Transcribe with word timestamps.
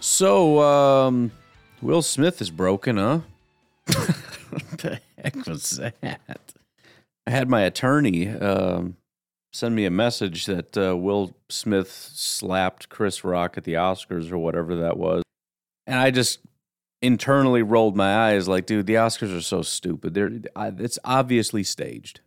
So, 0.00 0.62
um, 0.62 1.32
Will 1.82 2.02
Smith 2.02 2.40
is 2.40 2.50
broken, 2.50 2.98
huh? 2.98 3.20
what 4.50 4.64
the 4.78 5.00
heck 5.22 5.46
was 5.46 5.70
that? 5.70 6.40
I 7.26 7.30
had 7.30 7.48
my 7.48 7.62
attorney 7.62 8.28
um, 8.28 8.96
send 9.52 9.74
me 9.74 9.86
a 9.86 9.90
message 9.90 10.46
that 10.46 10.76
uh, 10.78 10.96
Will 10.96 11.34
Smith 11.48 11.90
slapped 11.90 12.88
Chris 12.88 13.24
Rock 13.24 13.58
at 13.58 13.64
the 13.64 13.74
Oscars 13.74 14.30
or 14.30 14.38
whatever 14.38 14.76
that 14.76 14.96
was. 14.96 15.24
And 15.86 15.98
I 15.98 16.10
just 16.10 16.40
internally 17.02 17.62
rolled 17.62 17.96
my 17.96 18.30
eyes 18.30 18.46
like, 18.46 18.66
dude, 18.66 18.86
the 18.86 18.94
Oscars 18.94 19.36
are 19.36 19.42
so 19.42 19.62
stupid. 19.62 20.14
They're, 20.14 20.30
it's 20.56 20.98
obviously 21.04 21.64
staged. 21.64 22.20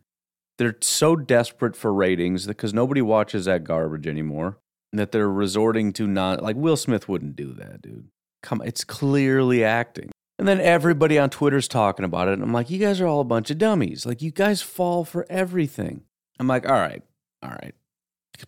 They're 0.58 0.76
so 0.82 1.16
desperate 1.16 1.74
for 1.74 1.92
ratings 1.92 2.46
because 2.46 2.74
nobody 2.74 3.00
watches 3.00 3.46
that 3.46 3.64
garbage 3.64 4.06
anymore 4.06 4.58
that 4.92 5.12
they're 5.12 5.30
resorting 5.30 5.92
to 5.94 6.06
not 6.06 6.42
like 6.42 6.56
Will 6.56 6.76
Smith 6.76 7.08
wouldn't 7.08 7.36
do 7.36 7.52
that, 7.54 7.82
dude. 7.82 8.08
Come, 8.42 8.62
it's 8.62 8.84
clearly 8.84 9.64
acting. 9.64 10.10
And 10.38 10.48
then 10.48 10.60
everybody 10.60 11.18
on 11.18 11.30
Twitter's 11.30 11.68
talking 11.68 12.04
about 12.04 12.28
it. 12.28 12.34
And 12.34 12.42
I'm 12.42 12.52
like, 12.52 12.68
you 12.68 12.78
guys 12.78 13.00
are 13.00 13.06
all 13.06 13.20
a 13.20 13.24
bunch 13.24 13.50
of 13.50 13.58
dummies. 13.58 14.04
Like, 14.04 14.20
you 14.22 14.32
guys 14.32 14.60
fall 14.60 15.04
for 15.04 15.24
everything. 15.30 16.02
I'm 16.40 16.48
like, 16.48 16.66
all 16.66 16.74
right, 16.74 17.02
all 17.42 17.50
right. 17.50 17.74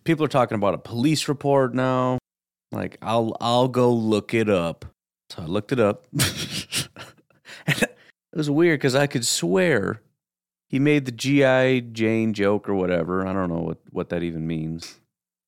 People 0.03 0.25
are 0.25 0.29
talking 0.29 0.55
about 0.55 0.73
a 0.73 0.79
police 0.79 1.29
report 1.29 1.73
now. 1.73 2.17
Like, 2.71 2.97
I'll 3.01 3.37
I'll 3.39 3.69
go 3.69 3.93
look 3.93 4.33
it 4.33 4.49
up. 4.49 4.85
So 5.29 5.43
I 5.43 5.45
looked 5.45 5.71
it 5.71 5.79
up. 5.79 6.05
it 7.67 7.89
was 8.33 8.49
weird 8.49 8.79
because 8.79 8.95
I 8.95 9.07
could 9.07 9.25
swear 9.25 10.01
he 10.67 10.79
made 10.79 11.05
the 11.05 11.11
G.I. 11.11 11.79
Jane 11.79 12.33
joke 12.33 12.67
or 12.67 12.75
whatever. 12.75 13.25
I 13.25 13.33
don't 13.33 13.49
know 13.49 13.61
what, 13.61 13.77
what 13.91 14.09
that 14.09 14.23
even 14.23 14.45
means. 14.45 14.99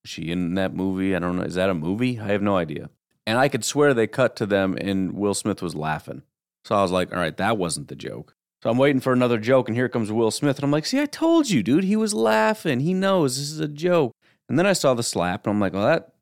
She 0.07 0.31
in 0.31 0.55
that 0.55 0.73
movie? 0.73 1.15
I 1.15 1.19
don't 1.19 1.35
know. 1.35 1.43
Is 1.43 1.55
that 1.55 1.69
a 1.69 1.73
movie? 1.73 2.19
I 2.19 2.27
have 2.27 2.41
no 2.41 2.57
idea. 2.57 2.89
And 3.25 3.37
I 3.37 3.49
could 3.49 3.65
swear 3.65 3.93
they 3.93 4.07
cut 4.07 4.35
to 4.37 4.45
them 4.45 4.77
and 4.79 5.13
Will 5.13 5.33
Smith 5.33 5.61
was 5.61 5.75
laughing. 5.75 6.23
So 6.63 6.75
I 6.75 6.81
was 6.81 6.91
like, 6.91 7.11
all 7.11 7.19
right, 7.19 7.35
that 7.37 7.57
wasn't 7.57 7.87
the 7.87 7.95
joke. 7.95 8.35
So 8.63 8.69
I'm 8.69 8.77
waiting 8.77 8.99
for 8.99 9.13
another 9.13 9.37
joke, 9.37 9.69
and 9.69 9.77
here 9.77 9.87
comes 9.87 10.11
Will 10.11 10.31
Smith. 10.31 10.57
And 10.57 10.63
I'm 10.63 10.71
like, 10.71 10.85
see, 10.85 10.99
I 10.99 11.05
told 11.05 11.49
you, 11.49 11.61
dude. 11.61 11.83
He 11.83 11.95
was 11.95 12.13
laughing. 12.13 12.79
He 12.79 12.93
knows 12.93 13.37
this 13.37 13.51
is 13.51 13.59
a 13.59 13.67
joke. 13.67 14.13
And 14.49 14.57
then 14.57 14.65
I 14.65 14.73
saw 14.73 14.93
the 14.93 15.03
slap, 15.03 15.45
and 15.45 15.53
I'm 15.53 15.59
like, 15.59 15.73
well, 15.73 15.85
that 15.85 16.13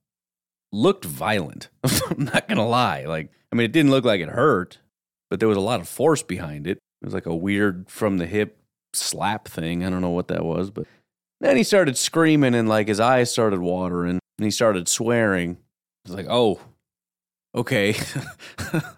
looked 0.72 1.06
violent. 1.06 1.70
I'm 1.84 2.26
not 2.26 2.48
going 2.48 2.58
to 2.58 2.64
lie. 2.64 3.06
Like, 3.06 3.32
I 3.52 3.56
mean, 3.56 3.66
it 3.66 3.72
didn't 3.72 3.92
look 3.92 4.04
like 4.04 4.20
it 4.20 4.30
hurt, 4.30 4.80
but 5.30 5.40
there 5.40 5.48
was 5.48 5.58
a 5.58 5.62
lot 5.62 5.80
of 5.80 5.88
force 5.88 6.22
behind 6.22 6.68
it. 6.68 6.78
It 7.02 7.06
was 7.06 7.14
like 7.14 7.26
a 7.26 7.36
weird 7.36 7.90
from 7.90 8.18
the 8.18 8.26
hip 8.26 8.60
slap 8.94 9.48
thing. 9.48 9.86
I 9.86 9.90
don't 9.90 10.02
know 10.02 10.10
what 10.10 10.28
that 10.28 10.44
was, 10.44 10.70
but 10.72 10.86
then 11.46 11.58
he 11.58 11.64
started 11.64 11.96
screaming, 11.98 12.56
and 12.56 12.68
like 12.68 12.88
his 12.88 13.00
eyes 13.00 13.32
started 13.32 13.60
watering, 13.60 14.20
and 14.38 14.46
he 14.46 14.50
started 14.50 14.88
swearing. 14.88 15.58
I 16.06 16.10
was 16.10 16.16
like, 16.16 16.28
oh, 16.30 16.60
okay. 17.54 17.96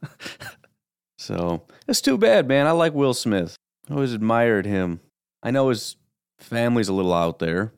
so 1.18 1.64
that's 1.86 2.02
too 2.02 2.18
bad, 2.18 2.48
man. 2.48 2.66
I 2.66 2.72
like 2.72 2.94
Will 2.94 3.14
Smith. 3.14 3.58
I 3.90 3.94
always 3.94 4.14
admired 4.14 4.66
him. 4.66 5.02
I 5.44 5.52
know 5.52 5.70
his 5.70 5.98
family's 6.40 6.88
a 6.88 6.94
little 6.94 7.14
out 7.14 7.40
there, 7.40 7.74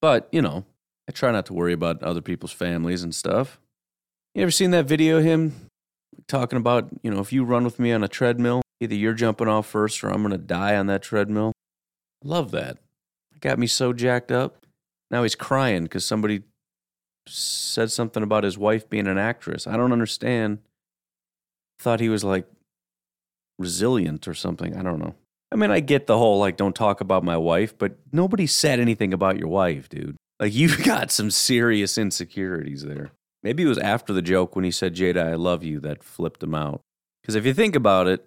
but 0.00 0.28
you 0.30 0.42
know, 0.42 0.64
I 1.08 1.12
try 1.12 1.32
not 1.32 1.46
to 1.46 1.54
worry 1.54 1.72
about 1.72 2.02
other 2.02 2.20
people's 2.20 2.52
families 2.52 3.02
and 3.02 3.14
stuff. 3.14 3.60
You 4.34 4.42
ever 4.42 4.50
seen 4.50 4.72
that 4.72 4.86
video 4.86 5.18
of 5.18 5.24
him 5.24 5.68
talking 6.28 6.58
about, 6.58 6.88
you 7.02 7.10
know, 7.10 7.20
if 7.20 7.32
you 7.32 7.44
run 7.44 7.64
with 7.64 7.78
me 7.78 7.92
on 7.92 8.04
a 8.04 8.08
treadmill, 8.08 8.62
either 8.80 8.94
you're 8.94 9.14
jumping 9.14 9.48
off 9.48 9.66
first 9.66 10.02
or 10.04 10.08
I'm 10.08 10.22
going 10.22 10.32
to 10.32 10.38
die 10.38 10.76
on 10.76 10.86
that 10.86 11.02
treadmill? 11.02 11.52
Love 12.24 12.50
that. 12.52 12.78
Got 13.42 13.58
me 13.58 13.66
so 13.66 13.92
jacked 13.92 14.32
up. 14.32 14.64
Now 15.10 15.22
he's 15.24 15.34
crying 15.34 15.82
because 15.82 16.04
somebody 16.04 16.42
said 17.26 17.90
something 17.90 18.22
about 18.22 18.44
his 18.44 18.56
wife 18.56 18.88
being 18.88 19.06
an 19.06 19.18
actress. 19.18 19.66
I 19.66 19.76
don't 19.76 19.92
understand. 19.92 20.58
Thought 21.78 22.00
he 22.00 22.08
was 22.08 22.24
like 22.24 22.46
resilient 23.58 24.26
or 24.26 24.34
something. 24.34 24.76
I 24.76 24.82
don't 24.82 25.00
know. 25.00 25.14
I 25.50 25.56
mean, 25.56 25.70
I 25.70 25.80
get 25.80 26.06
the 26.06 26.16
whole 26.16 26.38
like, 26.38 26.56
don't 26.56 26.74
talk 26.74 27.00
about 27.00 27.24
my 27.24 27.36
wife, 27.36 27.76
but 27.76 27.96
nobody 28.10 28.46
said 28.46 28.80
anything 28.80 29.12
about 29.12 29.38
your 29.38 29.48
wife, 29.48 29.88
dude. 29.88 30.16
Like, 30.40 30.54
you've 30.54 30.82
got 30.82 31.10
some 31.10 31.30
serious 31.30 31.98
insecurities 31.98 32.82
there. 32.84 33.10
Maybe 33.42 33.64
it 33.64 33.68
was 33.68 33.78
after 33.78 34.12
the 34.12 34.22
joke 34.22 34.54
when 34.54 34.64
he 34.64 34.70
said, 34.70 34.94
Jada, 34.94 35.26
I 35.26 35.34
love 35.34 35.64
you, 35.64 35.80
that 35.80 36.04
flipped 36.04 36.42
him 36.42 36.54
out. 36.54 36.80
Because 37.20 37.34
if 37.34 37.44
you 37.44 37.52
think 37.52 37.74
about 37.76 38.06
it, 38.06 38.24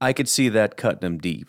I 0.00 0.12
could 0.12 0.28
see 0.28 0.48
that 0.48 0.76
cutting 0.76 1.06
him 1.06 1.18
deep. 1.18 1.48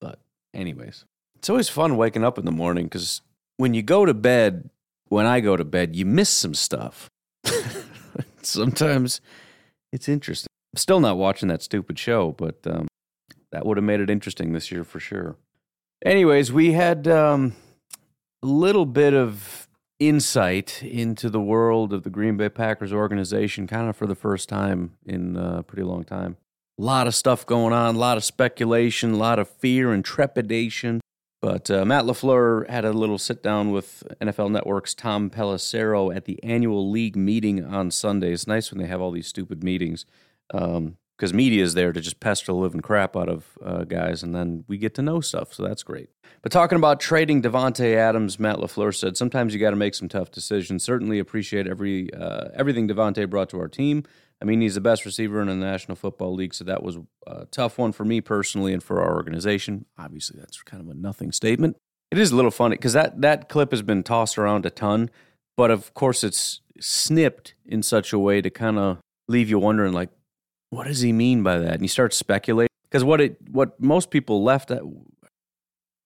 But, 0.00 0.20
anyways, 0.54 1.04
it's 1.46 1.50
always 1.50 1.68
fun 1.68 1.96
waking 1.96 2.24
up 2.24 2.38
in 2.38 2.44
the 2.44 2.50
morning 2.50 2.86
because 2.86 3.22
when 3.56 3.72
you 3.72 3.80
go 3.80 4.04
to 4.04 4.12
bed, 4.12 4.68
when 5.06 5.26
I 5.26 5.38
go 5.38 5.56
to 5.56 5.64
bed, 5.64 5.94
you 5.94 6.04
miss 6.04 6.28
some 6.28 6.54
stuff. 6.54 7.08
Sometimes 8.42 9.20
it's 9.92 10.08
interesting. 10.08 10.48
I'm 10.74 10.78
still 10.78 10.98
not 10.98 11.16
watching 11.16 11.48
that 11.50 11.62
stupid 11.62 12.00
show, 12.00 12.32
but 12.32 12.66
um, 12.66 12.88
that 13.52 13.64
would 13.64 13.76
have 13.76 13.84
made 13.84 14.00
it 14.00 14.10
interesting 14.10 14.54
this 14.54 14.72
year 14.72 14.82
for 14.82 14.98
sure. 14.98 15.36
Anyways, 16.04 16.52
we 16.52 16.72
had 16.72 17.06
um, 17.06 17.54
a 18.42 18.46
little 18.46 18.84
bit 18.84 19.14
of 19.14 19.68
insight 20.00 20.82
into 20.82 21.30
the 21.30 21.40
world 21.40 21.92
of 21.92 22.02
the 22.02 22.10
Green 22.10 22.36
Bay 22.36 22.48
Packers 22.48 22.92
organization, 22.92 23.68
kind 23.68 23.88
of 23.88 23.94
for 23.94 24.08
the 24.08 24.16
first 24.16 24.48
time 24.48 24.96
in 25.06 25.36
uh, 25.36 25.58
a 25.58 25.62
pretty 25.62 25.84
long 25.84 26.02
time. 26.02 26.38
A 26.80 26.82
lot 26.82 27.06
of 27.06 27.14
stuff 27.14 27.46
going 27.46 27.72
on, 27.72 27.94
a 27.94 27.98
lot 27.98 28.16
of 28.16 28.24
speculation, 28.24 29.12
a 29.12 29.16
lot 29.16 29.38
of 29.38 29.48
fear 29.48 29.92
and 29.92 30.04
trepidation. 30.04 31.00
But 31.46 31.70
uh, 31.70 31.84
Matt 31.84 32.06
LaFleur 32.06 32.68
had 32.68 32.84
a 32.84 32.92
little 32.92 33.18
sit 33.18 33.40
down 33.40 33.70
with 33.70 34.02
NFL 34.20 34.50
Network's 34.50 34.94
Tom 34.94 35.30
Pelissero 35.30 36.12
at 36.12 36.24
the 36.24 36.42
annual 36.42 36.90
league 36.90 37.14
meeting 37.14 37.64
on 37.64 37.92
Sunday. 37.92 38.32
It's 38.32 38.48
nice 38.48 38.72
when 38.72 38.82
they 38.82 38.88
have 38.88 39.00
all 39.00 39.12
these 39.12 39.28
stupid 39.28 39.62
meetings 39.62 40.06
because 41.16 41.32
media 41.32 41.62
is 41.62 41.74
there 41.74 41.92
to 41.92 42.00
just 42.00 42.20
pester 42.20 42.52
the 42.52 42.54
living 42.54 42.80
crap 42.80 43.16
out 43.16 43.28
of 43.28 43.58
uh, 43.64 43.84
guys, 43.84 44.22
and 44.22 44.34
then 44.34 44.64
we 44.68 44.76
get 44.76 44.94
to 44.94 45.02
know 45.02 45.20
stuff. 45.20 45.54
So 45.54 45.62
that's 45.62 45.82
great. 45.82 46.10
But 46.42 46.52
talking 46.52 46.76
about 46.76 47.00
trading 47.00 47.42
Davante 47.42 47.96
Adams, 47.96 48.38
Matt 48.38 48.56
LaFleur 48.56 48.94
said 48.94 49.16
sometimes 49.16 49.54
you 49.54 49.60
got 49.60 49.70
to 49.70 49.76
make 49.76 49.94
some 49.94 50.08
tough 50.08 50.30
decisions. 50.30 50.84
Certainly 50.84 51.18
appreciate 51.18 51.66
every 51.66 52.12
uh, 52.12 52.48
everything 52.54 52.88
Davante 52.88 53.28
brought 53.28 53.48
to 53.50 53.58
our 53.58 53.68
team. 53.68 54.04
I 54.40 54.44
mean, 54.44 54.60
he's 54.60 54.74
the 54.74 54.82
best 54.82 55.06
receiver 55.06 55.40
in 55.40 55.48
the 55.48 55.54
National 55.54 55.96
Football 55.96 56.34
League, 56.34 56.52
so 56.52 56.64
that 56.64 56.82
was 56.82 56.98
a 57.26 57.46
tough 57.46 57.78
one 57.78 57.92
for 57.92 58.04
me 58.04 58.20
personally 58.20 58.74
and 58.74 58.82
for 58.82 59.00
our 59.00 59.14
organization. 59.14 59.86
Obviously, 59.98 60.38
that's 60.38 60.62
kind 60.62 60.82
of 60.82 60.90
a 60.90 60.94
nothing 60.94 61.32
statement. 61.32 61.76
It 62.10 62.18
is 62.18 62.32
a 62.32 62.36
little 62.36 62.50
funny 62.50 62.76
because 62.76 62.92
that 62.92 63.22
that 63.22 63.48
clip 63.48 63.70
has 63.70 63.82
been 63.82 64.02
tossed 64.02 64.36
around 64.36 64.66
a 64.66 64.70
ton, 64.70 65.10
but 65.56 65.70
of 65.70 65.94
course, 65.94 66.22
it's 66.22 66.60
snipped 66.78 67.54
in 67.64 67.82
such 67.82 68.12
a 68.12 68.18
way 68.18 68.42
to 68.42 68.50
kind 68.50 68.78
of 68.78 68.98
leave 69.26 69.48
you 69.48 69.58
wondering, 69.58 69.92
like, 69.92 70.10
what 70.70 70.86
does 70.86 71.00
he 71.00 71.12
mean 71.12 71.42
by 71.42 71.58
that? 71.58 71.74
And 71.74 71.82
you 71.82 71.88
start 71.88 72.14
speculating 72.14 72.70
because 72.84 73.04
what 73.04 73.20
it 73.20 73.36
what 73.50 73.80
most 73.80 74.10
people 74.10 74.42
left 74.42 74.70
at, 74.70 74.82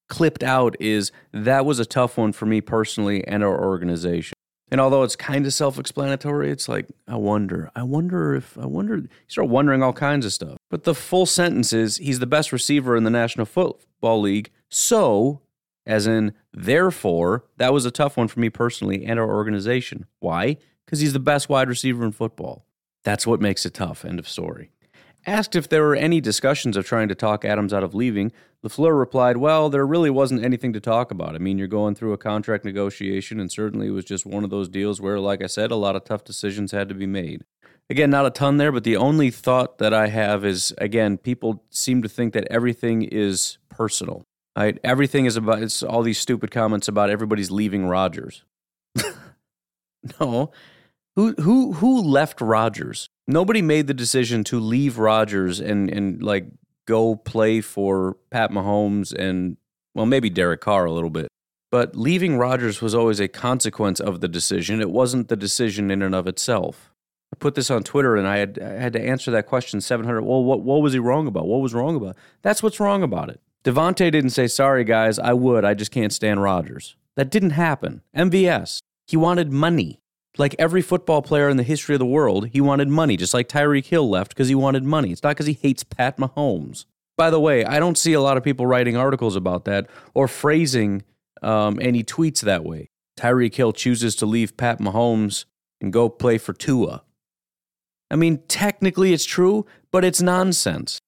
clipped 0.09 0.43
out 0.43 0.77
is 0.81 1.13
that 1.33 1.65
was 1.65 1.79
a 1.79 1.85
tough 1.85 2.19
one 2.19 2.33
for 2.33 2.47
me 2.47 2.61
personally 2.61 3.27
and 3.27 3.43
our 3.43 3.65
organization. 3.65 4.35
And 4.73 4.81
although 4.81 5.03
it's 5.03 5.17
kind 5.17 5.47
of 5.47 5.53
self-explanatory, 5.53 6.51
it's 6.51 6.69
like 6.69 6.87
I 7.09 7.17
wonder, 7.17 7.71
I 7.75 7.83
wonder 7.83 8.35
if 8.35 8.57
I 8.57 8.67
wonder. 8.67 8.97
You 8.97 9.09
start 9.27 9.49
wondering 9.49 9.83
all 9.83 9.93
kinds 9.93 10.25
of 10.25 10.33
stuff. 10.33 10.57
But 10.71 10.85
the 10.85 10.95
full 10.95 11.27
sentence 11.27 11.73
is 11.73 11.97
he's 11.97 12.21
the 12.21 12.27
best 12.27 12.53
receiver 12.53 12.97
in 12.97 13.05
the 13.05 13.11
National 13.11 13.47
Football 13.47 14.21
League. 14.21 14.51
So, 14.69 15.41
as 15.87 16.07
in 16.07 16.35
therefore, 16.53 17.45
that 17.57 17.73
was 17.73 17.85
a 17.85 17.91
tough 17.91 18.17
one 18.17 18.29
for 18.29 18.39
me 18.39 18.49
personally 18.49 19.05
and 19.05 19.19
our 19.19 19.29
organization. 19.29 20.07
Why? 20.21 20.57
Because 20.85 21.01
he's 21.01 21.15
the 21.15 21.19
best 21.19 21.49
wide 21.49 21.69
receiver 21.69 22.05
in 22.05 22.13
football. 22.13 22.65
That's 23.05 23.27
what 23.27 23.41
makes 23.41 23.65
it 23.65 23.75
tough. 23.75 24.05
End 24.05 24.19
of 24.19 24.29
story. 24.29 24.71
Asked 25.27 25.55
if 25.55 25.69
there 25.69 25.83
were 25.83 25.95
any 25.95 26.21
discussions 26.21 26.77
of 26.77 26.87
trying 26.87 27.09
to 27.09 27.15
talk 27.15 27.45
Adams 27.45 27.75
out 27.75 27.85
of 27.85 27.95
leaving, 27.95 28.33
LaFleur 28.65 28.99
replied, 28.99 29.37
Well, 29.37 29.69
there 29.69 29.87
really 29.87 30.11
wasn't 30.11 30.45
anything 30.45 30.73
to 30.73 30.81
talk 30.81 31.11
about. 31.11 31.35
I 31.35 31.39
mean, 31.39 31.59
you're 31.59 31.69
going 31.69 31.95
through 31.95 32.13
a 32.13 32.19
contract 32.19 32.65
negotiation, 32.65 33.39
and 33.39 33.53
certainly 33.53 33.89
it 33.89 33.93
was 33.93 34.05
just 34.05 34.25
one 34.25 34.45
of 34.45 34.51
those 34.51 34.69
deals 34.69 35.01
where, 35.01 35.19
like 35.19 35.43
I 35.43 35.47
said, 35.47 35.71
a 35.71 35.77
lot 35.77 35.97
of 35.97 36.05
tough 36.05 36.25
decisions 36.25 36.73
had 36.73 36.89
to 36.89 36.95
be 36.95 37.07
made. 37.07 37.45
Again, 37.91 38.11
not 38.11 38.25
a 38.25 38.31
ton 38.31 38.57
there, 38.57 38.71
but 38.71 38.85
the 38.85 38.97
only 38.97 39.31
thought 39.31 39.79
that 39.79 39.93
I 39.93 40.07
have 40.07 40.45
is 40.45 40.73
again, 40.79 41.19
people 41.19 41.65
seem 41.71 42.03
to 42.03 42.09
think 42.09 42.33
that 42.35 42.47
everything 42.51 43.03
is 43.03 43.59
personal. 43.69 44.25
Right? 44.57 44.79
Everything 44.85 45.27
is 45.27 45.37
about 45.37 45.63
it's 45.63 45.83
all 45.83 46.03
these 46.03 46.19
stupid 46.19 46.51
comments 46.51 46.87
about 46.87 47.11
everybody's 47.11 47.51
leaving 47.51 47.87
Rodgers. 47.87 48.45
no. 50.21 50.51
Who 51.21 51.35
who 51.35 51.73
who 51.75 52.01
left 52.01 52.41
Rodgers? 52.41 53.11
Nobody 53.27 53.61
made 53.61 53.87
the 53.87 53.93
decision 53.93 54.43
to 54.45 54.59
leave 54.59 54.97
Rodgers 54.97 55.61
and 55.61 55.91
and 55.91 56.23
like 56.23 56.47
go 56.87 57.15
play 57.15 57.61
for 57.61 58.17
Pat 58.31 58.51
Mahomes 58.51 59.13
and 59.13 59.59
well 59.95 60.07
maybe 60.07 60.31
Derek 60.31 60.63
Carr 60.63 60.87
a 60.87 60.93
little 60.93 61.11
bit. 61.11 61.29
But 61.71 61.95
leaving 61.95 62.39
Rodgers 62.39 62.81
was 62.81 62.95
always 62.95 63.21
a 63.21 63.29
consequence 63.29 64.01
of 64.01 64.23
the 64.23 64.29
decision. 64.29 64.81
It 64.81 64.91
wasn't 64.91 65.29
the 65.29 65.37
decision 65.37 65.91
in 65.91 66.01
and 66.01 66.15
of 66.15 66.27
itself. 66.27 66.91
I 67.35 67.37
put 67.37 67.55
this 67.55 67.71
on 67.71 67.83
Twitter 67.83 68.17
and 68.17 68.27
I 68.27 68.39
had 68.39 68.59
I 68.59 68.81
had 68.81 68.95
to 68.95 69.03
answer 69.03 69.31
that 69.33 69.47
question 69.47 69.83
700. 69.83 70.23
Well, 70.23 70.43
what 70.43 70.63
what 70.63 70.81
was 70.81 70.95
he 70.95 71.01
wrong 71.01 71.27
about? 71.27 71.47
What 71.47 71.61
was 71.61 71.75
wrong 71.75 71.97
about? 71.97 72.17
That's 72.41 72.63
what's 72.63 72.81
wrong 72.81 73.03
about 73.03 73.29
it. 73.29 73.43
Davante 73.63 74.11
didn't 74.11 74.31
say, 74.31 74.47
"Sorry 74.47 74.85
guys, 74.85 75.19
I 75.19 75.35
would. 75.35 75.67
I 75.67 75.75
just 75.75 75.91
can't 75.91 76.15
stand 76.15 76.43
Rodgers." 76.43 76.97
That 77.17 77.31
didn't 77.31 77.51
happen. 77.51 78.01
MVS. 78.17 78.79
He 79.07 79.19
wanted 79.19 79.53
money. 79.53 80.01
Like 80.39 80.55
every 80.59 80.83
football 80.83 81.23
player 81.23 81.49
in 81.49 81.57
the 81.57 81.63
history 81.63 81.95
of 81.95 81.99
the 81.99 82.07
world, 82.07 82.49
he 82.49 82.61
wanted 82.61 82.89
money, 82.89 83.17
just 83.17 83.35
like 83.35 83.49
Tyreek 83.49 83.87
Hill 83.87 84.09
left 84.09 84.31
because 84.31 84.49
he 84.49 84.55
wanted 84.55 84.85
money. 84.85 85.11
It's 85.11 85.23
not 85.23 85.31
because 85.31 85.47
he 85.47 85.55
hates 85.55 85.83
Pat 85.83 86.19
Mahomes. 86.19 86.85
By 87.19 87.31
the 87.31 87.41
way, 87.41 87.65
I 87.65 87.81
don't 87.81 87.99
see 87.99 88.13
a 88.13 88.21
lot 88.21 88.37
of 88.37 88.45
people 88.45 88.67
writing 88.67 88.97
articles 88.97 89.37
about 89.37 89.65
that 89.67 89.89
or 90.15 90.29
phrasing 90.29 91.03
um, 91.43 91.79
any 91.83 92.03
tweets 92.03 92.41
that 92.41 92.65
way. 92.65 92.89
Tyreek 93.19 93.55
Hill 93.55 93.73
chooses 93.73 94.17
to 94.17 94.27
leave 94.27 94.57
Pat 94.57 94.79
Mahomes 94.79 95.45
and 95.81 95.93
go 95.93 96.09
play 96.09 96.39
for 96.39 96.53
Tua. 96.53 97.03
I 98.11 98.17
mean, 98.17 98.39
technically 98.49 99.13
it's 99.13 99.25
true, 99.25 99.67
but 99.93 100.05
it's 100.05 100.23
nonsense 100.23 100.99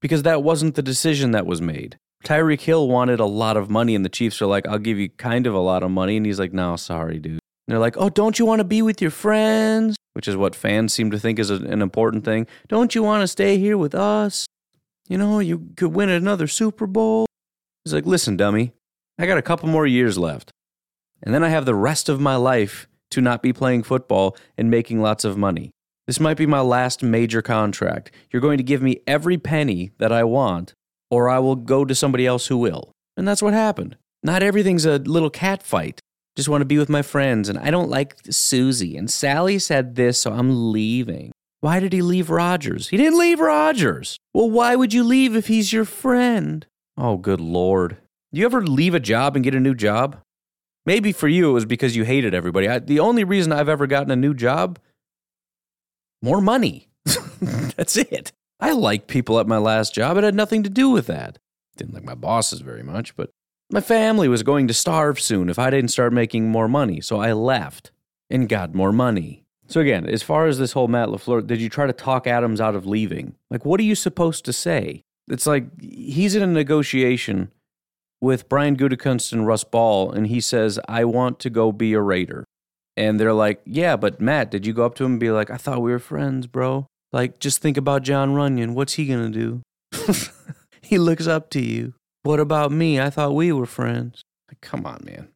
because 0.00 0.22
that 0.22 0.42
wasn't 0.42 0.74
the 0.74 0.82
decision 0.82 1.30
that 1.30 1.46
was 1.46 1.62
made. 1.62 1.98
Tyreek 2.24 2.60
Hill 2.60 2.88
wanted 2.88 3.20
a 3.20 3.26
lot 3.26 3.56
of 3.56 3.68
money, 3.70 3.94
and 3.94 4.04
the 4.04 4.08
Chiefs 4.08 4.40
are 4.40 4.46
like, 4.46 4.66
I'll 4.66 4.78
give 4.78 4.98
you 4.98 5.10
kind 5.10 5.46
of 5.46 5.54
a 5.54 5.58
lot 5.58 5.82
of 5.82 5.90
money. 5.90 6.16
And 6.16 6.24
he's 6.24 6.38
like, 6.38 6.52
No, 6.52 6.76
sorry, 6.76 7.18
dude. 7.18 7.38
They're 7.66 7.78
like, 7.78 7.96
oh, 7.96 8.10
don't 8.10 8.38
you 8.38 8.44
want 8.44 8.60
to 8.60 8.64
be 8.64 8.82
with 8.82 9.00
your 9.00 9.10
friends? 9.10 9.96
Which 10.12 10.28
is 10.28 10.36
what 10.36 10.54
fans 10.54 10.92
seem 10.92 11.10
to 11.10 11.18
think 11.18 11.38
is 11.38 11.50
a, 11.50 11.56
an 11.56 11.82
important 11.82 12.24
thing. 12.24 12.46
Don't 12.68 12.94
you 12.94 13.02
want 13.02 13.22
to 13.22 13.28
stay 13.28 13.58
here 13.58 13.78
with 13.78 13.94
us? 13.94 14.46
You 15.08 15.18
know, 15.18 15.38
you 15.38 15.68
could 15.76 15.94
win 15.94 16.08
another 16.08 16.46
Super 16.46 16.86
Bowl. 16.86 17.26
He's 17.84 17.92
like, 17.92 18.06
listen, 18.06 18.36
dummy, 18.36 18.72
I 19.18 19.26
got 19.26 19.38
a 19.38 19.42
couple 19.42 19.68
more 19.68 19.86
years 19.86 20.16
left. 20.18 20.50
And 21.22 21.34
then 21.34 21.42
I 21.42 21.48
have 21.48 21.66
the 21.66 21.74
rest 21.74 22.08
of 22.08 22.20
my 22.20 22.36
life 22.36 22.86
to 23.10 23.20
not 23.20 23.42
be 23.42 23.52
playing 23.52 23.82
football 23.82 24.36
and 24.56 24.70
making 24.70 25.00
lots 25.00 25.24
of 25.24 25.36
money. 25.36 25.70
This 26.06 26.20
might 26.20 26.36
be 26.36 26.46
my 26.46 26.60
last 26.60 27.02
major 27.02 27.40
contract. 27.40 28.10
You're 28.30 28.42
going 28.42 28.58
to 28.58 28.64
give 28.64 28.82
me 28.82 29.00
every 29.06 29.38
penny 29.38 29.92
that 29.98 30.12
I 30.12 30.24
want, 30.24 30.74
or 31.10 31.30
I 31.30 31.38
will 31.38 31.56
go 31.56 31.84
to 31.84 31.94
somebody 31.94 32.26
else 32.26 32.48
who 32.48 32.58
will. 32.58 32.92
And 33.16 33.26
that's 33.26 33.42
what 33.42 33.54
happened. 33.54 33.96
Not 34.22 34.42
everything's 34.42 34.84
a 34.84 34.98
little 34.98 35.30
cat 35.30 35.62
fight. 35.62 36.00
Just 36.36 36.48
want 36.48 36.62
to 36.62 36.66
be 36.66 36.78
with 36.78 36.88
my 36.88 37.02
friends, 37.02 37.48
and 37.48 37.58
I 37.58 37.70
don't 37.70 37.88
like 37.88 38.16
Susie. 38.28 38.96
And 38.96 39.10
Sally 39.10 39.58
said 39.58 39.94
this, 39.94 40.20
so 40.20 40.32
I'm 40.32 40.72
leaving. 40.72 41.32
Why 41.60 41.80
did 41.80 41.92
he 41.92 42.02
leave 42.02 42.28
Rodgers? 42.28 42.88
He 42.88 42.96
didn't 42.96 43.18
leave 43.18 43.40
Rodgers. 43.40 44.18
Well, 44.34 44.50
why 44.50 44.76
would 44.76 44.92
you 44.92 45.04
leave 45.04 45.36
if 45.36 45.46
he's 45.46 45.72
your 45.72 45.84
friend? 45.84 46.66
Oh, 46.96 47.16
good 47.16 47.40
Lord. 47.40 47.98
Do 48.32 48.40
you 48.40 48.46
ever 48.46 48.66
leave 48.66 48.94
a 48.94 49.00
job 49.00 49.36
and 49.36 49.44
get 49.44 49.54
a 49.54 49.60
new 49.60 49.74
job? 49.74 50.18
Maybe 50.86 51.12
for 51.12 51.28
you 51.28 51.50
it 51.50 51.54
was 51.54 51.64
because 51.64 51.96
you 51.96 52.04
hated 52.04 52.34
everybody. 52.34 52.68
I, 52.68 52.80
the 52.80 53.00
only 53.00 53.24
reason 53.24 53.52
I've 53.52 53.68
ever 53.68 53.86
gotten 53.86 54.10
a 54.10 54.16
new 54.16 54.34
job, 54.34 54.78
more 56.20 56.40
money. 56.40 56.88
That's 57.76 57.96
it. 57.96 58.32
I 58.60 58.72
liked 58.72 59.08
people 59.08 59.38
at 59.40 59.46
my 59.46 59.58
last 59.58 59.94
job. 59.94 60.16
It 60.16 60.24
had 60.24 60.34
nothing 60.34 60.62
to 60.64 60.70
do 60.70 60.90
with 60.90 61.06
that. 61.06 61.38
Didn't 61.76 61.94
like 61.94 62.04
my 62.04 62.14
bosses 62.14 62.60
very 62.60 62.82
much, 62.82 63.16
but 63.16 63.30
my 63.70 63.80
family 63.80 64.28
was 64.28 64.42
going 64.42 64.68
to 64.68 64.74
starve 64.74 65.20
soon 65.20 65.48
if 65.48 65.58
I 65.58 65.70
didn't 65.70 65.90
start 65.90 66.12
making 66.12 66.48
more 66.48 66.68
money, 66.68 67.00
so 67.00 67.20
I 67.20 67.32
left 67.32 67.90
and 68.30 68.48
got 68.48 68.74
more 68.74 68.92
money. 68.92 69.44
So 69.66 69.80
again, 69.80 70.06
as 70.06 70.22
far 70.22 70.46
as 70.46 70.58
this 70.58 70.72
whole 70.72 70.88
Matt 70.88 71.08
LaFleur, 71.08 71.46
did 71.46 71.60
you 71.60 71.68
try 71.68 71.86
to 71.86 71.92
talk 71.92 72.26
Adams 72.26 72.60
out 72.60 72.74
of 72.74 72.86
leaving? 72.86 73.34
Like, 73.50 73.64
what 73.64 73.80
are 73.80 73.84
you 73.84 73.94
supposed 73.94 74.44
to 74.44 74.52
say? 74.52 75.02
It's 75.28 75.46
like 75.46 75.80
he's 75.80 76.34
in 76.34 76.42
a 76.42 76.46
negotiation 76.46 77.50
with 78.20 78.48
Brian 78.48 78.76
Gutekunst 78.76 79.32
and 79.32 79.46
Russ 79.46 79.64
Ball, 79.64 80.10
and 80.12 80.26
he 80.26 80.40
says, 80.40 80.78
I 80.88 81.04
want 81.04 81.38
to 81.40 81.50
go 81.50 81.72
be 81.72 81.94
a 81.94 82.00
Raider. 82.00 82.44
And 82.96 83.18
they're 83.18 83.32
like, 83.32 83.60
Yeah, 83.64 83.96
but 83.96 84.20
Matt, 84.20 84.50
did 84.50 84.66
you 84.66 84.72
go 84.72 84.84
up 84.84 84.94
to 84.96 85.04
him 85.04 85.12
and 85.12 85.20
be 85.20 85.30
like, 85.30 85.50
I 85.50 85.56
thought 85.56 85.82
we 85.82 85.90
were 85.90 85.98
friends, 85.98 86.46
bro? 86.46 86.86
Like, 87.12 87.38
just 87.38 87.60
think 87.62 87.76
about 87.76 88.02
Jon 88.02 88.34
Runyan. 88.34 88.74
What's 88.74 88.94
he 88.94 89.06
gonna 89.06 89.30
do? 89.30 89.62
he 90.82 90.98
looks 90.98 91.26
up 91.26 91.50
to 91.50 91.60
you. 91.60 91.94
What 92.24 92.40
about 92.40 92.72
me? 92.72 92.98
I 92.98 93.10
thought 93.10 93.34
we 93.34 93.52
were 93.52 93.66
friends. 93.66 94.22
Come 94.62 94.86
on, 94.86 95.00
man. 95.04 95.28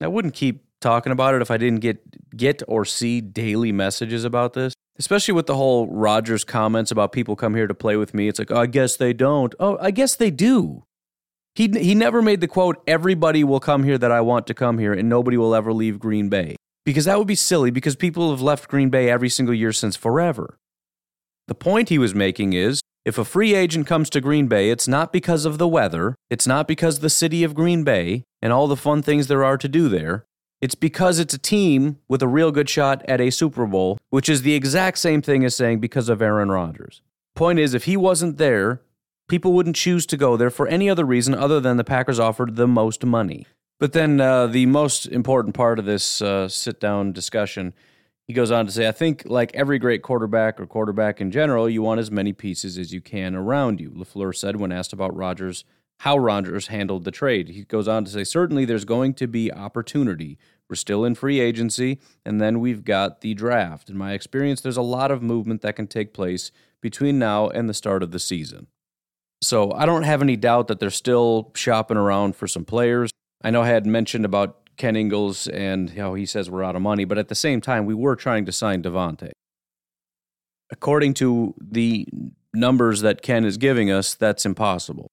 I 0.00 0.06
wouldn't 0.06 0.34
keep 0.34 0.64
talking 0.80 1.10
about 1.10 1.34
it 1.34 1.42
if 1.42 1.50
I 1.50 1.56
didn't 1.56 1.80
get 1.80 2.36
get 2.36 2.62
or 2.68 2.84
see 2.84 3.20
daily 3.20 3.72
messages 3.72 4.24
about 4.24 4.52
this. 4.52 4.72
Especially 4.98 5.34
with 5.34 5.46
the 5.46 5.56
whole 5.56 5.88
Rodgers 5.88 6.44
comments 6.44 6.90
about 6.90 7.12
people 7.12 7.34
come 7.36 7.54
here 7.54 7.66
to 7.66 7.74
play 7.74 7.96
with 7.96 8.14
me. 8.14 8.28
It's 8.28 8.38
like, 8.38 8.50
oh, 8.50 8.60
I 8.60 8.66
guess 8.66 8.96
they 8.96 9.12
don't. 9.12 9.54
Oh, 9.58 9.76
I 9.80 9.90
guess 9.90 10.14
they 10.14 10.30
do. 10.30 10.84
He 11.56 11.68
he 11.68 11.96
never 11.96 12.22
made 12.22 12.40
the 12.40 12.48
quote, 12.48 12.80
everybody 12.86 13.42
will 13.42 13.60
come 13.60 13.82
here 13.82 13.98
that 13.98 14.12
I 14.12 14.20
want 14.20 14.46
to 14.46 14.54
come 14.54 14.78
here 14.78 14.92
and 14.92 15.08
nobody 15.08 15.36
will 15.36 15.54
ever 15.54 15.72
leave 15.72 15.98
Green 15.98 16.28
Bay. 16.28 16.54
Because 16.84 17.06
that 17.06 17.18
would 17.18 17.26
be 17.26 17.34
silly 17.34 17.72
because 17.72 17.96
people 17.96 18.30
have 18.30 18.40
left 18.40 18.68
Green 18.68 18.90
Bay 18.90 19.10
every 19.10 19.28
single 19.28 19.54
year 19.54 19.72
since 19.72 19.96
forever. 19.96 20.58
The 21.48 21.56
point 21.56 21.88
he 21.88 21.98
was 21.98 22.14
making 22.14 22.52
is 22.52 22.80
if 23.06 23.18
a 23.18 23.24
free 23.24 23.54
agent 23.54 23.86
comes 23.86 24.10
to 24.10 24.20
Green 24.20 24.48
Bay, 24.48 24.68
it's 24.68 24.88
not 24.88 25.12
because 25.12 25.44
of 25.44 25.58
the 25.58 25.68
weather, 25.68 26.16
it's 26.28 26.46
not 26.46 26.66
because 26.66 26.98
the 26.98 27.08
city 27.08 27.44
of 27.44 27.54
Green 27.54 27.84
Bay 27.84 28.24
and 28.42 28.52
all 28.52 28.66
the 28.66 28.76
fun 28.76 29.00
things 29.00 29.28
there 29.28 29.44
are 29.44 29.56
to 29.56 29.68
do 29.68 29.88
there. 29.88 30.26
It's 30.60 30.74
because 30.74 31.20
it's 31.20 31.32
a 31.32 31.38
team 31.38 31.98
with 32.08 32.20
a 32.20 32.26
real 32.26 32.50
good 32.50 32.68
shot 32.68 33.04
at 33.06 33.20
a 33.20 33.30
Super 33.30 33.64
Bowl, 33.64 33.96
which 34.10 34.28
is 34.28 34.42
the 34.42 34.54
exact 34.54 34.98
same 34.98 35.22
thing 35.22 35.44
as 35.44 35.54
saying 35.54 35.78
because 35.78 36.08
of 36.08 36.20
Aaron 36.20 36.50
Rodgers. 36.50 37.00
Point 37.36 37.60
is, 37.60 37.74
if 37.74 37.84
he 37.84 37.96
wasn't 37.96 38.38
there, 38.38 38.80
people 39.28 39.52
wouldn't 39.52 39.76
choose 39.76 40.04
to 40.06 40.16
go 40.16 40.36
there 40.36 40.50
for 40.50 40.66
any 40.66 40.90
other 40.90 41.04
reason 41.04 41.32
other 41.32 41.60
than 41.60 41.76
the 41.76 41.84
Packers 41.84 42.18
offered 42.18 42.56
the 42.56 42.66
most 42.66 43.04
money. 43.04 43.46
But 43.78 43.92
then 43.92 44.20
uh, 44.20 44.48
the 44.48 44.66
most 44.66 45.06
important 45.06 45.54
part 45.54 45.78
of 45.78 45.84
this 45.84 46.20
uh, 46.20 46.48
sit 46.48 46.80
down 46.80 47.12
discussion 47.12 47.72
he 48.26 48.34
goes 48.34 48.50
on 48.50 48.66
to 48.66 48.72
say, 48.72 48.88
I 48.88 48.92
think, 48.92 49.22
like 49.26 49.54
every 49.54 49.78
great 49.78 50.02
quarterback 50.02 50.60
or 50.60 50.66
quarterback 50.66 51.20
in 51.20 51.30
general, 51.30 51.68
you 51.68 51.82
want 51.82 52.00
as 52.00 52.10
many 52.10 52.32
pieces 52.32 52.76
as 52.76 52.92
you 52.92 53.00
can 53.00 53.36
around 53.36 53.80
you. 53.80 53.90
LaFleur 53.90 54.34
said 54.34 54.56
when 54.56 54.72
asked 54.72 54.92
about 54.92 55.14
Rodgers, 55.14 55.64
how 56.00 56.18
Rodgers 56.18 56.66
handled 56.66 57.04
the 57.04 57.10
trade. 57.10 57.48
He 57.48 57.64
goes 57.64 57.88
on 57.88 58.04
to 58.04 58.10
say, 58.10 58.24
certainly 58.24 58.64
there's 58.64 58.84
going 58.84 59.14
to 59.14 59.26
be 59.26 59.52
opportunity. 59.52 60.38
We're 60.68 60.76
still 60.76 61.04
in 61.04 61.14
free 61.14 61.40
agency, 61.40 62.00
and 62.24 62.40
then 62.40 62.60
we've 62.60 62.84
got 62.84 63.20
the 63.20 63.34
draft. 63.34 63.88
In 63.88 63.96
my 63.96 64.12
experience, 64.12 64.60
there's 64.60 64.76
a 64.76 64.82
lot 64.82 65.10
of 65.10 65.22
movement 65.22 65.62
that 65.62 65.76
can 65.76 65.86
take 65.86 66.12
place 66.12 66.50
between 66.80 67.18
now 67.18 67.48
and 67.48 67.68
the 67.68 67.74
start 67.74 68.02
of 68.02 68.10
the 68.10 68.18
season. 68.18 68.66
So 69.40 69.72
I 69.72 69.86
don't 69.86 70.02
have 70.02 70.22
any 70.22 70.36
doubt 70.36 70.66
that 70.68 70.80
they're 70.80 70.90
still 70.90 71.52
shopping 71.54 71.96
around 71.96 72.34
for 72.34 72.48
some 72.48 72.64
players. 72.64 73.10
I 73.42 73.50
know 73.50 73.62
I 73.62 73.68
had 73.68 73.86
mentioned 73.86 74.24
about 74.24 74.65
Ken 74.76 74.96
Ingalls 74.96 75.48
and 75.48 75.90
how 75.90 76.14
he 76.14 76.26
says 76.26 76.50
we're 76.50 76.64
out 76.64 76.76
of 76.76 76.82
money, 76.82 77.04
but 77.04 77.18
at 77.18 77.28
the 77.28 77.34
same 77.34 77.60
time, 77.60 77.86
we 77.86 77.94
were 77.94 78.16
trying 78.16 78.44
to 78.46 78.52
sign 78.52 78.82
Davante. 78.82 79.30
According 80.70 81.14
to 81.14 81.54
the 81.60 82.06
numbers 82.52 83.00
that 83.00 83.22
Ken 83.22 83.44
is 83.44 83.56
giving 83.56 83.90
us, 83.90 84.14
that's 84.14 84.44
impossible. 84.44 85.08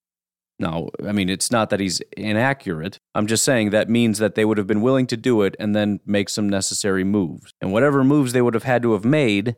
Now, 0.60 0.89
I 1.05 1.12
mean, 1.12 1.29
it's 1.29 1.51
not 1.51 1.70
that 1.72 1.79
he's 1.79 2.01
inaccurate. 2.15 2.98
I'm 3.15 3.27
just 3.27 3.43
saying 3.43 3.72
that 3.72 3.89
means 3.89 4.20
that 4.20 4.36
they 4.36 4.46
would 4.46 4.58
have 4.58 4.67
been 4.67 4.82
willing 4.82 5.08
to 5.08 5.17
do 5.17 5.41
it 5.41 5.55
and 5.60 5.75
then 5.75 6.00
make 6.05 6.29
some 6.29 6.48
necessary 6.48 7.03
moves. 7.03 7.51
And 7.60 7.74
whatever 7.74 8.03
moves 8.03 8.34
they 8.34 8.41
would 8.41 8.53
have 8.53 8.63
had 8.63 8.82
to 8.84 8.93
have 8.93 9.05
made 9.05 9.55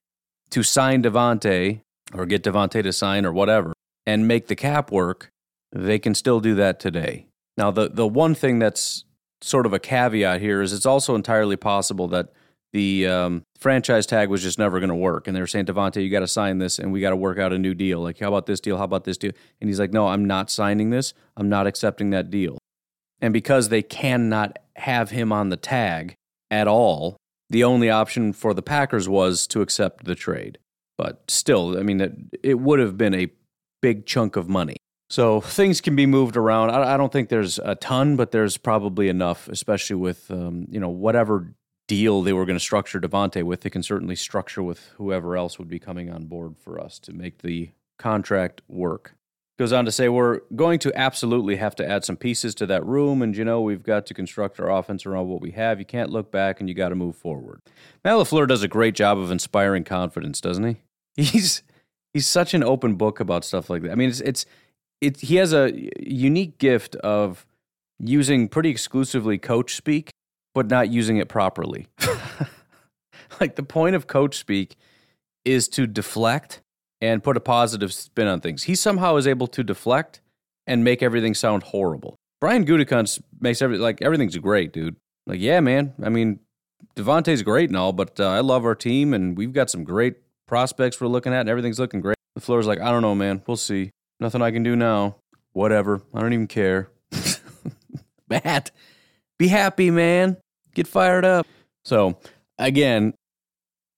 to 0.52 0.64
sign 0.64 1.04
Davante 1.04 1.82
or 2.14 2.26
get 2.26 2.44
Davante 2.44 2.82
to 2.82 2.94
sign 2.94 3.26
or 3.26 3.34
whatever 3.34 3.74
and 4.06 4.28
make 4.28 4.48
the 4.48 4.56
cap 4.56 4.92
work, 4.92 5.30
they 5.72 6.00
can 6.00 6.16
still 6.16 6.40
do 6.40 6.56
that 6.56 6.80
today. 6.80 7.28
Now, 7.58 7.72
the, 7.72 7.90
the 7.90 8.08
one 8.08 8.36
thing 8.36 8.60
that's 8.60 9.06
sort 9.46 9.66
of 9.66 9.74
a 9.74 9.80
caveat 9.80 10.42
here 10.42 10.62
is 10.62 10.74
it's 10.74 10.86
also 10.86 11.16
entirely 11.16 11.56
possible 11.56 12.08
that 12.08 12.34
the 12.74 13.08
um, 13.08 13.44
franchise 13.58 14.06
tag 14.06 14.28
was 14.28 14.42
just 14.42 14.60
never 14.60 14.80
going 14.80 14.90
to 14.90 14.96
work. 14.96 15.28
And 15.28 15.36
they 15.36 15.40
were 15.40 15.48
saying, 15.48 15.66
Davante, 15.66 16.04
you 16.04 16.10
got 16.10 16.22
to 16.22 16.28
sign 16.28 16.58
this 16.58 16.80
and 16.80 16.92
we 16.92 17.00
got 17.00 17.12
to 17.12 17.16
work 17.16 17.38
out 17.38 17.54
a 17.54 17.60
new 17.60 17.74
deal. 17.74 18.02
Like, 18.02 18.20
how 18.20 18.28
about 18.28 18.48
this 18.48 18.60
deal? 18.60 18.78
How 18.78 18.84
about 18.84 19.06
this 19.06 19.18
deal? 19.18 19.32
And 19.62 19.70
he's 19.70 19.80
like, 19.80 19.94
no, 19.94 20.08
I'm 20.08 20.26
not 20.26 20.50
signing 20.50 20.90
this. 20.90 21.14
I'm 21.38 21.48
not 21.48 21.68
accepting 21.68 22.10
that 22.10 22.30
deal. 22.30 22.58
And 23.22 23.34
because 23.34 23.70
they 23.70 23.82
cannot 23.82 24.60
have 24.76 25.12
him 25.12 25.32
on 25.32 25.50
the 25.50 25.58
tag 25.58 26.16
at 26.52 26.68
all, 26.68 27.16
the 27.50 27.64
only 27.64 27.90
option 27.90 28.34
for 28.34 28.54
the 28.54 28.64
Packers 28.64 29.08
was 29.08 29.48
to 29.48 29.62
accept 29.62 30.06
the 30.06 30.16
trade. 30.16 30.58
But 30.98 31.24
still, 31.30 31.78
I 31.78 31.84
mean, 31.84 32.02
it, 32.02 32.14
it 32.44 32.60
would 32.60 32.80
have 32.80 32.98
been 32.98 33.14
a 33.14 33.32
big 33.82 34.06
chunk 34.06 34.36
of 34.36 34.50
money. 34.50 34.78
So 35.16 35.40
things 35.40 35.80
can 35.80 35.96
be 35.96 36.06
moved 36.06 36.36
around. 36.36 36.72
I, 36.72 36.96
I 36.96 36.98
don't 36.98 37.10
think 37.10 37.30
there's 37.30 37.58
a 37.60 37.76
ton, 37.76 38.18
but 38.18 38.32
there's 38.32 38.58
probably 38.58 39.08
enough, 39.08 39.48
especially 39.48 39.96
with 39.96 40.30
um, 40.30 40.68
you 40.70 40.78
know 40.78 40.90
whatever 40.90 41.54
deal 41.88 42.22
they 42.22 42.34
were 42.34 42.46
going 42.46 42.58
to 42.58 42.64
structure 42.64 43.00
Davante 43.00 43.42
with. 43.42 43.62
They 43.62 43.70
can 43.70 43.82
certainly 43.82 44.18
structure 44.18 44.62
with 44.62 44.90
whoever 44.98 45.38
else 45.38 45.58
would 45.58 45.70
be 45.70 45.80
coming 45.80 46.12
on 46.12 46.26
board 46.26 46.58
for 46.58 46.82
us 46.82 47.00
to 47.00 47.14
make 47.14 47.44
the 47.44 47.72
contract 47.98 48.62
work. 48.68 49.16
Goes 49.58 49.72
on 49.72 49.86
to 49.86 49.92
say, 49.94 50.10
we're 50.10 50.42
going 50.54 50.80
to 50.80 50.92
absolutely 51.00 51.56
have 51.56 51.78
to 51.78 51.90
add 51.90 52.04
some 52.04 52.18
pieces 52.18 52.54
to 52.56 52.66
that 52.66 52.86
room. 52.86 53.22
And, 53.22 53.38
you 53.38 53.46
know, 53.46 53.62
we've 53.62 53.84
got 53.84 54.06
to 54.08 54.14
construct 54.14 54.60
our 54.60 54.70
offense 54.70 55.06
around 55.06 55.30
what 55.30 55.40
we 55.40 55.52
have. 55.52 55.80
You 55.80 55.86
can't 55.86 56.10
look 56.10 56.30
back 56.30 56.60
and 56.60 56.68
you 56.68 56.76
got 56.76 56.90
to 56.90 56.96
move 56.96 57.16
forward. 57.16 57.62
Matt 58.04 58.16
LaFleur 58.16 58.50
does 58.50 58.64
a 58.64 58.68
great 58.68 58.96
job 58.96 59.18
of 59.18 59.32
inspiring 59.32 59.86
confidence, 59.86 60.42
doesn't 60.42 60.66
he? 60.66 60.76
He's, 61.24 61.64
he's 62.14 62.28
such 62.28 62.54
an 62.54 62.66
open 62.66 62.96
book 62.96 63.22
about 63.22 63.46
stuff 63.46 63.70
like 63.70 63.84
that. 63.84 63.92
I 63.92 63.96
mean, 63.96 64.10
it's, 64.10 64.20
it's, 64.20 64.46
it, 65.02 65.22
he 65.22 65.36
has 65.36 65.54
a 65.54 65.72
unique 66.00 66.58
gift 66.58 66.96
of 66.98 67.46
using 68.00 68.48
pretty 68.48 68.70
exclusively 68.70 69.38
coach 69.38 69.76
speak, 69.76 70.12
but 70.54 70.68
not 70.68 70.90
using 70.90 71.18
it 71.18 71.30
properly. 71.30 71.88
like 73.40 73.56
the 73.56 73.64
point 73.64 73.96
of 73.96 74.08
coach 74.08 74.38
speak 74.38 74.76
is 75.44 75.68
to 75.70 75.88
deflect 75.88 76.62
and 77.02 77.24
put 77.24 77.38
a 77.38 77.40
positive 77.40 77.94
spin 77.94 78.28
on 78.28 78.42
things. 78.42 78.64
He 78.64 78.76
somehow 78.76 79.16
is 79.18 79.28
able 79.28 79.48
to 79.48 79.64
deflect 79.64 80.22
and 80.66 80.84
make 80.84 81.04
everything 81.04 81.34
sound 81.34 81.64
horrible. 81.64 82.16
Brian 82.42 82.66
Gutekunst 82.66 83.22
makes 83.40 83.62
everything 83.62 83.84
like 83.84 84.02
everything's 84.02 84.38
great, 84.38 84.74
dude. 84.74 84.96
Like, 85.28 85.40
yeah, 85.40 85.60
man. 85.60 85.94
I 86.04 86.10
mean, 86.10 86.40
Davante's 86.96 87.44
great 87.44 87.70
and 87.70 87.78
all, 87.78 87.94
but 87.94 88.20
uh, 88.20 88.30
I 88.30 88.40
love 88.40 88.66
our 88.66 88.76
team 88.76 89.14
and 89.14 89.38
we've 89.38 89.54
got 89.54 89.70
some 89.70 89.84
great 89.84 90.16
prospects 90.48 91.00
we're 91.00 91.08
looking 91.08 91.34
at 91.34 91.42
and 91.42 91.50
everything's 91.50 91.80
looking 91.80 92.02
great. 92.02 92.16
LaFleur's 92.38 92.68
like, 92.68 92.80
I 92.80 92.92
don't 92.92 93.02
know, 93.02 93.16
man. 93.16 93.42
We'll 93.48 93.58
see. 93.58 93.92
Nothing 94.20 94.42
I 94.42 94.52
can 94.52 94.64
do 94.64 94.76
now. 94.76 95.18
Whatever. 95.54 96.02
I 96.14 96.22
don't 96.22 96.34
even 96.34 96.48
care. 96.48 96.90
Matt, 98.30 98.72
be 99.38 99.48
happy, 99.48 99.92
man. 99.92 100.38
Get 100.74 100.88
fired 100.88 101.26
up. 101.26 101.48
So, 101.84 102.18
again, 102.58 103.14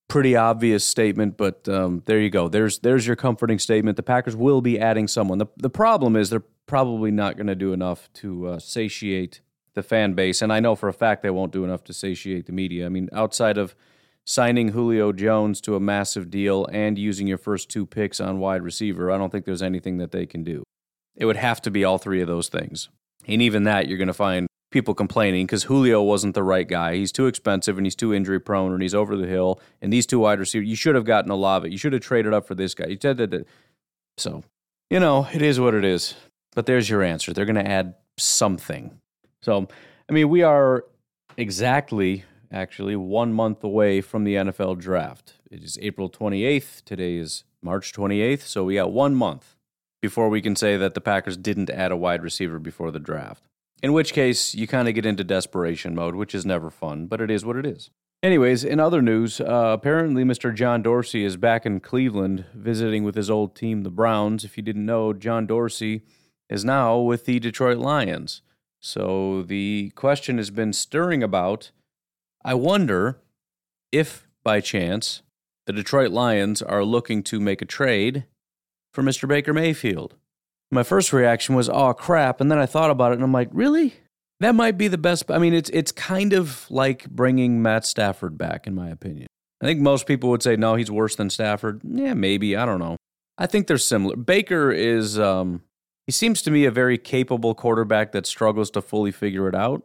pretty 0.07 0.35
obvious 0.35 0.85
statement, 0.85 1.37
but 1.37 1.67
um, 1.67 2.03
there 2.05 2.19
you 2.19 2.29
go. 2.29 2.47
There's 2.47 2.79
there's 2.79 3.07
your 3.07 3.15
comforting 3.15 3.59
statement. 3.59 3.97
The 3.97 4.03
Packers 4.03 4.35
will 4.35 4.61
be 4.61 4.79
adding 4.79 5.07
someone. 5.07 5.37
The 5.37 5.47
the 5.57 5.69
problem 5.69 6.15
is 6.15 6.29
they're 6.29 6.43
probably 6.65 7.11
not 7.11 7.37
going 7.37 7.47
to 7.47 7.55
do 7.55 7.73
enough 7.73 8.11
to 8.13 8.47
uh, 8.47 8.59
satiate 8.59 9.41
the 9.73 9.83
fan 9.83 10.13
base, 10.13 10.41
and 10.41 10.51
I 10.51 10.59
know 10.59 10.75
for 10.75 10.89
a 10.89 10.93
fact 10.93 11.23
they 11.23 11.29
won't 11.29 11.51
do 11.51 11.63
enough 11.63 11.83
to 11.85 11.93
satiate 11.93 12.45
the 12.45 12.51
media. 12.51 12.85
I 12.85 12.89
mean, 12.89 13.09
outside 13.13 13.57
of 13.57 13.75
signing 14.27 14.69
Julio 14.69 15.11
Jones 15.11 15.61
to 15.61 15.75
a 15.75 15.79
massive 15.79 16.29
deal 16.29 16.65
and 16.65 16.99
using 16.99 17.27
your 17.27 17.37
first 17.37 17.69
two 17.69 17.85
picks 17.85 18.19
on 18.19 18.39
wide 18.39 18.61
receiver, 18.61 19.09
I 19.09 19.17
don't 19.17 19.31
think 19.31 19.45
there's 19.45 19.63
anything 19.63 19.97
that 19.97 20.11
they 20.11 20.25
can 20.25 20.43
do. 20.43 20.63
It 21.15 21.25
would 21.25 21.37
have 21.37 21.61
to 21.63 21.71
be 21.71 21.83
all 21.83 21.97
three 21.97 22.21
of 22.21 22.27
those 22.27 22.49
things, 22.49 22.89
and 23.25 23.41
even 23.41 23.63
that 23.63 23.87
you're 23.87 23.97
going 23.97 24.07
to 24.07 24.13
find 24.13 24.47
people 24.69 24.93
complaining 24.93 25.45
because 25.45 25.63
Julio 25.63 26.01
wasn't 26.03 26.35
the 26.35 26.43
right 26.43 26.67
guy. 26.67 26.95
He's 26.95 27.11
too 27.11 27.27
expensive 27.27 27.77
and 27.77 27.85
he's 27.85 27.95
too 27.95 28.13
injury 28.13 28.39
prone 28.39 28.73
and 28.73 28.81
he's 28.81 28.93
over 28.93 29.15
the 29.15 29.25
hill. 29.27 29.61
And 29.81 29.93
these 29.93 30.05
two 30.05 30.19
wide 30.19 30.39
receivers, 30.39 30.67
you 30.67 30.75
should 30.75 30.95
have 30.95 31.05
gotten 31.05 31.31
Olave. 31.31 31.69
You 31.69 31.77
should 31.77 31.93
have 31.93 32.01
traded 32.01 32.33
up 32.33 32.45
for 32.45 32.53
this 32.53 32.75
guy. 32.75 32.87
You 32.87 32.97
said 33.01 33.17
that. 33.17 33.47
So, 34.17 34.43
you 34.89 34.99
know, 34.99 35.27
it 35.33 35.41
is 35.41 35.59
what 35.59 35.73
it 35.73 35.85
is. 35.85 36.15
But 36.53 36.65
there's 36.65 36.89
your 36.89 37.01
answer. 37.01 37.33
They're 37.33 37.45
going 37.45 37.55
to 37.55 37.67
add 37.67 37.95
something. 38.17 38.99
So, 39.41 39.67
I 40.09 40.13
mean, 40.13 40.27
we 40.27 40.43
are 40.43 40.83
exactly, 41.37 42.25
actually, 42.51 42.95
one 42.95 43.33
month 43.33 43.63
away 43.63 44.01
from 44.01 44.23
the 44.23 44.35
NFL 44.35 44.79
draft. 44.79 45.35
It 45.49 45.63
is 45.63 45.77
April 45.81 46.09
28th. 46.09 46.83
Today 46.83 47.15
is 47.15 47.43
March 47.61 47.93
28th. 47.93 48.41
So 48.41 48.63
we 48.63 48.75
got 48.75 48.91
one 48.91 49.15
month 49.15 49.55
before 50.01 50.29
we 50.29 50.41
can 50.41 50.55
say 50.55 50.77
that 50.77 50.93
the 50.93 51.01
Packers 51.01 51.37
didn't 51.37 51.69
add 51.69 51.91
a 51.91 51.97
wide 51.97 52.23
receiver 52.23 52.59
before 52.59 52.91
the 52.91 52.99
draft. 52.99 53.43
In 53.83 53.93
which 53.93 54.13
case, 54.13 54.55
you 54.55 54.67
kind 54.67 54.87
of 54.87 54.95
get 54.95 55.05
into 55.05 55.23
desperation 55.23 55.93
mode, 55.93 56.15
which 56.15 56.33
is 56.33 56.45
never 56.45 56.69
fun, 56.69 57.07
but 57.07 57.21
it 57.21 57.29
is 57.29 57.45
what 57.45 57.57
it 57.57 57.65
is. 57.65 57.89
Anyways, 58.23 58.63
in 58.63 58.79
other 58.79 59.01
news, 59.01 59.39
uh, 59.39 59.45
apparently 59.73 60.23
Mr. 60.23 60.53
John 60.53 60.81
Dorsey 60.81 61.23
is 61.23 61.37
back 61.37 61.67
in 61.67 61.79
Cleveland 61.79 62.45
visiting 62.55 63.03
with 63.03 63.13
his 63.13 63.29
old 63.29 63.55
team, 63.55 63.83
the 63.83 63.91
Browns. 63.91 64.43
If 64.43 64.57
you 64.57 64.63
didn't 64.63 64.87
know, 64.87 65.13
John 65.13 65.45
Dorsey 65.45 66.01
is 66.49 66.65
now 66.65 66.97
with 66.97 67.25
the 67.25 67.39
Detroit 67.39 67.77
Lions. 67.77 68.41
So 68.79 69.43
the 69.43 69.91
question 69.95 70.37
has 70.37 70.49
been 70.49 70.73
stirring 70.73 71.21
about 71.21 71.71
I 72.47 72.55
wonder 72.55 73.19
if, 73.91 74.27
by 74.43 74.59
chance, 74.59 75.21
the 75.67 75.73
Detroit 75.73 76.09
Lions 76.09 76.63
are 76.63 76.83
looking 76.83 77.21
to 77.23 77.39
make 77.39 77.61
a 77.61 77.65
trade 77.65 78.25
for 78.91 79.03
Mr. 79.03 79.27
Baker 79.27 79.53
Mayfield 79.53 80.15
my 80.71 80.83
first 80.83 81.13
reaction 81.13 81.55
was, 81.55 81.69
"Oh 81.69 81.93
crap!" 81.93 82.41
And 82.41 82.51
then 82.51 82.59
I 82.59 82.65
thought 82.65 82.91
about 82.91 83.11
it, 83.11 83.15
and 83.15 83.23
I'm 83.23 83.31
like, 83.31 83.49
"Really? 83.51 83.95
That 84.39 84.55
might 84.55 84.77
be 84.77 84.87
the 84.87 84.97
best." 84.97 85.29
I 85.29 85.37
mean, 85.37 85.53
it's 85.53 85.69
it's 85.71 85.91
kind 85.91 86.33
of 86.33 86.69
like 86.69 87.09
bringing 87.09 87.61
Matt 87.61 87.85
Stafford 87.85 88.37
back, 88.37 88.67
in 88.67 88.75
my 88.75 88.89
opinion. 88.89 89.27
I 89.61 89.65
think 89.65 89.79
most 89.79 90.05
people 90.05 90.29
would 90.29 90.43
say, 90.43 90.55
"No, 90.55 90.75
he's 90.75 90.91
worse 90.91 91.15
than 91.15 91.29
Stafford." 91.29 91.81
Yeah, 91.83 92.13
maybe. 92.13 92.55
I 92.55 92.65
don't 92.65 92.79
know. 92.79 92.97
I 93.37 93.47
think 93.47 93.67
they're 93.67 93.77
similar. 93.77 94.15
Baker 94.15 94.71
is. 94.71 95.17
Um, 95.17 95.63
he 96.05 96.11
seems 96.11 96.41
to 96.43 96.51
me 96.51 96.63
a 96.63 96.71
very 96.71 96.97
capable 96.97 97.53
quarterback 97.53 98.13
that 98.13 98.25
struggles 98.25 98.71
to 98.71 98.81
fully 98.81 99.11
figure 99.11 99.49
it 99.49 99.55
out, 99.55 99.83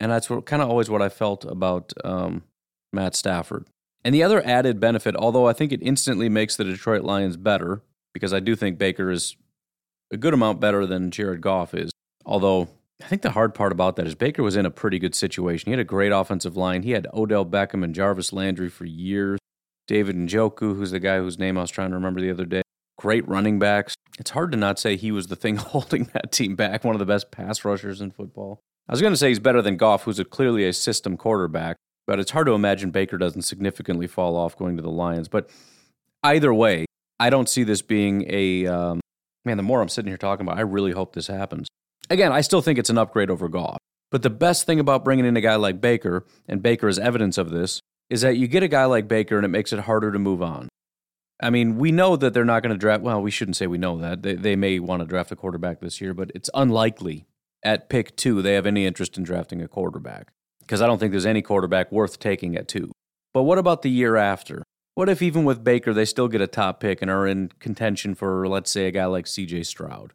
and 0.00 0.10
that's 0.10 0.28
kind 0.28 0.62
of 0.62 0.68
always 0.68 0.90
what 0.90 1.02
I 1.02 1.08
felt 1.08 1.44
about 1.44 1.92
um, 2.04 2.44
Matt 2.92 3.14
Stafford. 3.14 3.66
And 4.04 4.14
the 4.14 4.22
other 4.22 4.44
added 4.46 4.80
benefit, 4.80 5.16
although 5.16 5.46
I 5.46 5.52
think 5.52 5.72
it 5.72 5.82
instantly 5.82 6.28
makes 6.28 6.56
the 6.56 6.64
Detroit 6.64 7.02
Lions 7.02 7.36
better, 7.36 7.82
because 8.14 8.32
I 8.32 8.40
do 8.40 8.54
think 8.54 8.78
Baker 8.78 9.10
is 9.10 9.36
a 10.10 10.16
good 10.16 10.34
amount 10.34 10.60
better 10.60 10.86
than 10.86 11.10
Jared 11.10 11.40
Goff 11.40 11.74
is. 11.74 11.90
Although 12.24 12.68
I 13.02 13.06
think 13.06 13.22
the 13.22 13.30
hard 13.30 13.54
part 13.54 13.72
about 13.72 13.96
that 13.96 14.06
is 14.06 14.14
Baker 14.14 14.42
was 14.42 14.56
in 14.56 14.66
a 14.66 14.70
pretty 14.70 14.98
good 14.98 15.14
situation. 15.14 15.66
He 15.66 15.72
had 15.72 15.80
a 15.80 15.84
great 15.84 16.12
offensive 16.12 16.56
line. 16.56 16.82
He 16.82 16.92
had 16.92 17.06
Odell 17.12 17.46
Beckham 17.46 17.84
and 17.84 17.94
Jarvis 17.94 18.32
Landry 18.32 18.68
for 18.68 18.84
years. 18.84 19.38
David 19.86 20.16
Njoku, 20.16 20.76
who's 20.76 20.90
the 20.90 21.00
guy 21.00 21.18
whose 21.18 21.38
name 21.38 21.56
I 21.56 21.62
was 21.62 21.70
trying 21.70 21.90
to 21.90 21.96
remember 21.96 22.20
the 22.20 22.30
other 22.30 22.44
day. 22.44 22.62
Great 22.98 23.26
running 23.26 23.58
backs. 23.58 23.94
It's 24.18 24.30
hard 24.30 24.50
to 24.52 24.58
not 24.58 24.78
say 24.78 24.96
he 24.96 25.12
was 25.12 25.28
the 25.28 25.36
thing 25.36 25.56
holding 25.56 26.04
that 26.12 26.32
team 26.32 26.56
back, 26.56 26.84
one 26.84 26.94
of 26.94 26.98
the 26.98 27.06
best 27.06 27.30
pass 27.30 27.64
rushers 27.64 28.00
in 28.00 28.10
football. 28.10 28.60
I 28.88 28.92
was 28.92 29.00
going 29.00 29.12
to 29.12 29.18
say 29.18 29.28
he's 29.28 29.38
better 29.38 29.60
than 29.60 29.76
Goff, 29.76 30.04
who's 30.04 30.18
a, 30.18 30.24
clearly 30.24 30.66
a 30.66 30.72
system 30.72 31.16
quarterback, 31.16 31.76
but 32.06 32.18
it's 32.18 32.30
hard 32.30 32.46
to 32.46 32.54
imagine 32.54 32.90
Baker 32.90 33.18
doesn't 33.18 33.42
significantly 33.42 34.06
fall 34.06 34.34
off 34.36 34.56
going 34.56 34.76
to 34.76 34.82
the 34.82 34.90
Lions. 34.90 35.28
But 35.28 35.50
either 36.22 36.54
way, 36.54 36.86
I 37.20 37.28
don't 37.28 37.48
see 37.48 37.64
this 37.64 37.82
being 37.82 38.24
a 38.28 38.66
um, 38.66 39.00
man, 39.44 39.56
the 39.56 39.62
more 39.62 39.82
I'm 39.82 39.88
sitting 39.88 40.10
here 40.10 40.16
talking 40.16 40.46
about, 40.46 40.58
I 40.58 40.62
really 40.62 40.92
hope 40.92 41.14
this 41.14 41.26
happens. 41.26 41.68
Again, 42.10 42.32
I 42.32 42.40
still 42.40 42.62
think 42.62 42.78
it's 42.78 42.90
an 42.90 42.98
upgrade 42.98 43.30
over 43.30 43.48
Goff. 43.48 43.78
But 44.10 44.22
the 44.22 44.30
best 44.30 44.64
thing 44.64 44.80
about 44.80 45.04
bringing 45.04 45.26
in 45.26 45.36
a 45.36 45.40
guy 45.40 45.56
like 45.56 45.80
Baker, 45.80 46.24
and 46.46 46.62
Baker 46.62 46.88
is 46.88 46.98
evidence 46.98 47.36
of 47.36 47.50
this, 47.50 47.82
is 48.08 48.22
that 48.22 48.38
you 48.38 48.46
get 48.46 48.62
a 48.62 48.68
guy 48.68 48.86
like 48.86 49.06
Baker 49.06 49.36
and 49.36 49.44
it 49.44 49.48
makes 49.48 49.72
it 49.72 49.80
harder 49.80 50.10
to 50.12 50.18
move 50.18 50.42
on. 50.42 50.68
I 51.42 51.50
mean, 51.50 51.76
we 51.76 51.92
know 51.92 52.16
that 52.16 52.32
they're 52.32 52.44
not 52.44 52.62
going 52.62 52.72
to 52.72 52.78
draft. 52.78 53.02
Well, 53.02 53.20
we 53.20 53.30
shouldn't 53.30 53.56
say 53.56 53.66
we 53.66 53.78
know 53.78 53.98
that. 53.98 54.22
They, 54.22 54.34
they 54.34 54.56
may 54.56 54.78
want 54.78 55.00
to 55.00 55.06
draft 55.06 55.30
a 55.30 55.36
quarterback 55.36 55.80
this 55.80 56.00
year, 56.00 56.14
but 56.14 56.32
it's 56.34 56.48
unlikely 56.54 57.26
at 57.62 57.88
pick 57.88 58.16
two 58.16 58.42
they 58.42 58.54
have 58.54 58.66
any 58.66 58.86
interest 58.86 59.18
in 59.18 59.24
drafting 59.24 59.60
a 59.62 59.68
quarterback 59.68 60.32
because 60.60 60.82
I 60.82 60.86
don't 60.86 60.98
think 60.98 61.12
there's 61.12 61.26
any 61.26 61.42
quarterback 61.42 61.90
worth 61.90 62.18
taking 62.18 62.56
at 62.56 62.68
two. 62.68 62.92
But 63.34 63.42
what 63.42 63.58
about 63.58 63.82
the 63.82 63.90
year 63.90 64.16
after? 64.16 64.62
What 64.94 65.08
if 65.08 65.22
even 65.22 65.44
with 65.44 65.62
Baker 65.64 65.92
they 65.92 66.04
still 66.04 66.28
get 66.28 66.40
a 66.40 66.46
top 66.46 66.80
pick 66.80 67.02
and 67.02 67.10
are 67.10 67.26
in 67.26 67.52
contention 67.58 68.14
for 68.14 68.48
let's 68.48 68.70
say 68.70 68.86
a 68.86 68.90
guy 68.90 69.06
like 69.06 69.26
CJ 69.26 69.66
Stroud? 69.66 70.12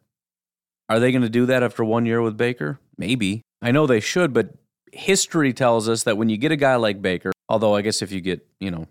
Are 0.88 1.00
they 1.00 1.10
going 1.10 1.22
to 1.22 1.30
do 1.30 1.46
that 1.46 1.62
after 1.62 1.84
one 1.84 2.06
year 2.06 2.20
with 2.20 2.36
Baker? 2.36 2.78
Maybe. 2.98 3.42
I 3.62 3.70
know 3.70 3.86
they 3.86 4.00
should, 4.00 4.34
but 4.34 4.54
history 4.92 5.52
tells 5.52 5.88
us 5.88 6.02
that 6.02 6.18
when 6.18 6.28
you 6.28 6.36
get 6.36 6.52
a 6.52 6.56
guy 6.56 6.76
like 6.76 7.00
Baker, 7.00 7.32
although 7.48 7.74
I 7.74 7.80
guess 7.80 8.02
if 8.02 8.12
you 8.12 8.20
get, 8.20 8.46
you 8.60 8.70
know, 8.70 8.86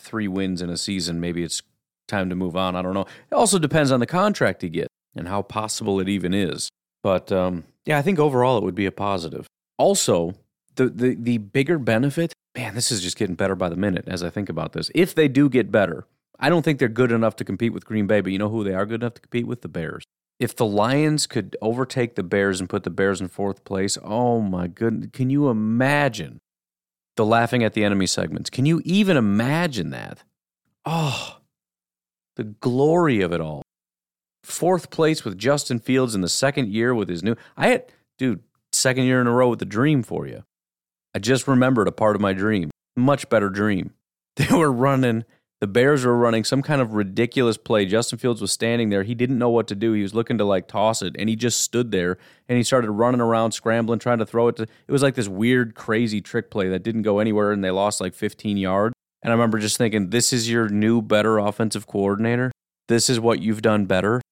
3 0.00 0.28
wins 0.28 0.60
in 0.60 0.70
a 0.70 0.76
season, 0.76 1.20
maybe 1.20 1.42
it's 1.42 1.62
time 2.06 2.28
to 2.28 2.36
move 2.36 2.56
on. 2.56 2.76
I 2.76 2.82
don't 2.82 2.94
know. 2.94 3.06
It 3.30 3.34
also 3.34 3.58
depends 3.58 3.90
on 3.90 4.00
the 4.00 4.06
contract 4.06 4.62
he 4.62 4.68
gets 4.68 4.88
and 5.16 5.28
how 5.28 5.42
possible 5.42 6.00
it 6.00 6.08
even 6.08 6.34
is. 6.34 6.68
But 7.02 7.32
um, 7.32 7.64
yeah, 7.88 7.98
I 7.98 8.02
think 8.02 8.20
overall 8.20 8.56
it 8.56 8.62
would 8.62 8.76
be 8.76 8.86
a 8.86 8.92
positive. 8.92 9.48
Also, 9.78 10.34
the, 10.76 10.88
the, 10.88 11.16
the 11.16 11.38
bigger 11.38 11.78
benefit 11.78 12.32
man, 12.58 12.74
this 12.74 12.90
is 12.90 13.00
just 13.00 13.16
getting 13.16 13.36
better 13.36 13.54
by 13.54 13.68
the 13.68 13.76
minute 13.76 14.04
as 14.08 14.22
I 14.22 14.30
think 14.30 14.48
about 14.48 14.72
this. 14.72 14.90
If 14.94 15.14
they 15.14 15.28
do 15.28 15.48
get 15.48 15.70
better, 15.70 16.06
I 16.40 16.48
don't 16.48 16.62
think 16.62 16.78
they're 16.78 16.88
good 16.88 17.12
enough 17.12 17.36
to 17.36 17.44
compete 17.44 17.72
with 17.72 17.84
Green 17.84 18.06
Bay, 18.06 18.20
but 18.20 18.32
you 18.32 18.38
know 18.38 18.48
who 18.48 18.64
they 18.64 18.74
are 18.74 18.84
good 18.84 19.02
enough 19.02 19.14
to 19.14 19.20
compete 19.20 19.46
with? 19.46 19.62
The 19.62 19.68
Bears. 19.68 20.04
If 20.40 20.54
the 20.54 20.66
Lions 20.66 21.26
could 21.26 21.56
overtake 21.60 22.14
the 22.14 22.22
Bears 22.22 22.60
and 22.60 22.68
put 22.68 22.84
the 22.84 22.90
Bears 22.90 23.20
in 23.20 23.28
fourth 23.28 23.64
place, 23.64 23.96
oh 24.02 24.40
my 24.40 24.66
goodness, 24.66 25.10
can 25.12 25.30
you 25.30 25.48
imagine 25.48 26.40
the 27.16 27.24
laughing 27.24 27.64
at 27.64 27.74
the 27.74 27.84
enemy 27.84 28.06
segments? 28.06 28.50
Can 28.50 28.66
you 28.66 28.80
even 28.84 29.16
imagine 29.16 29.90
that? 29.90 30.22
Oh, 30.84 31.38
the 32.36 32.44
glory 32.44 33.20
of 33.20 33.32
it 33.32 33.40
all. 33.40 33.62
Fourth 34.48 34.88
place 34.88 35.26
with 35.26 35.36
Justin 35.36 35.78
Fields 35.78 36.14
in 36.14 36.22
the 36.22 36.28
second 36.28 36.68
year 36.68 36.94
with 36.94 37.10
his 37.10 37.22
new. 37.22 37.36
I 37.54 37.68
had, 37.68 37.84
dude, 38.16 38.42
second 38.72 39.04
year 39.04 39.20
in 39.20 39.26
a 39.26 39.30
row 39.30 39.50
with 39.50 39.58
the 39.58 39.66
dream 39.66 40.02
for 40.02 40.26
you. 40.26 40.42
I 41.14 41.18
just 41.18 41.46
remembered 41.46 41.86
a 41.86 41.92
part 41.92 42.16
of 42.16 42.22
my 42.22 42.32
dream, 42.32 42.70
much 42.96 43.28
better 43.28 43.50
dream. 43.50 43.92
They 44.36 44.56
were 44.56 44.72
running 44.72 45.24
The 45.60 45.66
Bears 45.66 46.06
were 46.06 46.16
running 46.16 46.44
some 46.44 46.62
kind 46.62 46.80
of 46.80 46.94
ridiculous 46.94 47.58
play. 47.58 47.84
Justin 47.84 48.18
Fields 48.18 48.40
was 48.40 48.50
standing 48.50 48.88
there. 48.88 49.02
He 49.02 49.14
didn't 49.14 49.38
know 49.38 49.50
what 49.50 49.66
to 49.66 49.74
do. 49.74 49.92
He 49.92 50.02
was 50.02 50.14
looking 50.14 50.38
to 50.38 50.44
like 50.44 50.66
toss 50.66 51.02
it, 51.02 51.14
and 51.18 51.28
he 51.28 51.36
just 51.36 51.60
stood 51.60 51.90
there 51.90 52.16
and 52.48 52.56
he 52.56 52.62
started 52.62 52.90
running 52.90 53.20
around, 53.20 53.52
scrambling, 53.52 53.98
trying 53.98 54.18
to 54.18 54.26
throw 54.26 54.48
it. 54.48 54.56
To, 54.56 54.62
it 54.62 54.92
was 54.92 55.02
like 55.02 55.14
this 55.14 55.28
weird, 55.28 55.74
crazy 55.74 56.22
trick 56.22 56.50
play 56.50 56.68
that 56.70 56.84
didn't 56.84 57.02
go 57.02 57.18
anywhere, 57.18 57.52
and 57.52 57.62
they 57.62 57.70
lost 57.70 58.00
like 58.00 58.14
15 58.14 58.56
yards. 58.56 58.94
And 59.22 59.30
I 59.30 59.34
remember 59.34 59.58
just 59.58 59.76
thinking, 59.76 60.08
this 60.10 60.32
is 60.32 60.48
your 60.48 60.70
new, 60.70 61.02
better 61.02 61.38
offensive 61.38 61.86
coordinator. 61.86 62.50
This 62.86 63.10
is 63.10 63.20
what 63.20 63.42
you've 63.42 63.60
done 63.60 63.84
better. 63.84 64.22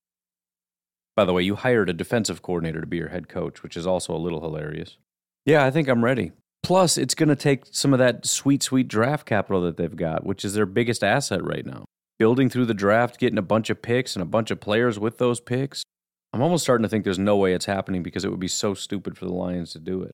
By 1.16 1.24
the 1.24 1.32
way, 1.32 1.42
you 1.42 1.56
hired 1.56 1.88
a 1.88 1.94
defensive 1.94 2.42
coordinator 2.42 2.82
to 2.82 2.86
be 2.86 2.98
your 2.98 3.08
head 3.08 3.28
coach, 3.28 3.62
which 3.62 3.76
is 3.76 3.86
also 3.86 4.14
a 4.14 4.18
little 4.18 4.42
hilarious. 4.42 4.98
Yeah, 5.46 5.64
I 5.64 5.70
think 5.70 5.88
I'm 5.88 6.04
ready. 6.04 6.32
Plus, 6.62 6.98
it's 6.98 7.14
going 7.14 7.28
to 7.30 7.36
take 7.36 7.62
some 7.70 7.92
of 7.92 7.98
that 7.98 8.26
sweet, 8.26 8.62
sweet 8.62 8.88
draft 8.88 9.26
capital 9.26 9.62
that 9.62 9.76
they've 9.76 9.96
got, 9.96 10.26
which 10.26 10.44
is 10.44 10.54
their 10.54 10.66
biggest 10.66 11.02
asset 11.02 11.42
right 11.42 11.64
now. 11.64 11.84
Building 12.18 12.50
through 12.50 12.66
the 12.66 12.74
draft, 12.74 13.18
getting 13.18 13.38
a 13.38 13.42
bunch 13.42 13.70
of 13.70 13.80
picks 13.80 14.14
and 14.14 14.22
a 14.22 14.26
bunch 14.26 14.50
of 14.50 14.60
players 14.60 14.98
with 14.98 15.18
those 15.18 15.40
picks. 15.40 15.84
I'm 16.32 16.42
almost 16.42 16.64
starting 16.64 16.82
to 16.82 16.88
think 16.88 17.04
there's 17.04 17.18
no 17.18 17.36
way 17.36 17.54
it's 17.54 17.66
happening 17.66 18.02
because 18.02 18.24
it 18.24 18.30
would 18.30 18.40
be 18.40 18.48
so 18.48 18.74
stupid 18.74 19.16
for 19.16 19.24
the 19.24 19.32
Lions 19.32 19.72
to 19.72 19.78
do 19.78 20.02
it. 20.02 20.10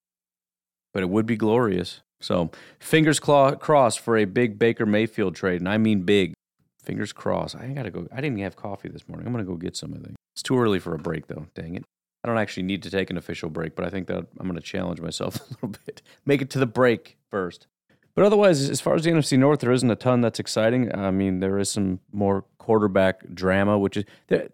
But 0.93 1.03
it 1.03 1.09
would 1.09 1.27
be 1.27 1.37
glorious. 1.37 2.03
So, 2.21 2.51
fingers 2.79 3.19
claw- 3.19 3.55
crossed 3.55 3.99
for 3.99 4.17
a 4.17 4.25
big 4.25 4.59
Baker 4.59 4.87
Mayfield 4.87 5.35
trade, 5.35 5.61
and 5.61 5.69
I 5.69 5.79
mean 5.79 6.03
big. 6.03 6.35
Fingers 6.81 7.13
crossed. 7.13 7.57
I 7.57 7.69
gotta 7.69 7.91
go. 7.91 8.07
I 8.13 8.21
didn't 8.21 8.39
have 8.39 8.57
coffee 8.57 8.89
this 8.89 9.09
morning. 9.09 9.27
I'm 9.27 9.33
gonna 9.33 9.45
go 9.45 9.57
get 9.57 9.77
some. 9.77 9.95
I 9.95 9.99
think 9.99 10.17
it's 10.35 10.43
too 10.43 10.59
early 10.59 10.79
for 10.79 10.95
a 10.95 10.99
break, 10.99 11.27
though. 11.27 11.47
Dang 11.55 11.75
it. 11.75 11.85
I 12.25 12.29
don't 12.29 12.39
actually 12.39 12.63
need 12.65 12.83
to 12.85 12.91
take 12.91 13.11
an 13.11 13.17
official 13.17 13.51
break, 13.51 13.75
but 13.75 13.85
I 13.85 13.91
think 13.91 14.07
that 14.07 14.27
I'm 14.39 14.47
gonna 14.47 14.61
challenge 14.61 15.01
myself 15.01 15.37
a 15.41 15.55
little 15.55 15.81
bit. 15.87 16.03
Make 16.25 16.43
it 16.43 16.51
to 16.51 16.59
the 16.59 16.67
break 16.67 17.17
first. 17.31 17.67
But 18.15 18.25
otherwise, 18.25 18.69
as 18.69 18.81
far 18.81 18.95
as 18.95 19.05
the 19.05 19.11
NFC 19.11 19.39
North, 19.39 19.61
there 19.61 19.73
isn't 19.73 19.91
a 19.91 19.97
ton 19.97 20.21
that's 20.21 20.39
exciting. 20.39 20.95
I 20.95 21.11
mean, 21.11 21.41
there 21.41 21.59
is 21.59 21.71
some 21.71 22.01
more 22.13 22.45
quarterback 22.59 23.23
drama, 23.33 23.79
which 23.79 23.97
is 23.97 24.05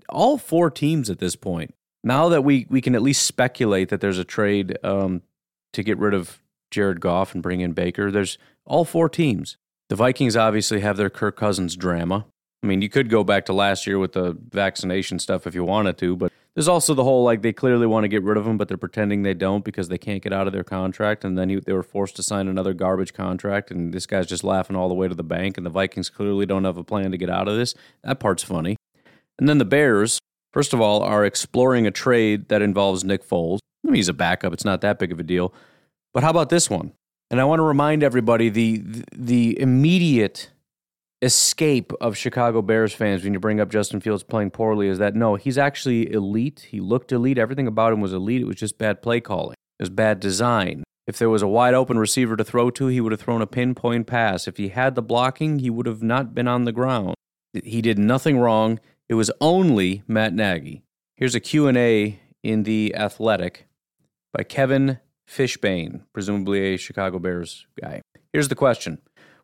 all 0.09 0.39
four 0.39 0.71
teams 0.71 1.11
at 1.11 1.19
this 1.19 1.35
point. 1.35 1.75
Now 2.05 2.29
that 2.29 2.43
we 2.43 2.67
we 2.71 2.81
can 2.81 2.95
at 2.95 3.03
least 3.03 3.27
speculate 3.27 3.89
that 3.89 4.01
there's 4.01 4.19
a 4.19 4.25
trade 4.25 4.79
um, 4.85 5.23
to 5.73 5.83
get 5.83 5.99
rid 5.99 6.15
of 6.15 6.41
Jared 6.71 7.01
Goff 7.01 7.35
and 7.35 7.43
bring 7.43 7.61
in 7.61 7.73
Baker, 7.73 8.11
there's 8.11 8.39
all 8.65 8.85
four 8.85 9.09
teams 9.09 9.57
the 9.89 9.97
Vikings 9.97 10.37
obviously 10.37 10.81
have 10.81 10.97
their 10.97 11.11
Kirk 11.11 11.37
Cousins 11.37 11.77
drama. 11.77 12.27
I 12.63 12.67
mean, 12.67 12.83
you 12.83 12.89
could 12.89 13.09
go 13.09 13.23
back 13.23 13.47
to 13.47 13.53
last 13.53 13.87
year 13.87 13.99
with 13.99 14.13
the 14.13 14.37
vaccination 14.51 15.19
stuff 15.19 15.47
if 15.47 15.55
you 15.55 15.63
wanted 15.65 15.97
to, 15.99 16.17
but 16.17 16.33
there's 16.55 16.67
also 16.67 16.93
the 16.93 17.05
whole 17.05 17.23
like 17.23 17.43
they 17.43 17.53
clearly 17.53 17.87
want 17.87 18.03
to 18.03 18.09
get 18.09 18.25
rid 18.25 18.37
of 18.37 18.45
him, 18.45 18.57
but 18.59 18.67
they're 18.67 18.77
pretending 18.77 19.23
they 19.23 19.33
don't 19.35 19.65
because 19.65 19.89
they 19.89 19.99
can't 19.99 20.23
get 20.23 20.33
out 20.33 20.49
of 20.49 20.53
their 20.53 20.65
contract, 20.65 21.25
and 21.25 21.39
then 21.39 21.49
he, 21.49 21.61
they 21.61 21.73
were 21.73 21.85
forced 21.85 22.17
to 22.17 22.23
sign 22.23 22.49
another 22.49 22.75
garbage 22.75 23.15
contract, 23.15 23.71
and 23.71 23.95
this 23.95 24.07
guy's 24.07 24.27
just 24.27 24.43
laughing 24.43 24.75
all 24.75 24.89
the 24.89 24.95
way 24.95 25.07
to 25.07 25.15
the 25.15 25.23
bank, 25.23 25.57
and 25.57 25.65
the 25.65 25.71
Vikings 25.71 26.11
clearly 26.11 26.47
don't 26.47 26.65
have 26.65 26.77
a 26.77 26.83
plan 26.83 27.13
to 27.13 27.17
get 27.17 27.31
out 27.31 27.47
of 27.47 27.57
this. 27.57 27.75
That 28.03 28.19
part's 28.19 28.43
funny. 28.43 28.77
And 29.39 29.49
then 29.49 29.59
the 29.59 29.65
Bears, 29.65 30.19
first 30.53 30.73
of 30.73 30.81
all, 30.81 31.01
are 31.01 31.25
exploring 31.25 31.87
a 31.87 31.93
trade 31.93 32.49
that 32.49 32.61
involves 32.61 33.05
Nick 33.05 33.25
Foles. 33.25 33.61
I 33.87 33.91
mean, 33.91 33.95
he's 33.95 34.09
a 34.09 34.13
backup; 34.13 34.53
it's 34.53 34.65
not 34.65 34.81
that 34.81 34.99
big 34.99 35.13
of 35.13 35.21
a 35.21 35.23
deal. 35.23 35.55
But 36.13 36.25
how 36.25 36.31
about 36.31 36.49
this 36.49 36.69
one? 36.69 36.93
And 37.31 37.41
I 37.41 37.45
want 37.45 37.61
to 37.61 37.65
remind 37.65 38.03
everybody 38.03 38.49
the 38.49 38.83
the 39.15 39.61
immediate 39.61 40.51
escape 41.21 41.93
of 42.01 42.17
Chicago 42.17 42.63
Bears 42.63 42.93
fans 42.93 43.25
when 43.25 43.33
you 43.33 43.41
bring 43.41 43.61
up 43.61 43.71
Justin 43.71 44.01
Fields 44.01 44.23
playing 44.23 44.51
poorly 44.51 44.89
is 44.89 44.99
that 44.99 45.15
no, 45.15 45.35
he's 45.35 45.59
actually 45.59 46.13
elite. 46.13 46.69
He 46.71 46.81
looked 46.81 47.13
elite. 47.13 47.39
Everything 47.39 47.67
about 47.67 47.93
him 47.93 48.01
was 48.01 48.13
elite. 48.13 48.43
It 48.43 48.47
was 48.47 48.57
just 48.57 48.79
bad 48.79 49.03
play 49.03 49.21
calling. 49.21 49.57
It 49.79 49.83
was 49.83 49.91
bad 49.91 50.21
design. 50.21 50.85
If 51.07 51.19
there 51.19 51.31
was 51.31 51.43
a 51.43 51.49
wide 51.49 51.75
open 51.75 51.99
receiver 51.99 52.37
to 52.37 52.45
throw 52.45 52.71
to, 52.73 52.87
he 52.89 53.01
would 53.01 53.13
have 53.13 53.21
thrown 53.21 53.43
a 53.43 53.47
pinpoint 53.47 54.07
pass. 54.07 54.47
If 54.47 54.59
he 54.59 54.69
had 54.69 54.95
the 54.95 55.03
blocking, 55.03 55.59
he 55.59 55.71
would 55.71 55.87
have 55.87 56.03
not 56.03 56.35
been 56.35 56.47
on 56.47 56.65
the 56.65 56.73
ground. 56.73 57.15
He 57.65 57.81
did 57.81 57.99
nothing 57.99 58.39
wrong. 58.39 58.79
It 59.09 59.15
was 59.15 59.31
only 59.41 60.03
Matt 60.07 60.35
Nagy. 60.35 60.83
Here's 61.17 61.35
a 61.35 61.41
Q&A 61.41 62.21
in 62.43 62.63
The 62.65 62.95
Athletic 62.95 63.67
by 64.35 64.45
Kevin 64.45 64.99
Fishbain, 65.29 66.03
presumably 66.13 66.75
a 66.75 66.77
Chicago 66.77 67.19
Bears 67.19 67.67
guy. 67.81 68.03
Here's 68.33 68.49
the 68.49 68.55
question 68.55 68.99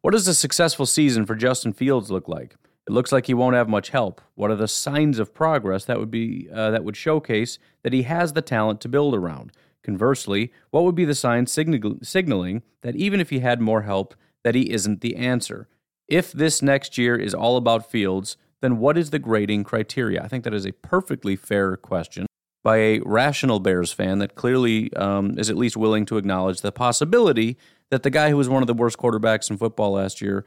What 0.05 0.13
does 0.13 0.29
a 0.29 0.35
successful 0.35 0.85
season 0.85 1.25
for 1.25 1.35
Justin 1.35 1.73
Fields 1.73 2.11
look 2.11 2.29
like? 2.29 2.57
It 2.87 2.93
looks 2.93 3.11
like 3.11 3.25
he 3.25 3.33
won't 3.33 3.57
have 3.57 3.71
much 3.71 3.89
help. 3.89 4.21
What 4.35 4.51
are 4.51 4.55
the 4.55 4.69
signs 4.69 5.19
of 5.19 5.33
progress 5.33 5.87
that 5.87 5.99
would 5.99 6.11
be 6.11 6.47
uh, 6.53 6.73
that 6.73 6.85
would 6.85 6.95
showcase 6.95 7.59
that 7.83 7.95
he 7.95 8.03
has 8.03 8.35
the 8.35 8.43
talent 8.43 8.83
to 8.83 8.89
build 8.91 9.15
around? 9.15 9.53
Conversely, 9.83 10.53
what 10.71 10.85
would 10.85 10.95
be 10.95 11.07
the 11.07 11.15
signs 11.15 11.51
signal- 11.51 12.01
signaling 12.03 12.63
that 12.83 12.95
even 12.97 13.19
if 13.19 13.31
he 13.31 13.39
had 13.39 13.63
more 13.63 13.81
help, 13.81 14.15
that 14.43 14.55
he 14.55 14.71
isn't 14.71 15.01
the 15.01 15.17
answer? 15.17 15.69
If 16.07 16.33
this 16.33 16.61
next 16.61 16.99
year 16.99 17.17
is 17.17 17.33
all 17.33 17.57
about 17.57 17.91
Fields, 17.91 18.37
then 18.61 18.77
what 18.77 18.99
is 18.99 19.09
the 19.09 19.19
grading 19.19 19.65
criteria? 19.65 20.23
I 20.23 20.29
think 20.29 20.45
that 20.45 20.53
is 20.53 20.67
a 20.67 20.73
perfectly 20.73 21.35
fair 21.35 21.79
question 21.79 22.27
by 22.65 22.79
a 22.79 23.01
rational 23.01 23.61
Bears 23.61 23.93
fan 23.93 24.19
that 24.19 24.35
clearly 24.35 24.93
um, 24.95 25.39
is 25.39 25.51
at 25.51 25.57
least 25.57 25.77
willing 25.77 26.05
to 26.07 26.17
acknowledge 26.17 26.63
the 26.63 26.73
possibility 26.73 27.57
that 27.91 28.03
the 28.03 28.11
guy 28.11 28.31
who 28.31 28.37
was 28.37 28.49
one 28.49 28.63
of 28.63 28.67
the 28.67 28.75
worst 28.75 28.99
quarterbacks 28.99 29.51
in 29.51 29.59
football 29.59 29.93
last 29.93 30.21
year 30.21 30.45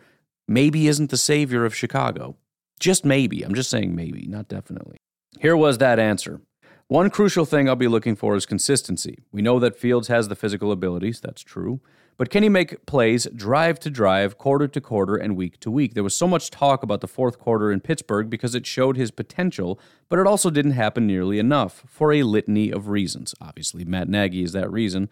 maybe 0.47 0.87
isn't 0.87 1.11
the 1.11 1.17
savior 1.17 1.63
of 1.63 1.75
Chicago. 1.75 2.35
Just 2.79 3.05
maybe. 3.05 3.43
I'm 3.43 3.53
just 3.53 3.69
saying 3.69 3.95
maybe, 3.95 4.25
not 4.27 4.47
definitely. 4.47 4.97
Here 5.39 5.55
was 5.55 5.77
that 5.77 5.99
answer. 5.99 6.41
One 6.87 7.09
crucial 7.09 7.45
thing 7.45 7.69
I'll 7.69 7.75
be 7.75 7.87
looking 7.87 8.15
for 8.15 8.35
is 8.35 8.45
consistency. 8.45 9.19
We 9.31 9.41
know 9.41 9.59
that 9.59 9.77
Fields 9.77 10.07
has 10.07 10.27
the 10.27 10.35
physical 10.35 10.71
abilities, 10.71 11.19
that's 11.19 11.41
true. 11.41 11.81
But 12.17 12.31
can 12.31 12.41
he 12.41 12.49
make 12.49 12.85
plays 12.87 13.27
drive 13.35 13.79
to 13.81 13.91
drive, 13.91 14.39
quarter 14.39 14.67
to 14.67 14.81
quarter, 14.81 15.15
and 15.15 15.37
week 15.37 15.59
to 15.59 15.69
week? 15.69 15.93
There 15.93 16.03
was 16.03 16.15
so 16.15 16.27
much 16.27 16.49
talk 16.49 16.81
about 16.81 17.01
the 17.01 17.07
fourth 17.07 17.37
quarter 17.37 17.71
in 17.71 17.79
Pittsburgh 17.79 18.27
because 18.27 18.55
it 18.55 18.65
showed 18.65 18.97
his 18.97 19.11
potential, 19.11 19.79
but 20.09 20.17
it 20.17 20.25
also 20.25 20.49
didn't 20.49 20.71
happen 20.71 21.05
nearly 21.05 21.37
enough 21.37 21.83
for 21.87 22.11
a 22.11 22.23
litany 22.23 22.71
of 22.71 22.87
reasons. 22.87 23.35
Obviously, 23.39 23.85
Matt 23.85 24.09
Nagy 24.09 24.41
is 24.41 24.51
that 24.53 24.71
reason. 24.71 25.09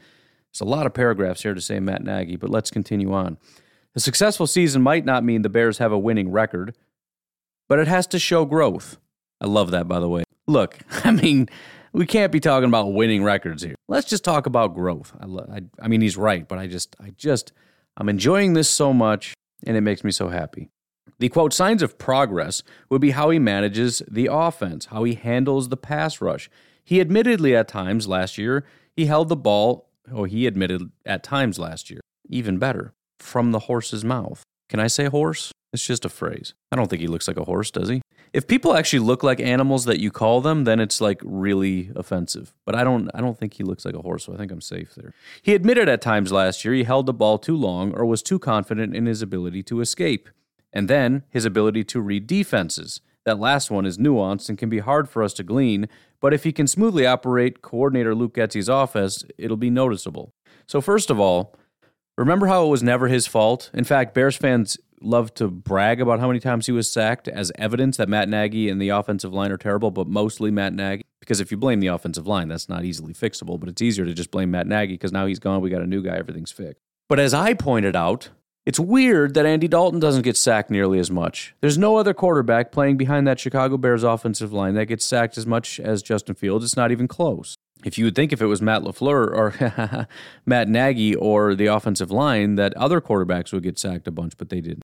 There's 0.51 0.61
a 0.61 0.65
lot 0.65 0.87
of 0.87 0.95
paragraphs 0.95 1.43
here 1.43 1.53
to 1.53 1.61
say 1.61 1.79
Matt 1.79 2.03
Nagy, 2.03 2.37
but 2.37 2.49
let's 2.49 2.71
continue 2.71 3.13
on. 3.13 3.37
A 3.93 3.99
successful 3.99 4.47
season 4.47 4.81
might 4.81 5.05
not 5.05 5.23
mean 5.23 5.43
the 5.43 5.49
Bears 5.49 5.77
have 5.77 5.91
a 5.91 5.99
winning 5.99 6.31
record, 6.31 6.75
but 7.69 7.77
it 7.77 7.87
has 7.87 8.07
to 8.07 8.19
show 8.19 8.45
growth. 8.45 8.97
I 9.39 9.45
love 9.45 9.69
that, 9.71 9.87
by 9.87 9.99
the 9.99 10.09
way. 10.09 10.23
Look, 10.47 10.79
I 11.03 11.11
mean, 11.11 11.49
we 11.95 12.05
can't 12.05 12.31
be 12.31 12.41
talking 12.41 12.67
about 12.67 12.91
winning 12.91 13.23
records 13.23 13.63
here. 13.63 13.75
Let's 13.87 14.07
just 14.07 14.25
talk 14.25 14.45
about 14.45 14.75
growth. 14.75 15.13
I, 15.19 15.25
I, 15.25 15.61
I 15.81 15.87
mean, 15.87 16.01
he's 16.01 16.17
right, 16.17 16.45
but 16.45 16.59
I 16.59 16.67
just, 16.67 16.93
I 16.99 17.11
just, 17.11 17.53
I'm 17.95 18.09
enjoying 18.09 18.53
this 18.53 18.69
so 18.69 18.91
much, 18.91 19.33
and 19.65 19.77
it 19.77 19.81
makes 19.81 20.03
me 20.03 20.11
so 20.11 20.27
happy. 20.27 20.69
The 21.19 21.29
quote 21.29 21.53
signs 21.53 21.81
of 21.81 21.97
progress 21.97 22.63
would 22.89 22.99
be 22.99 23.11
how 23.11 23.29
he 23.29 23.39
manages 23.39 24.01
the 24.11 24.27
offense, 24.29 24.87
how 24.87 25.05
he 25.05 25.15
handles 25.15 25.69
the 25.69 25.77
pass 25.77 26.19
rush. 26.19 26.49
He 26.83 26.99
admittedly 26.99 27.55
at 27.55 27.69
times 27.69 28.09
last 28.09 28.37
year 28.37 28.65
he 28.93 29.05
held 29.05 29.29
the 29.29 29.37
ball. 29.37 29.89
Oh, 30.11 30.25
he 30.25 30.45
admitted 30.45 30.91
at 31.05 31.23
times 31.23 31.57
last 31.57 31.89
year, 31.89 32.01
even 32.27 32.57
better, 32.57 32.93
from 33.19 33.53
the 33.53 33.59
horse's 33.59 34.03
mouth. 34.03 34.43
Can 34.69 34.79
I 34.79 34.87
say 34.87 35.05
horse? 35.05 35.51
It's 35.73 35.85
just 35.85 36.05
a 36.05 36.09
phrase. 36.09 36.53
I 36.71 36.75
don't 36.75 36.89
think 36.89 37.01
he 37.01 37.07
looks 37.07 37.27
like 37.27 37.37
a 37.37 37.43
horse, 37.43 37.69
does 37.69 37.89
he? 37.89 38.01
If 38.33 38.47
people 38.47 38.75
actually 38.75 38.99
look 38.99 39.23
like 39.23 39.39
animals 39.39 39.85
that 39.85 39.99
you 39.99 40.11
call 40.11 40.41
them, 40.41 40.63
then 40.63 40.79
it's 40.79 40.99
like 40.99 41.21
really 41.23 41.91
offensive. 41.95 42.53
But 42.65 42.75
I 42.75 42.83
don't 42.83 43.09
I 43.13 43.21
don't 43.21 43.37
think 43.37 43.53
he 43.53 43.63
looks 43.63 43.85
like 43.85 43.95
a 43.95 44.01
horse, 44.01 44.25
so 44.25 44.33
I 44.33 44.37
think 44.37 44.51
I'm 44.51 44.61
safe 44.61 44.95
there. 44.95 45.13
He 45.41 45.53
admitted 45.53 45.87
at 45.87 46.01
times 46.01 46.31
last 46.31 46.65
year 46.65 46.73
he 46.73 46.83
held 46.83 47.05
the 47.05 47.13
ball 47.13 47.37
too 47.37 47.55
long 47.55 47.93
or 47.93 48.05
was 48.05 48.23
too 48.23 48.39
confident 48.39 48.95
in 48.95 49.05
his 49.05 49.21
ability 49.21 49.63
to 49.63 49.81
escape. 49.81 50.29
And 50.73 50.89
then 50.89 51.23
his 51.29 51.45
ability 51.45 51.85
to 51.85 52.01
read 52.01 52.27
defenses. 52.27 52.99
That 53.23 53.39
last 53.39 53.71
one 53.71 53.85
is 53.85 53.97
nuanced 53.97 54.49
and 54.49 54.57
can 54.57 54.69
be 54.69 54.79
hard 54.79 55.09
for 55.09 55.23
us 55.23 55.33
to 55.35 55.43
glean, 55.43 55.87
but 56.19 56.33
if 56.33 56.43
he 56.43 56.51
can 56.51 56.67
smoothly 56.67 57.05
operate 57.05 57.61
coordinator 57.61 58.13
Luke 58.13 58.35
Getsy's 58.35 58.69
offense, 58.69 59.23
it'll 59.37 59.57
be 59.57 59.69
noticeable. 59.69 60.33
So 60.67 60.81
first 60.81 61.09
of 61.09 61.19
all, 61.19 61.55
remember 62.17 62.47
how 62.47 62.65
it 62.65 62.69
was 62.69 62.83
never 62.83 63.07
his 63.07 63.27
fault? 63.27 63.69
In 63.73 63.83
fact, 63.83 64.13
Bears 64.13 64.35
fans 64.35 64.77
love 65.01 65.33
to 65.35 65.47
brag 65.47 66.01
about 66.01 66.19
how 66.19 66.27
many 66.27 66.39
times 66.39 66.65
he 66.65 66.71
was 66.71 66.91
sacked 66.91 67.27
as 67.27 67.51
evidence 67.55 67.97
that 67.97 68.09
Matt 68.09 68.29
Nagy 68.29 68.69
and 68.69 68.81
the 68.81 68.89
offensive 68.89 69.33
line 69.33 69.51
are 69.51 69.57
terrible, 69.57 69.91
but 69.91 70.07
mostly 70.07 70.51
Matt 70.51 70.73
Nagy. 70.73 71.03
Because 71.19 71.39
if 71.39 71.51
you 71.51 71.57
blame 71.57 71.79
the 71.79 71.87
offensive 71.87 72.27
line, 72.27 72.47
that's 72.47 72.69
not 72.69 72.85
easily 72.85 73.13
fixable, 73.13 73.59
but 73.59 73.69
it's 73.69 73.81
easier 73.81 74.05
to 74.05 74.13
just 74.13 74.31
blame 74.31 74.51
Matt 74.51 74.67
Nagy 74.67 74.93
because 74.93 75.11
now 75.11 75.25
he's 75.25 75.39
gone, 75.39 75.61
we 75.61 75.69
got 75.69 75.81
a 75.81 75.87
new 75.87 76.01
guy, 76.01 76.15
everything's 76.15 76.51
fixed. 76.51 76.81
But 77.07 77.19
as 77.19 77.33
I 77.33 77.53
pointed 77.53 77.95
out, 77.95 78.29
it's 78.65 78.79
weird 78.79 79.35
that 79.35 79.45
Andy 79.45 79.67
Dalton 79.67 79.99
doesn't 79.99 80.23
get 80.23 80.37
sacked 80.37 80.71
nearly 80.71 80.97
as 80.97 81.11
much. 81.11 81.53
There's 81.61 81.77
no 81.77 81.97
other 81.97 82.15
quarterback 82.15 82.71
playing 82.71 82.97
behind 82.97 83.27
that 83.27 83.39
Chicago 83.39 83.77
Bears 83.77 84.03
offensive 84.03 84.51
line 84.51 84.73
that 84.73 84.87
gets 84.87 85.05
sacked 85.05 85.37
as 85.37 85.45
much 85.45 85.79
as 85.79 86.01
Justin 86.01 86.33
Fields. 86.33 86.65
It's 86.65 86.77
not 86.77 86.91
even 86.91 87.07
close. 87.07 87.55
If 87.85 87.99
you 87.99 88.05
would 88.05 88.15
think 88.15 88.33
if 88.33 88.41
it 88.41 88.47
was 88.47 88.63
Matt 88.63 88.81
LaFleur 88.81 89.27
or 89.31 90.07
Matt 90.45 90.67
Nagy 90.67 91.15
or 91.15 91.53
the 91.53 91.67
offensive 91.67 92.09
line, 92.09 92.55
that 92.55 92.75
other 92.75 92.99
quarterbacks 92.99 93.53
would 93.53 93.63
get 93.63 93.77
sacked 93.77 94.07
a 94.07 94.11
bunch, 94.11 94.33
but 94.37 94.49
they 94.49 94.59
didn't. 94.59 94.81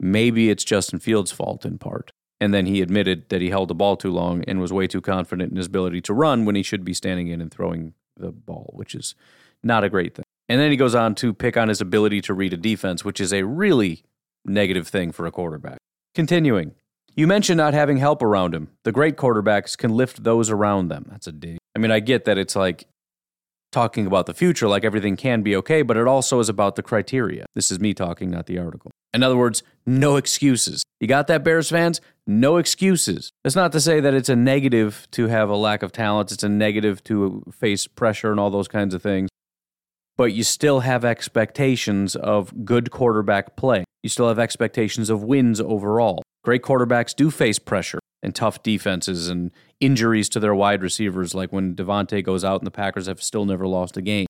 Maybe 0.00 0.48
it's 0.48 0.62
Justin 0.62 1.00
Fields' 1.00 1.32
fault 1.32 1.66
in 1.66 1.78
part. 1.78 2.12
And 2.40 2.54
then 2.54 2.66
he 2.66 2.80
admitted 2.80 3.28
that 3.30 3.40
he 3.40 3.50
held 3.50 3.68
the 3.68 3.74
ball 3.74 3.96
too 3.96 4.12
long 4.12 4.44
and 4.44 4.60
was 4.60 4.72
way 4.72 4.86
too 4.86 5.00
confident 5.00 5.50
in 5.50 5.56
his 5.56 5.66
ability 5.66 6.00
to 6.02 6.14
run 6.14 6.44
when 6.44 6.54
he 6.54 6.62
should 6.62 6.84
be 6.84 6.94
standing 6.94 7.26
in 7.26 7.40
and 7.40 7.50
throwing 7.50 7.94
the 8.16 8.30
ball, 8.30 8.70
which 8.74 8.94
is 8.94 9.16
not 9.64 9.82
a 9.82 9.90
great 9.90 10.14
thing. 10.14 10.24
And 10.48 10.60
then 10.60 10.70
he 10.70 10.76
goes 10.76 10.94
on 10.94 11.16
to 11.16 11.34
pick 11.34 11.56
on 11.56 11.68
his 11.68 11.80
ability 11.80 12.20
to 12.22 12.34
read 12.34 12.52
a 12.52 12.56
defense, 12.56 13.04
which 13.04 13.20
is 13.20 13.32
a 13.32 13.42
really 13.42 14.04
negative 14.44 14.86
thing 14.86 15.10
for 15.10 15.26
a 15.26 15.32
quarterback. 15.32 15.78
Continuing. 16.14 16.74
You 17.16 17.26
mentioned 17.26 17.58
not 17.58 17.74
having 17.74 17.96
help 17.96 18.22
around 18.22 18.54
him. 18.54 18.68
The 18.84 18.92
great 18.92 19.16
quarterbacks 19.16 19.76
can 19.76 19.90
lift 19.90 20.22
those 20.22 20.50
around 20.50 20.88
them. 20.88 21.06
That's 21.10 21.26
a 21.26 21.32
dig. 21.32 21.58
I 21.78 21.80
mean, 21.80 21.92
I 21.92 22.00
get 22.00 22.24
that 22.24 22.38
it's 22.38 22.56
like 22.56 22.88
talking 23.70 24.04
about 24.04 24.26
the 24.26 24.34
future, 24.34 24.66
like 24.66 24.82
everything 24.82 25.16
can 25.16 25.42
be 25.42 25.54
okay, 25.54 25.82
but 25.82 25.96
it 25.96 26.08
also 26.08 26.40
is 26.40 26.48
about 26.48 26.74
the 26.74 26.82
criteria. 26.82 27.46
This 27.54 27.70
is 27.70 27.78
me 27.78 27.94
talking, 27.94 28.32
not 28.32 28.46
the 28.46 28.58
article. 28.58 28.90
In 29.14 29.22
other 29.22 29.36
words, 29.36 29.62
no 29.86 30.16
excuses. 30.16 30.82
You 30.98 31.06
got 31.06 31.28
that, 31.28 31.44
Bears 31.44 31.70
fans? 31.70 32.00
No 32.26 32.56
excuses. 32.56 33.30
That's 33.44 33.54
not 33.54 33.70
to 33.72 33.80
say 33.80 34.00
that 34.00 34.12
it's 34.12 34.28
a 34.28 34.34
negative 34.34 35.06
to 35.12 35.28
have 35.28 35.50
a 35.50 35.54
lack 35.54 35.84
of 35.84 35.92
talent, 35.92 36.32
it's 36.32 36.42
a 36.42 36.48
negative 36.48 37.04
to 37.04 37.44
face 37.56 37.86
pressure 37.86 38.32
and 38.32 38.40
all 38.40 38.50
those 38.50 38.66
kinds 38.66 38.92
of 38.92 39.00
things. 39.00 39.28
But 40.16 40.32
you 40.32 40.42
still 40.42 40.80
have 40.80 41.04
expectations 41.04 42.16
of 42.16 42.64
good 42.64 42.90
quarterback 42.90 43.54
play. 43.54 43.84
You 44.02 44.08
still 44.08 44.26
have 44.26 44.40
expectations 44.40 45.10
of 45.10 45.22
wins 45.22 45.60
overall. 45.60 46.24
Great 46.42 46.62
quarterbacks 46.62 47.14
do 47.14 47.30
face 47.30 47.60
pressure 47.60 48.00
and 48.22 48.34
tough 48.34 48.62
defenses 48.62 49.28
and 49.28 49.50
injuries 49.80 50.28
to 50.30 50.40
their 50.40 50.54
wide 50.54 50.82
receivers, 50.82 51.34
like 51.34 51.52
when 51.52 51.74
Davante 51.74 52.22
goes 52.24 52.44
out 52.44 52.60
and 52.60 52.66
the 52.66 52.72
Packers 52.72 53.06
have 53.06 53.22
still 53.22 53.44
never 53.44 53.66
lost 53.66 53.96
a 53.96 54.02
game. 54.02 54.26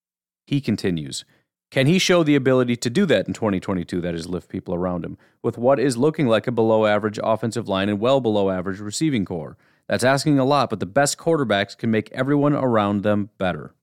He 0.47 0.61
continues. 0.61 1.25
Can 1.71 1.87
he 1.87 1.99
show 1.99 2.23
the 2.23 2.35
ability 2.35 2.77
to 2.77 2.91
do 2.91 3.05
that 3.07 3.29
in 3.29 3.35
2022? 3.35 4.01
That 4.01 4.15
is, 4.15 4.27
lift 4.27 4.49
people 4.49 4.75
around 4.75 5.05
him 5.05 5.19
with 5.43 5.59
what 5.59 5.79
is 5.79 5.99
looking 5.99 6.27
like 6.27 6.47
a 6.47 6.53
below 6.53 6.87
average 6.87 7.19
offensive 7.23 7.69
line 7.69 7.91
and 7.91 8.01
well 8.01 8.21
below 8.21 8.51
average 8.51 8.81
receiving 8.81 9.27
corps. 9.27 9.57
That's 9.87 10.05
asking 10.05 10.39
a 10.39 10.45
lot, 10.45 10.71
but 10.71 10.81
the 10.81 10.87
best 10.87 11.19
quarterbacks 11.19 11.77
can 11.77 11.91
make 11.91 12.11
everyone 12.13 12.55
around 12.55 13.03
them 13.03 13.31
better. 13.39 13.75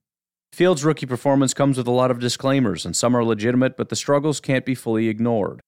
Fields' 0.52 0.86
rookie 0.86 1.06
performance 1.06 1.54
comes 1.54 1.78
with 1.78 1.88
a 1.88 1.92
lot 1.92 2.12
of 2.12 2.20
disclaimers, 2.20 2.86
and 2.86 2.96
some 2.96 3.16
are 3.16 3.26
legitimate, 3.26 3.76
but 3.76 3.90
the 3.90 3.96
struggles 3.96 4.40
can't 4.40 4.66
be 4.66 4.74
fully 4.74 5.08
ignored. 5.10 5.62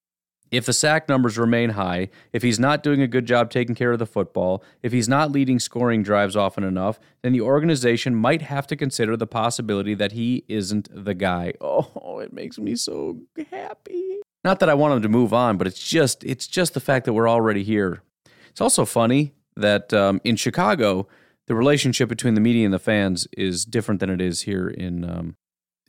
If 0.52 0.66
the 0.66 0.74
sack 0.74 1.10
numbers 1.10 1.38
remain 1.38 1.72
high, 1.72 2.10
if 2.32 2.42
he's 2.44 2.60
not 2.60 2.84
doing 2.84 3.02
a 3.02 3.08
good 3.08 3.26
job 3.26 3.50
taking 3.50 3.76
care 3.76 3.92
of 3.92 4.00
the 4.00 4.06
football, 4.06 4.64
if 4.82 4.92
he's 4.92 5.10
not 5.10 5.32
leading 5.32 5.60
scoring 5.60 6.04
drives 6.04 6.36
often 6.36 6.64
enough, 6.64 7.00
then 7.22 7.34
the 7.34 7.42
organization 7.42 8.16
might 8.16 8.42
have 8.44 8.68
to 8.68 8.76
consider 8.76 9.18
the 9.18 9.28
possibility 9.28 9.94
that 9.94 10.14
he 10.14 10.44
isn't 10.48 10.90
the 10.92 11.14
guy. 11.14 11.54
Oh, 12.10 12.20
it 12.20 12.34
makes 12.34 12.58
me 12.58 12.76
so 12.76 13.20
happy. 13.52 14.18
Not 14.44 14.60
that 14.60 14.70
I 14.70 14.74
want 14.74 14.96
him 14.96 15.02
to 15.02 15.10
move 15.10 15.34
on, 15.34 15.58
but 15.58 15.68
it's 15.68 15.80
just 15.80 16.24
it's 16.24 16.48
just 16.48 16.74
the 16.74 16.80
fact 16.80 17.06
that 17.06 17.14
we're 17.14 17.30
already 17.30 17.64
here. 17.64 18.02
It's 18.50 18.62
also 18.62 18.86
funny 18.86 19.34
that 19.56 19.94
um, 19.94 20.22
in 20.24 20.36
Chicago, 20.36 21.08
the 21.48 21.56
relationship 21.56 22.10
between 22.10 22.34
the 22.34 22.42
media 22.42 22.66
and 22.66 22.74
the 22.74 22.80
fans 22.80 23.28
is 23.38 23.66
different 23.66 24.00
than 24.00 24.10
it 24.10 24.22
is 24.22 24.42
here 24.42 24.68
in 24.68 25.04
um, 25.04 25.36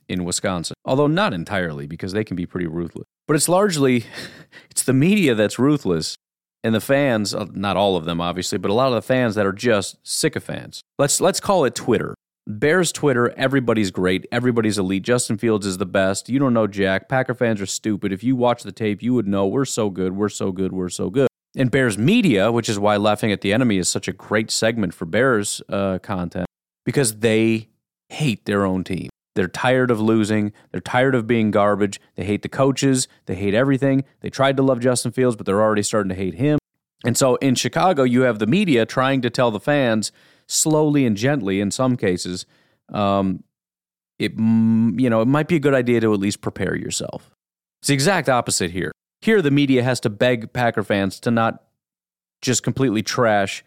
in 0.09 0.25
Wisconsin. 0.25 0.75
Although 0.83 1.07
not 1.07 1.33
entirely, 1.33 1.85
because 1.85 2.11
they 2.11 2.23
can 2.23 2.35
be 2.35 2.45
pretty 2.45 2.67
ruthless. 2.67 3.05
But 3.27 3.35
it's 3.35 3.47
largely 3.47 4.05
it's 4.71 4.83
the 4.83 4.93
media 4.93 5.35
that's 5.35 5.59
ruthless 5.59 6.17
and 6.63 6.75
the 6.75 6.81
fans, 6.81 7.33
uh, 7.33 7.45
not 7.53 7.77
all 7.77 7.95
of 7.95 8.05
them 8.05 8.19
obviously, 8.19 8.57
but 8.57 8.71
a 8.71 8.73
lot 8.73 8.87
of 8.87 8.95
the 8.95 9.01
fans 9.01 9.35
that 9.35 9.45
are 9.45 9.53
just 9.53 9.97
sycophants. 10.03 10.81
Let's 10.97 11.21
let's 11.21 11.39
call 11.39 11.65
it 11.65 11.75
Twitter. 11.75 12.15
Bears 12.47 12.91
Twitter, 12.91 13.31
everybody's 13.37 13.91
great, 13.91 14.25
everybody's 14.31 14.79
elite. 14.79 15.03
Justin 15.03 15.37
Fields 15.37 15.67
is 15.67 15.77
the 15.77 15.85
best. 15.85 16.29
You 16.29 16.39
don't 16.39 16.53
know 16.53 16.65
Jack. 16.65 17.07
Packer 17.07 17.35
fans 17.35 17.61
are 17.61 17.67
stupid. 17.67 18.11
If 18.11 18.23
you 18.23 18.35
watch 18.35 18.63
the 18.63 18.71
tape, 18.71 19.03
you 19.03 19.13
would 19.13 19.27
know 19.27 19.45
we're 19.45 19.65
so 19.65 19.91
good, 19.91 20.15
we're 20.15 20.29
so 20.29 20.51
good, 20.51 20.73
we're 20.73 20.89
so 20.89 21.11
good. 21.11 21.27
And 21.55 21.69
Bears 21.69 21.97
media, 21.97 22.51
which 22.51 22.67
is 22.67 22.79
why 22.79 22.97
laughing 22.97 23.31
at 23.31 23.41
the 23.41 23.53
enemy 23.53 23.77
is 23.77 23.87
such 23.87 24.07
a 24.07 24.13
great 24.13 24.49
segment 24.49 24.93
for 24.93 25.05
Bears 25.05 25.61
uh, 25.69 25.99
content, 25.99 26.47
because 26.85 27.19
they 27.19 27.69
hate 28.09 28.45
their 28.45 28.65
own 28.65 28.83
team. 28.83 29.09
They're 29.39 29.47
tired 29.47 29.89
of 29.89 30.01
losing. 30.01 30.51
They're 30.73 30.81
tired 30.81 31.15
of 31.15 31.25
being 31.25 31.49
garbage. 31.49 32.01
They 32.15 32.25
hate 32.25 32.41
the 32.41 32.49
coaches. 32.49 33.07
They 33.25 33.35
hate 33.35 33.53
everything. 33.53 34.03
They 34.19 34.29
tried 34.29 34.57
to 34.57 34.63
love 34.63 34.81
Justin 34.81 35.13
Fields, 35.13 35.37
but 35.37 35.45
they're 35.45 35.61
already 35.61 35.81
starting 35.81 36.09
to 36.09 36.15
hate 36.15 36.33
him. 36.33 36.59
And 37.05 37.15
so 37.15 37.37
in 37.37 37.55
Chicago, 37.55 38.03
you 38.03 38.23
have 38.23 38.39
the 38.39 38.47
media 38.47 38.85
trying 38.85 39.21
to 39.21 39.29
tell 39.29 39.49
the 39.49 39.61
fans 39.61 40.11
slowly 40.45 41.05
and 41.05 41.15
gently, 41.15 41.61
in 41.61 41.71
some 41.71 41.95
cases, 41.95 42.45
um, 42.91 43.45
it 44.17 44.33
you 44.33 45.09
know 45.09 45.21
it 45.21 45.27
might 45.29 45.47
be 45.47 45.55
a 45.55 45.59
good 45.59 45.73
idea 45.73 46.01
to 46.01 46.13
at 46.13 46.19
least 46.19 46.41
prepare 46.41 46.75
yourself. 46.75 47.31
It's 47.79 47.87
the 47.87 47.93
exact 47.93 48.27
opposite 48.27 48.71
here. 48.71 48.91
Here, 49.21 49.41
the 49.41 49.51
media 49.51 49.83
has 49.83 50.01
to 50.01 50.09
beg 50.09 50.51
Packer 50.51 50.83
fans 50.83 51.17
to 51.21 51.31
not 51.31 51.63
just 52.41 52.61
completely 52.61 53.03
trash 53.03 53.63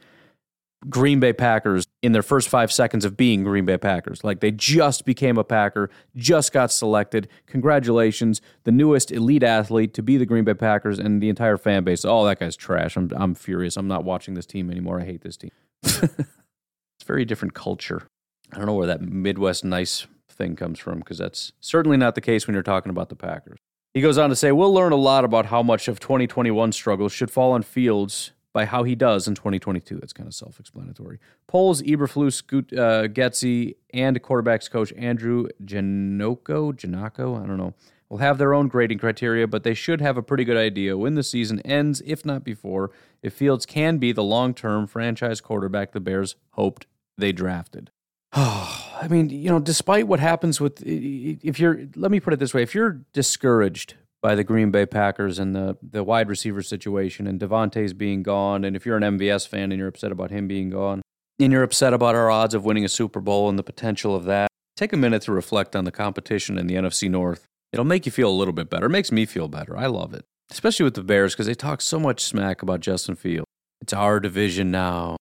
Green 0.88 1.20
Bay 1.20 1.32
Packers 1.32 1.86
in 2.02 2.12
their 2.12 2.22
first 2.22 2.48
five 2.48 2.72
seconds 2.72 3.04
of 3.04 3.16
being 3.16 3.44
Green 3.44 3.64
Bay 3.64 3.78
Packers. 3.78 4.24
Like 4.24 4.40
they 4.40 4.50
just 4.50 5.04
became 5.04 5.38
a 5.38 5.44
Packer, 5.44 5.90
just 6.16 6.52
got 6.52 6.72
selected. 6.72 7.28
Congratulations, 7.46 8.40
the 8.64 8.72
newest 8.72 9.12
elite 9.12 9.42
athlete 9.42 9.94
to 9.94 10.02
be 10.02 10.16
the 10.16 10.26
Green 10.26 10.44
Bay 10.44 10.54
Packers, 10.54 10.98
and 10.98 11.22
the 11.22 11.28
entire 11.28 11.56
fan 11.56 11.84
base. 11.84 12.04
Oh, 12.04 12.24
that 12.24 12.40
guy's 12.40 12.56
trash. 12.56 12.96
I'm, 12.96 13.10
I'm 13.14 13.34
furious. 13.34 13.76
I'm 13.76 13.88
not 13.88 14.04
watching 14.04 14.34
this 14.34 14.46
team 14.46 14.70
anymore. 14.70 15.00
I 15.00 15.04
hate 15.04 15.22
this 15.22 15.36
team. 15.36 15.50
it's 15.82 17.06
very 17.06 17.24
different 17.24 17.54
culture. 17.54 18.08
I 18.52 18.56
don't 18.56 18.66
know 18.66 18.74
where 18.74 18.86
that 18.86 19.00
Midwest 19.00 19.64
nice 19.64 20.06
thing 20.28 20.56
comes 20.56 20.78
from 20.78 20.98
because 20.98 21.18
that's 21.18 21.52
certainly 21.60 21.96
not 21.96 22.14
the 22.14 22.20
case 22.20 22.46
when 22.46 22.54
you're 22.54 22.62
talking 22.62 22.90
about 22.90 23.08
the 23.08 23.16
Packers. 23.16 23.58
He 23.94 24.00
goes 24.00 24.18
on 24.18 24.30
to 24.30 24.36
say, 24.36 24.52
We'll 24.52 24.72
learn 24.72 24.92
a 24.92 24.96
lot 24.96 25.24
about 25.24 25.46
how 25.46 25.62
much 25.62 25.86
of 25.86 26.00
2021 26.00 26.72
struggles 26.72 27.12
should 27.12 27.30
fall 27.30 27.52
on 27.52 27.62
Fields 27.62 28.32
by 28.52 28.64
how 28.64 28.82
he 28.82 28.94
does 28.94 29.26
in 29.26 29.34
2022. 29.34 29.98
It's 30.02 30.12
kind 30.12 30.26
of 30.26 30.34
self 30.34 30.60
explanatory. 30.60 31.18
Poles, 31.46 31.82
Eberflus, 31.82 32.42
uh, 32.72 33.08
Getsy, 33.08 33.76
and 33.92 34.20
quarterbacks 34.22 34.70
coach 34.70 34.92
Andrew 34.94 35.48
Janocko, 35.64 36.72
Janocko, 36.74 37.42
I 37.42 37.46
don't 37.46 37.56
know, 37.56 37.74
will 38.08 38.18
have 38.18 38.38
their 38.38 38.52
own 38.52 38.68
grading 38.68 38.98
criteria, 38.98 39.46
but 39.46 39.62
they 39.62 39.74
should 39.74 40.00
have 40.00 40.16
a 40.16 40.22
pretty 40.22 40.44
good 40.44 40.56
idea 40.56 40.98
when 40.98 41.14
the 41.14 41.22
season 41.22 41.60
ends, 41.60 42.02
if 42.04 42.26
not 42.26 42.44
before, 42.44 42.90
if 43.22 43.32
Fields 43.32 43.64
can 43.64 43.98
be 43.98 44.12
the 44.12 44.22
long 44.22 44.52
term 44.52 44.86
franchise 44.86 45.40
quarterback 45.40 45.92
the 45.92 46.00
Bears 46.00 46.36
hoped 46.50 46.86
they 47.16 47.32
drafted. 47.32 47.90
I 48.32 49.08
mean, 49.08 49.30
you 49.30 49.50
know, 49.50 49.58
despite 49.58 50.06
what 50.06 50.20
happens 50.20 50.60
with, 50.60 50.82
if 50.84 51.58
you're, 51.58 51.86
let 51.96 52.10
me 52.10 52.20
put 52.20 52.32
it 52.32 52.38
this 52.38 52.54
way, 52.54 52.62
if 52.62 52.74
you're 52.74 53.00
discouraged 53.12 53.94
by 54.22 54.34
the 54.34 54.44
Green 54.44 54.70
Bay 54.70 54.86
Packers 54.86 55.38
and 55.38 55.54
the 55.54 55.76
the 55.82 56.04
wide 56.04 56.28
receiver 56.28 56.62
situation 56.62 57.26
and 57.26 57.40
Davante's 57.40 57.92
being 57.92 58.22
gone. 58.22 58.64
And 58.64 58.76
if 58.76 58.86
you're 58.86 58.96
an 58.96 59.18
MVS 59.18 59.46
fan 59.46 59.72
and 59.72 59.78
you're 59.78 59.88
upset 59.88 60.12
about 60.12 60.30
him 60.30 60.48
being 60.48 60.70
gone, 60.70 61.02
and 61.38 61.52
you're 61.52 61.64
upset 61.64 61.92
about 61.92 62.14
our 62.14 62.30
odds 62.30 62.54
of 62.54 62.64
winning 62.64 62.84
a 62.84 62.88
Super 62.88 63.20
Bowl 63.20 63.48
and 63.48 63.58
the 63.58 63.64
potential 63.64 64.14
of 64.14 64.24
that, 64.24 64.48
take 64.76 64.92
a 64.92 64.96
minute 64.96 65.22
to 65.22 65.32
reflect 65.32 65.74
on 65.74 65.84
the 65.84 65.92
competition 65.92 66.56
in 66.56 66.68
the 66.68 66.76
NFC 66.76 67.10
North. 67.10 67.46
It'll 67.72 67.84
make 67.84 68.06
you 68.06 68.12
feel 68.12 68.28
a 68.28 68.30
little 68.30 68.54
bit 68.54 68.70
better. 68.70 68.86
It 68.86 68.90
makes 68.90 69.10
me 69.10 69.26
feel 69.26 69.48
better. 69.48 69.76
I 69.76 69.86
love 69.86 70.14
it, 70.14 70.24
especially 70.50 70.84
with 70.84 70.94
the 70.94 71.02
Bears 71.02 71.34
because 71.34 71.46
they 71.46 71.54
talk 71.54 71.80
so 71.80 71.98
much 71.98 72.22
smack 72.22 72.62
about 72.62 72.80
Justin 72.80 73.16
Fields. 73.16 73.46
It's 73.80 73.92
our 73.92 74.20
division 74.20 74.70
now. 74.70 75.16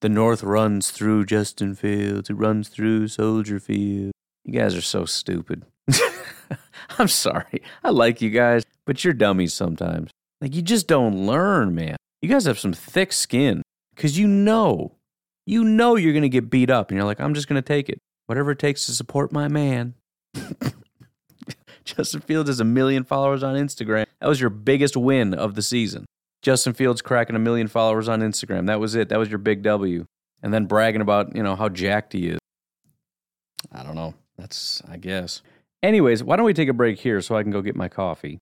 The 0.00 0.08
North 0.08 0.44
runs 0.44 0.92
through 0.92 1.26
Justin 1.26 1.74
Fields. 1.74 2.30
It 2.30 2.34
runs 2.34 2.68
through 2.68 3.08
Soldier 3.08 3.58
Field. 3.58 4.12
You 4.44 4.58
guys 4.58 4.76
are 4.76 4.80
so 4.80 5.04
stupid. 5.04 5.66
I'm 6.98 7.08
sorry. 7.08 7.62
I 7.84 7.90
like 7.90 8.20
you 8.20 8.30
guys, 8.30 8.64
but 8.84 9.04
you're 9.04 9.14
dummies 9.14 9.54
sometimes. 9.54 10.10
Like, 10.40 10.54
you 10.54 10.62
just 10.62 10.86
don't 10.86 11.26
learn, 11.26 11.74
man. 11.74 11.96
You 12.22 12.28
guys 12.28 12.44
have 12.44 12.58
some 12.58 12.72
thick 12.72 13.12
skin 13.12 13.62
because 13.94 14.18
you 14.18 14.26
know, 14.26 14.92
you 15.46 15.64
know 15.64 15.96
you're 15.96 16.12
going 16.12 16.22
to 16.22 16.28
get 16.28 16.50
beat 16.50 16.70
up. 16.70 16.90
And 16.90 16.96
you're 16.96 17.06
like, 17.06 17.20
I'm 17.20 17.34
just 17.34 17.48
going 17.48 17.60
to 17.60 17.66
take 17.66 17.88
it. 17.88 17.98
Whatever 18.26 18.50
it 18.52 18.58
takes 18.58 18.86
to 18.86 18.92
support 18.92 19.32
my 19.32 19.48
man. 19.48 19.94
Justin 21.84 22.20
Fields 22.20 22.50
has 22.50 22.60
a 22.60 22.64
million 22.64 23.04
followers 23.04 23.42
on 23.42 23.54
Instagram. 23.56 24.04
That 24.20 24.28
was 24.28 24.40
your 24.40 24.50
biggest 24.50 24.96
win 24.96 25.32
of 25.32 25.54
the 25.54 25.62
season. 25.62 26.04
Justin 26.42 26.74
Fields 26.74 27.00
cracking 27.00 27.34
a 27.34 27.40
million 27.40 27.66
followers 27.66 28.08
on 28.08 28.20
Instagram. 28.20 28.66
That 28.66 28.78
was 28.78 28.94
it. 28.94 29.08
That 29.08 29.18
was 29.18 29.30
your 29.30 29.38
big 29.38 29.62
W. 29.62 30.04
And 30.42 30.52
then 30.52 30.66
bragging 30.66 31.00
about, 31.00 31.34
you 31.34 31.42
know, 31.42 31.56
how 31.56 31.68
jacked 31.68 32.12
he 32.12 32.28
is. 32.28 32.38
I 33.72 33.82
don't 33.82 33.94
know. 33.94 34.14
That's, 34.36 34.82
I 34.88 34.98
guess. 34.98 35.42
Anyways, 35.82 36.24
why 36.24 36.36
don't 36.36 36.46
we 36.46 36.54
take 36.54 36.68
a 36.68 36.72
break 36.72 36.98
here 37.00 37.20
so 37.20 37.36
I 37.36 37.42
can 37.42 37.52
go 37.52 37.62
get 37.62 37.76
my 37.76 37.88
coffee? 37.88 38.40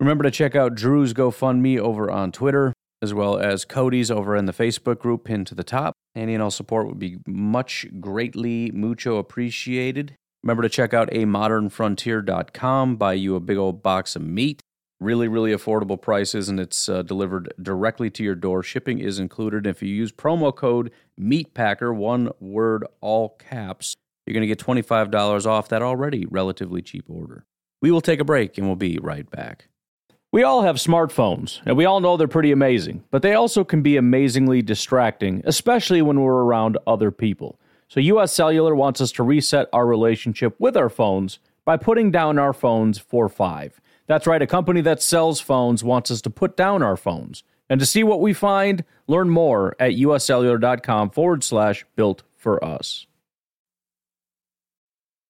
Remember 0.00 0.24
to 0.24 0.30
check 0.30 0.56
out 0.56 0.74
Drew's 0.74 1.12
GoFundMe 1.12 1.78
over 1.78 2.10
on 2.10 2.32
Twitter, 2.32 2.72
as 3.02 3.12
well 3.12 3.36
as 3.36 3.66
Cody's 3.66 4.10
over 4.10 4.34
in 4.36 4.46
the 4.46 4.52
Facebook 4.54 4.98
group 4.98 5.24
pinned 5.24 5.46
to 5.48 5.54
the 5.54 5.64
top. 5.64 5.92
Any 6.16 6.32
and 6.32 6.42
all 6.42 6.50
support 6.50 6.86
would 6.86 6.98
be 6.98 7.18
much 7.26 7.86
greatly, 8.00 8.70
mucho 8.70 9.16
appreciated. 9.16 10.14
Remember 10.42 10.62
to 10.62 10.68
check 10.70 10.94
out 10.94 11.12
a 11.12 11.26
modernfrontier.com, 11.26 12.96
buy 12.96 13.12
you 13.12 13.36
a 13.36 13.40
big 13.40 13.58
old 13.58 13.82
box 13.82 14.16
of 14.16 14.22
meat. 14.22 14.60
Really, 15.00 15.28
really 15.28 15.52
affordable 15.52 16.00
prices, 16.00 16.48
and 16.48 16.58
it's 16.58 16.88
uh, 16.88 17.02
delivered 17.02 17.52
directly 17.60 18.08
to 18.10 18.24
your 18.24 18.34
door. 18.34 18.62
Shipping 18.62 18.98
is 18.98 19.18
included. 19.18 19.66
If 19.66 19.82
you 19.82 19.88
use 19.88 20.10
promo 20.10 20.54
code 20.54 20.90
MEATPACKER, 21.20 21.92
one 21.92 22.30
word, 22.40 22.84
all 23.00 23.36
caps, 23.38 23.94
you're 24.28 24.34
going 24.34 24.48
to 24.48 24.54
get 24.54 24.58
$25 24.58 25.46
off 25.46 25.68
that 25.68 25.82
already 25.82 26.26
relatively 26.26 26.82
cheap 26.82 27.04
order. 27.08 27.44
We 27.80 27.90
will 27.90 28.00
take 28.00 28.20
a 28.20 28.24
break 28.24 28.58
and 28.58 28.66
we'll 28.66 28.76
be 28.76 28.98
right 29.00 29.28
back. 29.30 29.68
We 30.30 30.42
all 30.42 30.60
have 30.60 30.76
smartphones, 30.76 31.62
and 31.64 31.74
we 31.74 31.86
all 31.86 32.00
know 32.00 32.18
they're 32.18 32.28
pretty 32.28 32.52
amazing, 32.52 33.02
but 33.10 33.22
they 33.22 33.32
also 33.32 33.64
can 33.64 33.80
be 33.80 33.96
amazingly 33.96 34.60
distracting, 34.60 35.40
especially 35.46 36.02
when 36.02 36.20
we're 36.20 36.42
around 36.42 36.76
other 36.86 37.10
people. 37.10 37.58
So, 37.88 37.98
US 38.00 38.30
Cellular 38.30 38.74
wants 38.74 39.00
us 39.00 39.10
to 39.12 39.22
reset 39.22 39.68
our 39.72 39.86
relationship 39.86 40.54
with 40.58 40.76
our 40.76 40.90
phones 40.90 41.38
by 41.64 41.78
putting 41.78 42.10
down 42.10 42.38
our 42.38 42.52
phones 42.52 42.98
for 42.98 43.30
five. 43.30 43.80
That's 44.06 44.26
right, 44.26 44.42
a 44.42 44.46
company 44.46 44.82
that 44.82 45.02
sells 45.02 45.40
phones 45.40 45.82
wants 45.82 46.10
us 46.10 46.20
to 46.22 46.30
put 46.30 46.56
down 46.56 46.82
our 46.82 46.96
phones 46.96 47.42
And 47.70 47.80
to 47.80 47.86
see 47.86 48.02
what 48.02 48.20
we 48.20 48.32
find, 48.32 48.84
learn 49.06 49.28
more 49.28 49.76
at 49.78 49.92
uscellular.com 49.92 51.10
forward 51.10 51.44
slash 51.44 51.84
built 51.96 52.22
for 52.36 52.62
us. 52.64 53.07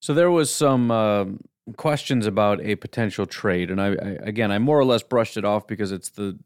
So 0.00 0.14
there 0.14 0.30
was 0.30 0.52
some 0.52 0.90
uh, 0.90 1.26
questions 1.76 2.26
about 2.26 2.60
a 2.62 2.76
potential 2.76 3.26
trade, 3.26 3.70
and 3.70 3.80
I, 3.80 3.88
I 3.88 4.16
again 4.22 4.50
I 4.50 4.58
more 4.58 4.78
or 4.78 4.84
less 4.84 5.02
brushed 5.02 5.36
it 5.36 5.44
off 5.44 5.66
because 5.66 5.92
it's 5.92 6.08
the 6.08 6.38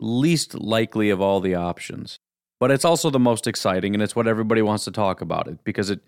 least 0.00 0.54
likely 0.54 1.10
of 1.10 1.20
all 1.20 1.40
the 1.40 1.54
options, 1.54 2.18
but 2.58 2.70
it's 2.70 2.84
also 2.84 3.10
the 3.10 3.18
most 3.18 3.46
exciting, 3.46 3.94
and 3.94 4.02
it's 4.02 4.16
what 4.16 4.26
everybody 4.26 4.62
wants 4.62 4.84
to 4.84 4.90
talk 4.90 5.20
about 5.20 5.48
it 5.48 5.62
because 5.64 5.90
it 5.90 6.00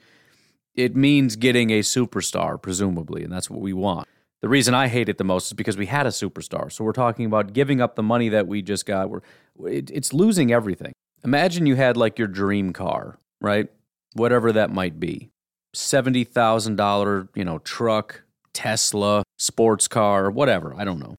it 0.75 0.97
means 0.97 1.37
getting 1.37 1.71
a 1.71 1.81
superstar, 1.81 2.61
presumably, 2.61 3.25
and 3.25 3.33
that's 3.33 3.51
what 3.51 3.61
we 3.61 3.75
want. 3.75 4.09
The 4.41 4.49
reason 4.49 4.73
I 4.73 4.89
hate 4.89 5.11
it 5.11 5.19
the 5.19 5.25
most 5.25 5.49
is 5.49 5.53
because 5.53 5.77
we 5.77 5.85
had 5.85 6.07
a 6.07 6.11
superstar. 6.11 6.73
So 6.73 6.83
we're 6.83 6.93
talking 6.93 7.27
about 7.27 7.53
giving 7.53 7.83
up 7.83 7.95
the 7.95 8.03
money 8.03 8.31
that 8.31 8.47
we 8.47 8.63
just 8.63 8.87
got. 8.87 9.11
We're 9.11 9.21
it, 9.67 9.91
it's 9.91 10.15
losing 10.15 10.51
everything. 10.51 10.93
Imagine 11.23 11.67
you 11.67 11.77
had 11.77 11.99
like 11.99 12.19
your 12.19 12.29
dream 12.29 12.73
car, 12.73 13.19
right? 13.43 13.69
Whatever 14.15 14.53
that 14.53 14.71
might 14.71 14.99
be 14.99 15.31
$70,000, 15.75 17.29
you 17.35 17.45
know, 17.45 17.59
truck, 17.59 18.23
Tesla, 18.53 19.23
sports 19.39 19.89
car, 19.89 20.31
whatever, 20.31 20.75
I 20.77 20.85
don't 20.85 20.99
know. 20.99 21.17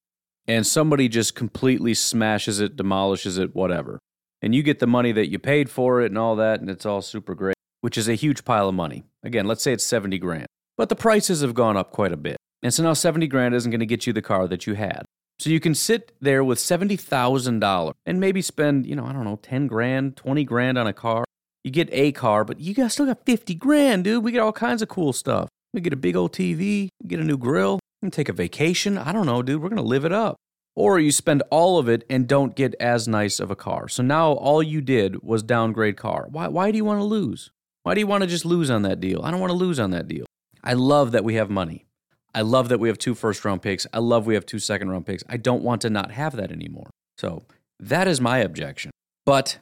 And 0.48 0.66
somebody 0.66 1.08
just 1.08 1.36
completely 1.36 1.94
smashes 1.94 2.60
it, 2.60 2.76
demolishes 2.76 3.38
it, 3.38 3.56
whatever. 3.56 4.00
And 4.42 4.56
you 4.56 4.64
get 4.64 4.80
the 4.80 4.88
money 4.88 5.12
that 5.12 5.30
you 5.30 5.40
paid 5.40 5.70
for 5.70 6.02
it 6.02 6.08
and 6.08 6.18
all 6.18 6.36
that, 6.38 6.60
and 6.60 6.70
it's 6.70 6.86
all 6.86 7.02
super 7.02 7.36
great, 7.36 7.56
which 7.82 7.98
is 7.98 8.10
a 8.10 8.16
huge 8.16 8.44
pile 8.44 8.68
of 8.68 8.76
money. 8.76 9.04
Again, 9.24 9.46
let's 9.46 9.64
say 9.64 9.72
it's 9.72 9.86
70 9.86 10.18
grand. 10.18 10.48
But 10.78 10.90
the 10.90 10.96
prices 10.96 11.42
have 11.42 11.54
gone 11.54 11.78
up 11.78 11.92
quite 11.92 12.12
a 12.12 12.18
bit. 12.18 12.38
And 12.64 12.74
so 12.74 12.84
now 12.84 12.94
70 12.94 13.28
grand 13.28 13.56
isn't 13.56 13.72
going 13.72 13.80
to 13.80 13.86
get 13.86 14.08
you 14.08 14.14
the 14.14 14.22
car 14.22 14.48
that 14.48 14.66
you 14.66 14.74
had. 14.74 15.06
So 15.40 15.50
you 15.50 15.60
can 15.60 15.74
sit 15.74 16.12
there 16.22 16.44
with 16.44 16.60
$70,000 16.60 17.94
and 18.06 18.20
maybe 18.20 18.42
spend, 18.42 18.86
you 18.86 18.96
know, 18.96 19.06
I 19.06 19.14
don't 19.14 19.26
know, 19.26 19.40
10 19.42 19.68
grand, 19.68 20.16
20 20.16 20.44
grand 20.44 20.78
on 20.78 20.86
a 20.86 20.94
car 20.94 21.24
you 21.64 21.72
get 21.72 21.90
a 21.92 22.12
car, 22.12 22.44
but 22.44 22.60
you 22.60 22.74
got 22.74 22.92
still 22.92 23.06
got 23.06 23.26
50 23.26 23.56
grand, 23.56 24.04
dude. 24.04 24.24
We 24.24 24.32
get 24.32 24.40
all 24.42 24.52
kinds 24.52 24.82
of 24.82 24.90
cool 24.90 25.14
stuff. 25.14 25.50
We 25.74 25.82
get 25.82 25.94
a 25.94 25.98
big 25.98 26.16
old 26.16 26.34
TV, 26.34 26.90
get 27.08 27.20
a 27.20 27.24
new 27.24 27.38
grill, 27.38 27.80
and 28.02 28.12
take 28.12 28.30
a 28.30 28.34
vacation. 28.34 28.98
I 28.98 29.12
don't 29.12 29.26
know, 29.26 29.42
dude. 29.42 29.62
We're 29.62 29.70
going 29.70 29.78
to 29.78 29.88
live 29.88 30.06
it 30.06 30.12
up. 30.12 30.36
Or 30.76 31.00
you 31.00 31.12
spend 31.12 31.44
all 31.50 31.78
of 31.78 31.90
it 31.90 32.06
and 32.10 32.28
don't 32.28 32.56
get 32.56 32.76
as 32.80 33.08
nice 33.08 33.40
of 33.40 33.52
a 33.52 33.56
car. 33.56 33.88
So 33.88 34.04
now 34.04 34.32
all 34.32 34.64
you 34.64 34.82
did 34.82 35.22
was 35.22 35.44
downgrade 35.44 35.98
car. 35.98 36.28
Why, 36.30 36.48
why 36.48 36.72
do 36.72 36.78
you 36.78 36.86
want 36.86 37.00
to 37.00 37.06
lose? 37.06 37.52
Why 37.84 37.94
do 37.94 38.00
you 38.00 38.08
want 38.08 38.22
to 38.24 38.28
just 38.28 38.46
lose 38.46 38.70
on 38.70 38.84
that 38.84 39.00
deal? 39.00 39.22
I 39.24 39.32
don't 39.32 39.40
want 39.40 39.52
to 39.52 39.58
lose 39.58 39.80
on 39.80 39.92
that 39.92 40.08
deal. 40.08 40.26
I 40.64 40.74
love 40.74 41.12
that 41.12 41.24
we 41.24 41.36
have 41.36 41.50
money. 41.50 41.86
I 42.34 42.42
love 42.42 42.70
that 42.70 42.80
we 42.80 42.88
have 42.88 42.98
two 42.98 43.16
first 43.16 43.44
round 43.44 43.62
picks. 43.62 43.86
I 43.92 44.00
love 44.00 44.26
we 44.26 44.36
have 44.36 44.46
two 44.46 44.60
second 44.60 44.90
round 44.90 45.06
picks. 45.06 45.24
I 45.28 45.38
don't 45.38 45.64
want 45.64 45.82
to 45.82 45.90
not 45.90 46.12
have 46.12 46.36
that 46.38 46.52
anymore. 46.52 46.90
So 47.18 47.44
that 47.80 48.08
is 48.08 48.22
my 48.22 48.38
objection. 48.38 48.92
But 49.26 49.60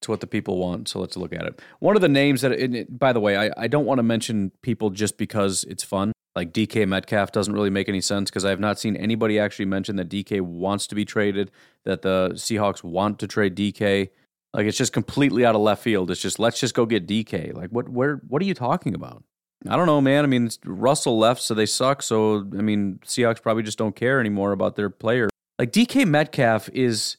it's 0.00 0.08
what 0.08 0.20
the 0.20 0.26
people 0.26 0.58
want. 0.58 0.88
So 0.88 1.00
let's 1.00 1.16
look 1.16 1.32
at 1.32 1.42
it. 1.42 1.60
One 1.80 1.96
of 1.96 2.02
the 2.02 2.08
names 2.08 2.42
that, 2.42 2.52
it, 2.52 2.98
by 2.98 3.12
the 3.12 3.20
way, 3.20 3.36
I, 3.36 3.50
I 3.56 3.66
don't 3.66 3.84
want 3.84 3.98
to 3.98 4.04
mention 4.04 4.52
people 4.62 4.90
just 4.90 5.18
because 5.18 5.64
it's 5.64 5.82
fun. 5.82 6.12
Like 6.36 6.52
DK 6.52 6.86
Metcalf 6.86 7.32
doesn't 7.32 7.52
really 7.52 7.70
make 7.70 7.88
any 7.88 8.00
sense 8.00 8.30
because 8.30 8.44
I 8.44 8.50
have 8.50 8.60
not 8.60 8.78
seen 8.78 8.94
anybody 8.94 9.40
actually 9.40 9.64
mention 9.64 9.96
that 9.96 10.08
DK 10.08 10.40
wants 10.40 10.86
to 10.86 10.94
be 10.94 11.04
traded, 11.04 11.50
that 11.84 12.02
the 12.02 12.30
Seahawks 12.34 12.84
want 12.84 13.18
to 13.18 13.26
trade 13.26 13.56
DK. 13.56 14.10
Like 14.54 14.66
it's 14.66 14.78
just 14.78 14.92
completely 14.92 15.44
out 15.44 15.56
of 15.56 15.62
left 15.62 15.82
field. 15.82 16.12
It's 16.12 16.20
just 16.20 16.38
let's 16.38 16.60
just 16.60 16.74
go 16.74 16.86
get 16.86 17.08
DK. 17.08 17.54
Like 17.54 17.70
what? 17.70 17.88
Where? 17.88 18.22
What 18.28 18.40
are 18.40 18.44
you 18.44 18.54
talking 18.54 18.94
about? 18.94 19.24
I 19.68 19.76
don't 19.76 19.86
know, 19.86 20.00
man. 20.00 20.22
I 20.22 20.28
mean, 20.28 20.48
Russell 20.64 21.18
left, 21.18 21.42
so 21.42 21.54
they 21.54 21.66
suck. 21.66 22.02
So 22.02 22.46
I 22.56 22.62
mean, 22.62 23.00
Seahawks 23.04 23.42
probably 23.42 23.64
just 23.64 23.78
don't 23.78 23.96
care 23.96 24.20
anymore 24.20 24.52
about 24.52 24.76
their 24.76 24.90
player. 24.90 25.28
Like 25.58 25.72
DK 25.72 26.06
Metcalf 26.06 26.68
is 26.68 27.16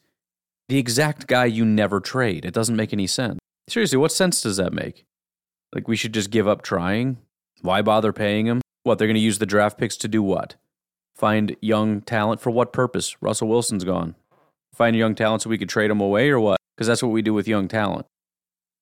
the 0.69 0.77
exact 0.77 1.27
guy 1.27 1.45
you 1.45 1.65
never 1.65 1.99
trade. 1.99 2.45
It 2.45 2.53
doesn't 2.53 2.75
make 2.75 2.93
any 2.93 3.08
sense. 3.08 3.39
Seriously, 3.67 3.97
what 3.97 4.12
sense 4.12 4.41
does 4.41 4.58
that 4.58 4.71
make? 4.71 5.05
Like, 5.73 5.88
we 5.88 5.95
should 5.95 6.13
just 6.13 6.32
give 6.32 6.47
up 6.47 6.62
trying? 6.62 7.17
Why 7.62 7.82
bother 7.82 8.13
paying 8.13 8.45
him? 8.45 8.62
What, 8.84 8.97
they're 8.97 9.08
going 9.08 9.15
to 9.15 9.21
use 9.21 9.39
the 9.39 9.45
draft 9.45 9.77
picks 9.77 9.97
to 9.97 10.08
do 10.08 10.23
what? 10.23 10.55
Find 11.15 11.55
young 11.60 12.01
talent 12.01 12.39
for 12.39 12.51
what 12.51 12.71
purpose? 12.71 13.21
Russell 13.21 13.49
Wilson's 13.49 13.84
gone. 13.84 14.15
Find 14.73 14.95
young 14.95 15.15
talent 15.15 15.41
so 15.41 15.49
we 15.49 15.58
could 15.58 15.69
trade 15.69 15.91
him 15.91 15.99
away 15.99 16.29
or 16.29 16.39
what? 16.39 16.58
Because 16.75 16.88
that's 16.88 17.03
what 17.03 17.12
we 17.12 17.21
do 17.21 17.34
with 17.34 17.47
young 17.47 17.67
talent. 17.67 18.05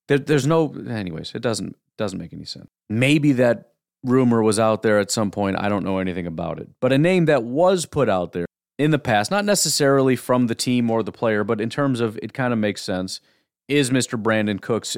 There, 0.08 0.20
there's 0.20 0.46
no, 0.46 0.74
anyways, 0.90 1.34
it 1.34 1.42
doesn't 1.42 1.76
doesn't 1.98 2.20
make 2.20 2.32
any 2.32 2.46
sense. 2.46 2.68
Maybe 2.90 3.32
that 3.34 3.72
rumor 4.04 4.44
was 4.44 4.60
out 4.60 4.84
there 4.84 5.00
at 5.00 5.10
some 5.10 5.32
point. 5.32 5.58
I 5.60 5.68
don't 5.68 5.84
know 5.84 5.98
anything 5.98 6.28
about 6.28 6.60
it. 6.60 6.70
But 6.80 6.94
a 6.94 6.98
name 6.98 7.26
that 7.26 7.44
was 7.44 7.88
put 7.88 8.08
out 8.08 8.34
there 8.34 8.46
in 8.78 8.92
the 8.92 9.00
past, 9.00 9.32
not 9.32 9.46
necessarily 9.46 10.16
from 10.16 10.48
the 10.48 10.56
team 10.56 10.90
or 10.90 11.04
the 11.04 11.12
player, 11.12 11.44
but 11.44 11.60
in 11.60 11.70
terms 11.70 12.00
of 12.00 12.18
it 12.22 12.34
kind 12.34 12.54
of 12.54 12.60
makes 12.60 12.82
sense, 12.82 13.20
is 13.68 13.90
Mr. 13.90 14.22
Brandin 14.22 14.62
Cooks 14.62 14.98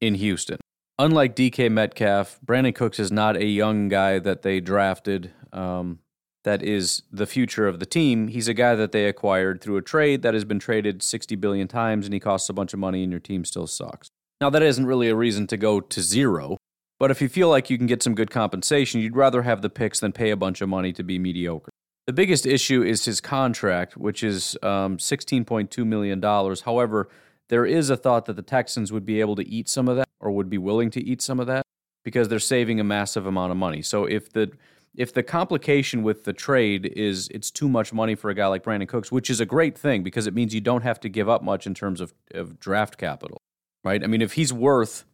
in 0.00 0.14
Houston. 0.14 0.58
Unlike 0.98 1.36
DK 1.36 1.70
Metcalf, 1.70 2.38
Brandin 2.44 2.74
Cooks 2.74 2.98
is 2.98 3.12
not 3.12 3.36
a 3.36 3.44
young 3.44 3.88
guy 3.88 4.18
that 4.18 4.42
they 4.42 4.60
drafted 4.60 5.32
um, 5.52 5.98
that 6.44 6.62
is 6.62 7.02
the 7.10 7.26
future 7.26 7.66
of 7.66 7.80
the 7.80 7.86
team. 7.86 8.28
He's 8.28 8.48
a 8.48 8.54
guy 8.54 8.74
that 8.76 8.92
they 8.92 9.06
acquired 9.06 9.60
through 9.60 9.76
a 9.76 9.82
trade 9.82 10.22
that 10.22 10.32
has 10.32 10.44
been 10.44 10.58
traded 10.58 11.02
60 11.02 11.34
billion 11.36 11.68
times 11.68 12.06
and 12.06 12.14
he 12.14 12.20
costs 12.20 12.48
a 12.48 12.54
bunch 12.54 12.72
of 12.72 12.78
money 12.78 13.02
and 13.02 13.10
your 13.10 13.20
team 13.20 13.44
still 13.44 13.66
sucks. 13.66 14.08
Now, 14.40 14.50
that 14.50 14.62
isn't 14.62 14.86
really 14.86 15.08
a 15.08 15.16
reason 15.16 15.46
to 15.48 15.56
go 15.56 15.80
to 15.80 16.00
zero. 16.00 16.56
But 16.98 17.10
if 17.10 17.20
you 17.20 17.28
feel 17.28 17.50
like 17.50 17.68
you 17.68 17.76
can 17.76 17.86
get 17.86 18.02
some 18.02 18.14
good 18.14 18.30
compensation, 18.30 19.00
you'd 19.00 19.16
rather 19.16 19.42
have 19.42 19.60
the 19.60 19.68
picks 19.68 20.00
than 20.00 20.12
pay 20.12 20.30
a 20.30 20.36
bunch 20.36 20.60
of 20.60 20.68
money 20.68 20.92
to 20.94 21.02
be 21.02 21.18
mediocre. 21.18 21.70
The 22.06 22.12
biggest 22.12 22.46
issue 22.46 22.82
is 22.82 23.04
his 23.04 23.20
contract, 23.20 23.96
which 23.96 24.22
is 24.22 24.56
um, 24.62 24.96
$16.2 24.96 25.84
million. 25.84 26.22
However, 26.22 27.08
there 27.48 27.66
is 27.66 27.90
a 27.90 27.96
thought 27.96 28.26
that 28.26 28.36
the 28.36 28.42
Texans 28.42 28.92
would 28.92 29.04
be 29.04 29.20
able 29.20 29.34
to 29.36 29.48
eat 29.48 29.68
some 29.68 29.88
of 29.88 29.96
that 29.96 30.08
or 30.20 30.30
would 30.30 30.48
be 30.48 30.58
willing 30.58 30.90
to 30.90 31.02
eat 31.02 31.20
some 31.20 31.40
of 31.40 31.48
that 31.48 31.64
because 32.04 32.28
they're 32.28 32.38
saving 32.38 32.78
a 32.78 32.84
massive 32.84 33.26
amount 33.26 33.50
of 33.50 33.58
money. 33.58 33.82
So 33.82 34.04
if 34.04 34.32
the 34.32 34.52
if 34.94 35.12
the 35.12 35.22
complication 35.22 36.02
with 36.02 36.24
the 36.24 36.32
trade 36.32 36.86
is 36.86 37.28
it's 37.28 37.50
too 37.50 37.68
much 37.68 37.92
money 37.92 38.14
for 38.14 38.30
a 38.30 38.34
guy 38.34 38.46
like 38.46 38.62
Brandin 38.62 38.88
Cooks, 38.88 39.12
which 39.12 39.28
is 39.28 39.40
a 39.40 39.46
great 39.46 39.76
thing 39.76 40.02
because 40.02 40.26
it 40.26 40.32
means 40.32 40.54
you 40.54 40.60
don't 40.62 40.82
have 40.82 40.98
to 41.00 41.08
give 41.10 41.28
up 41.28 41.42
much 41.42 41.66
in 41.66 41.74
terms 41.74 42.00
of, 42.00 42.14
of 42.32 42.58
draft 42.58 42.96
capital, 42.96 43.42
right? 43.84 44.02
I 44.02 44.06
mean, 44.06 44.22
if 44.22 44.34
he's 44.34 44.52
worth 44.52 45.04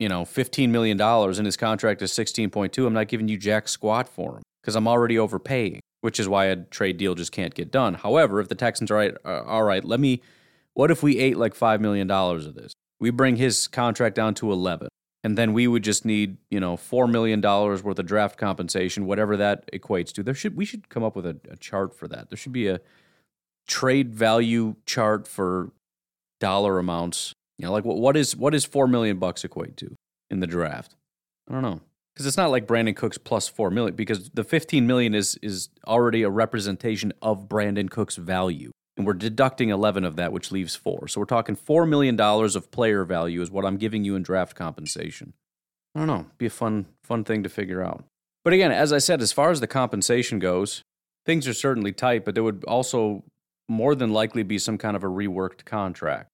you 0.00 0.08
know, 0.08 0.22
$15 0.22 0.70
million 0.70 1.00
and 1.00 1.46
his 1.46 1.56
contract 1.56 2.02
is 2.02 2.10
16.2, 2.10 2.84
I'm 2.84 2.92
not 2.94 3.06
giving 3.06 3.28
you 3.28 3.38
jack 3.38 3.68
squat 3.68 4.08
for 4.08 4.38
him 4.38 4.42
because 4.64 4.76
I'm 4.76 4.88
already 4.88 5.18
overpaying, 5.18 5.80
which 6.00 6.18
is 6.18 6.26
why 6.26 6.46
a 6.46 6.56
trade 6.56 6.96
deal 6.96 7.14
just 7.14 7.32
can't 7.32 7.54
get 7.54 7.70
done. 7.70 7.92
However, 7.92 8.40
if 8.40 8.48
the 8.48 8.54
Texans 8.54 8.90
are 8.90 8.94
right, 8.94 9.14
uh, 9.24 9.42
all 9.42 9.62
right, 9.62 9.84
let 9.84 10.00
me, 10.00 10.22
what 10.72 10.90
if 10.90 11.02
we 11.02 11.18
ate 11.18 11.36
like 11.36 11.54
$5 11.54 11.80
million 11.80 12.10
of 12.10 12.54
this? 12.54 12.72
We 12.98 13.10
bring 13.10 13.36
his 13.36 13.68
contract 13.68 14.16
down 14.16 14.34
to 14.36 14.50
11 14.50 14.88
and 15.22 15.36
then 15.36 15.52
we 15.52 15.66
would 15.66 15.84
just 15.84 16.06
need, 16.06 16.38
you 16.50 16.60
know, 16.60 16.76
$4 16.76 17.10
million 17.10 17.42
worth 17.42 17.98
of 17.98 18.06
draft 18.06 18.38
compensation, 18.38 19.04
whatever 19.04 19.36
that 19.36 19.70
equates 19.70 20.12
to. 20.12 20.22
There 20.22 20.34
should, 20.34 20.56
we 20.56 20.64
should 20.64 20.88
come 20.88 21.04
up 21.04 21.14
with 21.14 21.26
a, 21.26 21.38
a 21.50 21.56
chart 21.56 21.94
for 21.94 22.08
that. 22.08 22.30
There 22.30 22.38
should 22.38 22.52
be 22.52 22.68
a 22.68 22.80
trade 23.66 24.14
value 24.14 24.76
chart 24.86 25.28
for 25.28 25.72
dollar 26.40 26.78
amounts 26.78 27.34
you 27.58 27.66
know, 27.66 27.72
like 27.72 27.84
what, 27.84 27.98
what 27.98 28.16
is 28.16 28.36
what 28.36 28.54
is 28.54 28.64
four 28.64 28.88
million 28.88 29.18
bucks 29.18 29.44
equate 29.44 29.76
to 29.78 29.94
in 30.30 30.40
the 30.40 30.46
draft? 30.46 30.96
I 31.48 31.52
don't 31.52 31.62
know 31.62 31.80
because 32.14 32.26
it's 32.26 32.36
not 32.36 32.50
like 32.50 32.66
Brandin 32.66 32.94
Cooks 32.94 33.18
plus 33.18 33.48
four 33.48 33.70
million 33.70 33.96
because 33.96 34.30
the 34.30 34.44
fifteen 34.44 34.86
million 34.86 35.14
is 35.14 35.38
is 35.42 35.68
already 35.86 36.22
a 36.22 36.30
representation 36.30 37.12
of 37.20 37.48
Brandin 37.48 37.90
Cooks' 37.90 38.16
value, 38.16 38.70
and 38.96 39.06
we're 39.06 39.14
deducting 39.14 39.70
eleven 39.70 40.04
of 40.04 40.16
that, 40.16 40.32
which 40.32 40.52
leaves 40.52 40.76
four. 40.76 41.08
So 41.08 41.20
we're 41.20 41.26
talking 41.26 41.56
four 41.56 41.86
million 41.86 42.16
dollars 42.16 42.56
of 42.56 42.70
player 42.70 43.04
value 43.04 43.42
is 43.42 43.50
what 43.50 43.64
I'm 43.64 43.76
giving 43.76 44.04
you 44.04 44.14
in 44.14 44.22
draft 44.22 44.54
compensation. 44.56 45.34
I 45.94 46.00
don't 46.00 46.08
know, 46.08 46.26
be 46.38 46.46
a 46.46 46.50
fun 46.50 46.86
fun 47.02 47.24
thing 47.24 47.42
to 47.42 47.48
figure 47.48 47.82
out. 47.82 48.04
But 48.44 48.52
again, 48.52 48.72
as 48.72 48.92
I 48.92 48.98
said, 48.98 49.22
as 49.22 49.32
far 49.32 49.50
as 49.50 49.60
the 49.60 49.66
compensation 49.66 50.38
goes, 50.38 50.82
things 51.24 51.48
are 51.48 51.54
certainly 51.54 51.92
tight, 51.92 52.24
but 52.24 52.34
there 52.34 52.44
would 52.44 52.64
also 52.64 53.24
more 53.68 53.94
than 53.94 54.12
likely 54.12 54.42
be 54.42 54.58
some 54.58 54.76
kind 54.76 54.94
of 54.94 55.02
a 55.02 55.08
reworked 55.08 55.64
contract. 55.64 56.28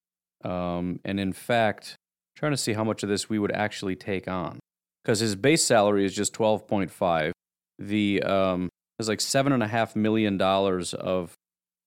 Um, 0.45 0.99
and 1.05 1.21
in 1.21 1.33
fact, 1.33 1.95
I'm 2.35 2.41
trying 2.41 2.53
to 2.53 2.57
see 2.57 2.73
how 2.73 2.83
much 2.83 3.03
of 3.03 3.09
this 3.09 3.29
we 3.29 3.39
would 3.39 3.53
actually 3.53 3.95
take 3.95 4.27
on 4.27 4.59
because 5.03 5.21
his 5.21 5.37
base 5.37 5.65
salary 5.65 6.05
is 6.05 6.15
just 6.15 6.35
12.5. 6.35 7.33
The 7.79 8.23
um, 8.23 8.69
there's 8.99 9.09
like 9.09 9.21
seven 9.21 9.53
and 9.53 9.63
a 9.63 9.67
half 9.67 9.97
million 9.97 10.37
dollars 10.37 10.93
of 10.95 11.35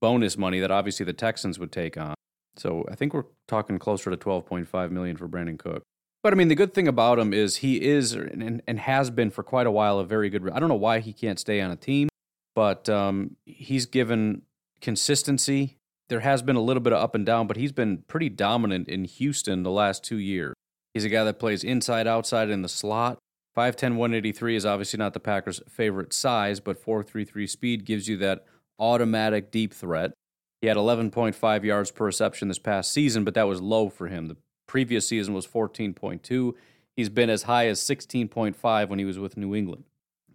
bonus 0.01 0.37
money 0.37 0.59
that 0.59 0.71
obviously 0.71 1.05
the 1.05 1.13
Texans 1.13 1.59
would 1.59 1.71
take 1.71 1.97
on. 1.97 2.15
So 2.55 2.85
I 2.91 2.95
think 2.95 3.13
we're 3.13 3.25
talking 3.47 3.79
closer 3.79 4.09
to 4.09 4.17
12.5 4.17 4.91
million 4.91 5.17
for 5.17 5.27
Brandin 5.27 5.57
Cook. 5.57 5.83
But 6.21 6.33
I 6.33 6.35
mean, 6.35 6.47
the 6.47 6.55
good 6.55 6.73
thing 6.73 6.87
about 6.87 7.19
him 7.19 7.33
is 7.33 7.57
he 7.57 7.81
is 7.81 8.13
and, 8.13 8.61
and 8.65 8.79
has 8.79 9.09
been 9.09 9.29
for 9.29 9.43
quite 9.43 9.67
a 9.67 9.71
while 9.71 9.99
a 9.99 10.05
very 10.05 10.29
good. 10.29 10.49
I 10.51 10.59
don't 10.59 10.69
know 10.69 10.75
why 10.75 10.99
he 10.99 11.13
can't 11.13 11.39
stay 11.39 11.61
on 11.61 11.71
a 11.71 11.75
team, 11.75 12.09
but 12.55 12.89
um, 12.89 13.35
he's 13.45 13.85
given 13.85 14.43
consistency 14.81 15.77
there 16.09 16.19
has 16.19 16.41
been 16.41 16.55
a 16.55 16.61
little 16.61 16.81
bit 16.81 16.93
of 16.93 17.01
up 17.01 17.15
and 17.15 17.25
down, 17.25 17.47
but 17.47 17.57
he's 17.57 17.71
been 17.71 18.03
pretty 18.07 18.29
dominant 18.29 18.87
in 18.87 19.05
Houston 19.05 19.63
the 19.63 19.71
last 19.71 20.03
two 20.03 20.17
years. 20.17 20.53
He's 20.93 21.05
a 21.05 21.09
guy 21.09 21.23
that 21.23 21.39
plays 21.39 21.63
inside, 21.63 22.07
outside, 22.07 22.49
in 22.49 22.61
the 22.61 22.69
slot. 22.69 23.17
5'10, 23.57 23.95
183 23.95 24.55
is 24.55 24.65
obviously 24.65 24.97
not 24.97 25.13
the 25.13 25.19
Packers' 25.19 25.61
favorite 25.67 26.13
size, 26.13 26.59
but 26.59 26.83
4.33 26.83 27.49
speed 27.49 27.85
gives 27.85 28.07
you 28.07 28.17
that 28.17 28.45
automatic 28.79 29.51
deep 29.51 29.73
threat. 29.73 30.13
He 30.61 30.67
had 30.67 30.77
11.5 30.77 31.63
yards 31.63 31.91
per 31.91 32.05
reception 32.05 32.47
this 32.47 32.59
past 32.59 32.91
season, 32.91 33.23
but 33.23 33.33
that 33.33 33.47
was 33.47 33.61
low 33.61 33.89
for 33.89 34.07
him. 34.07 34.27
The 34.27 34.37
previous 34.67 35.07
season 35.07 35.33
was 35.33 35.45
14.2. 35.45 36.53
He's 36.95 37.09
been 37.09 37.29
as 37.29 37.43
high 37.43 37.67
as 37.67 37.79
16.5 37.79 38.89
when 38.89 38.99
he 38.99 39.05
was 39.05 39.19
with 39.19 39.37
New 39.37 39.55
England. 39.55 39.83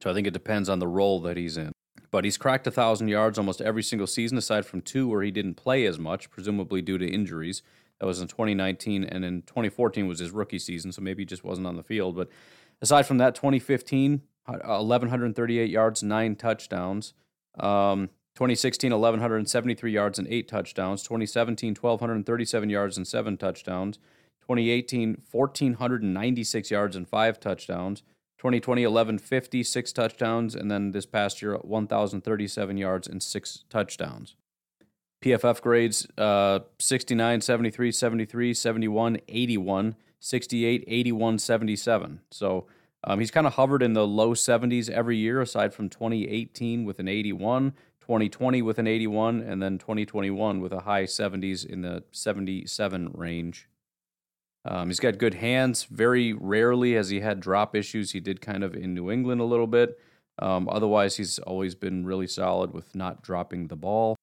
So 0.03 0.11
I 0.11 0.15
think 0.15 0.27
it 0.27 0.33
depends 0.33 0.69
on 0.69 0.79
the 0.79 0.87
role 0.87 1.21
that 1.23 1.37
he's 1.37 1.57
in. 1.57 1.73
But 2.11 2.25
he's 2.25 2.39
cracked 2.39 2.67
1,000 2.67 3.09
yards 3.09 3.39
almost 3.39 3.61
every 3.61 3.83
single 3.83 4.07
season, 4.07 4.39
aside 4.39 4.65
from 4.65 4.81
two 4.81 5.09
where 5.09 5.23
he 5.23 5.31
didn't 5.31 5.55
play 5.55 5.87
as 5.87 5.99
much, 5.99 6.31
presumably 6.31 6.83
due 6.83 6.99
to 6.99 7.07
injuries. 7.07 7.63
That 8.01 8.07
was 8.07 8.21
in 8.21 8.29
2019, 8.29 9.05
and 9.05 9.25
in 9.25 9.43
2014 9.43 10.07
was 10.07 10.21
his 10.21 10.31
rookie 10.31 10.59
season, 10.59 10.93
so 10.93 11.03
maybe 11.03 11.23
he 11.23 11.27
just 11.27 11.45
wasn't 11.45 11.67
on 11.67 11.77
the 11.77 11.83
field. 11.83 12.17
But 12.17 12.29
aside 12.81 13.07
from 13.07 13.19
that, 13.19 13.35
2015, 13.35 14.23
1,138 14.47 15.71
yards, 15.71 16.03
nine 16.03 16.37
touchdowns. 16.37 17.15
Um, 17.59 18.11
2016, 18.37 18.93
1,173 18.93 19.91
yards 19.91 20.19
and 20.19 20.29
eight 20.29 20.47
touchdowns. 20.47 21.03
2017, 21.03 21.75
1,237 21.81 22.71
yards 22.71 22.97
and 22.97 23.07
seven 23.07 23.37
touchdowns. 23.37 23.99
2018, 24.43 25.23
1,496 25.31 26.71
yards 26.71 26.97
and 26.97 27.09
five 27.09 27.41
touchdowns. 27.41 28.03
2020, 28.39 28.87
1150, 28.87 29.65
six 29.65 29.93
touchdowns, 29.93 30.55
and 30.55 30.71
then 30.71 30.93
this 30.93 31.05
past 31.05 31.43
year, 31.43 31.57
1,037 31.57 32.77
yards 32.77 33.09
and 33.09 33.21
six 33.21 33.65
touchdowns. 33.69 34.37
PFF 35.21 35.61
grades 35.61 36.07
uh, 36.17 36.61
69, 36.79 37.41
73, 37.41 37.93
73, 37.93 38.55
71, 38.55 39.19
81, 39.29 39.97
68, 40.21 40.85
81, 40.87 41.39
77. 41.39 42.21
So 42.31 42.67
um, 43.05 43.21
he's 43.21 43.31
kind 43.31 43.47
of 43.47 43.55
hovered 43.55 43.83
in 43.83 43.95
the 43.95 44.07
low 44.07 44.35
70s 44.35 44.89
every 44.89 45.17
year, 45.17 45.41
aside 45.41 45.75
from 45.75 45.89
2018 45.89 46.85
with 46.85 46.99
an 46.99 47.09
81, 47.09 47.73
2020 48.01 48.63
with 48.63 48.79
an 48.79 48.87
81, 48.87 49.41
and 49.41 49.63
then 49.63 49.79
2021 49.79 50.61
with 50.61 50.73
a 50.73 50.81
high 50.81 51.05
70s 51.05 51.67
in 51.67 51.83
the 51.83 52.05
77 52.13 53.11
range. 53.15 53.69
Um, 54.65 54.89
he's 54.89 55.01
got 55.01 55.19
good 55.19 55.35
hands. 55.35 55.85
Very 55.85 56.33
rarely 56.33 56.95
has 56.95 57.09
he 57.09 57.21
had 57.21 57.41
drop 57.41 57.75
issues. 57.75 58.13
He 58.13 58.21
did 58.21 58.41
kind 58.41 58.63
of 58.63 58.75
in 58.75 58.95
New 58.95 59.11
England 59.11 59.41
a 59.41 59.45
little 59.45 59.67
bit. 59.67 59.99
Um, 60.41 60.69
otherwise, 60.71 61.17
he's 61.17 61.39
always 61.41 61.75
been 61.75 62.05
really 62.05 62.27
solid 62.27 62.73
with 62.73 62.95
not 62.95 63.23
dropping 63.23 63.69
the 63.69 63.77
ball. 63.77 64.17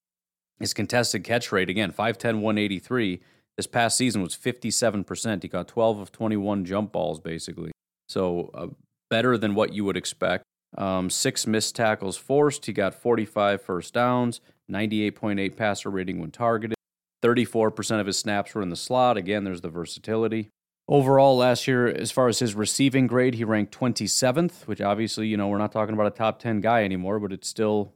His 0.60 0.74
contested 0.74 1.24
catch 1.24 1.52
rate, 1.52 1.70
again, 1.70 1.92
5'10, 1.92 2.42
183. 2.42 3.22
This 3.58 3.68
past 3.68 3.98
season 3.98 4.22
was 4.22 4.36
57%. 4.36 5.42
He 5.42 5.48
got 5.48 5.68
12 5.68 6.00
of 6.00 6.12
21 6.12 6.66
jump 6.66 6.92
balls, 6.92 7.20
basically. 7.20 7.72
So 8.08 8.52
uh, 8.54 8.68
better 9.10 9.38
than 9.38 9.56
what 9.56 9.74
you 9.74 9.86
would 9.86 9.98
expect. 9.98 10.44
Um, 10.78 11.10
six 11.10 11.48
missed 11.48 11.76
tackles 11.76 12.18
forced. 12.18 12.66
He 12.66 12.74
got 12.74 12.94
45 12.94 13.62
first 13.62 13.94
downs, 13.94 14.42
98.8 14.70 15.56
passer 15.56 15.90
rating 15.90 16.20
when 16.20 16.32
targeted. 16.32 16.76
34% 17.24 18.00
of 18.00 18.08
his 18.08 18.18
snaps 18.18 18.54
were 18.54 18.62
in 18.62 18.70
the 18.70 18.76
slot. 18.76 19.18
Again, 19.18 19.46
there's 19.46 19.62
the 19.62 19.70
versatility. 19.70 20.50
Overall, 20.88 21.38
last 21.38 21.68
year, 21.68 21.88
as 21.88 22.12
far 22.12 22.28
as 22.28 22.40
his 22.40 22.54
receiving 22.54 23.08
grade, 23.08 23.36
he 23.36 23.44
ranked 23.44 23.78
27th, 23.78 24.68
which 24.68 24.82
obviously, 24.82 25.28
you 25.28 25.36
know, 25.36 25.48
we're 25.48 25.58
not 25.58 25.72
talking 25.72 25.96
about 25.96 26.08
a 26.08 26.12
top 26.12 26.40
10 26.40 26.62
guy 26.62 26.84
anymore, 26.84 27.20
but 27.20 27.32
it's 27.32 27.48
still 27.48 27.94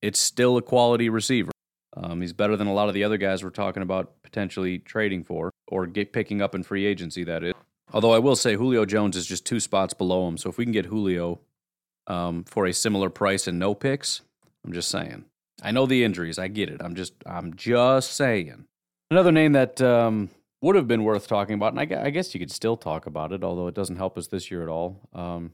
it's 0.00 0.18
still 0.18 0.56
a 0.56 0.62
quality 0.62 1.08
receiver. 1.08 1.52
Um, 1.96 2.20
he's 2.20 2.32
better 2.32 2.56
than 2.56 2.66
a 2.66 2.72
lot 2.72 2.88
of 2.88 2.94
the 2.94 3.04
other 3.04 3.18
guys 3.18 3.44
we're 3.44 3.50
talking 3.50 3.82
about 3.82 4.22
potentially 4.22 4.78
trading 4.78 5.24
for 5.24 5.52
or 5.68 5.86
get 5.86 6.12
picking 6.12 6.40
up 6.40 6.54
in 6.54 6.62
free 6.62 6.86
agency. 6.86 7.24
That 7.24 7.44
is. 7.44 7.54
Although 7.92 8.12
I 8.12 8.18
will 8.18 8.36
say 8.36 8.54
Julio 8.54 8.86
Jones 8.86 9.16
is 9.16 9.26
just 9.26 9.44
two 9.44 9.60
spots 9.60 9.92
below 9.92 10.26
him, 10.26 10.38
so 10.38 10.48
if 10.48 10.56
we 10.56 10.64
can 10.64 10.72
get 10.72 10.86
Julio 10.86 11.40
um, 12.06 12.44
for 12.44 12.66
a 12.66 12.72
similar 12.72 13.10
price 13.10 13.46
and 13.46 13.58
no 13.58 13.74
picks, 13.74 14.22
I'm 14.64 14.72
just 14.72 14.88
saying. 14.88 15.26
I 15.62 15.70
know 15.70 15.86
the 15.86 16.02
injuries. 16.02 16.38
I 16.38 16.48
get 16.48 16.70
it. 16.70 16.80
I'm 16.82 16.94
just 16.94 17.12
I'm 17.26 17.54
just 17.54 18.14
saying. 18.14 18.64
Another 19.10 19.32
name 19.32 19.52
that 19.52 19.80
um, 19.82 20.30
would 20.62 20.76
have 20.76 20.88
been 20.88 21.04
worth 21.04 21.26
talking 21.26 21.54
about, 21.54 21.72
and 21.72 21.80
I, 21.80 22.10
guess 22.10 22.32
you 22.32 22.40
could 22.40 22.50
still 22.50 22.76
talk 22.76 23.04
about 23.04 23.32
it, 23.32 23.44
although 23.44 23.66
it 23.66 23.74
doesn't 23.74 23.96
help 23.96 24.16
us 24.16 24.28
this 24.28 24.50
year 24.50 24.62
at 24.62 24.68
all. 24.68 25.00
Um, 25.12 25.52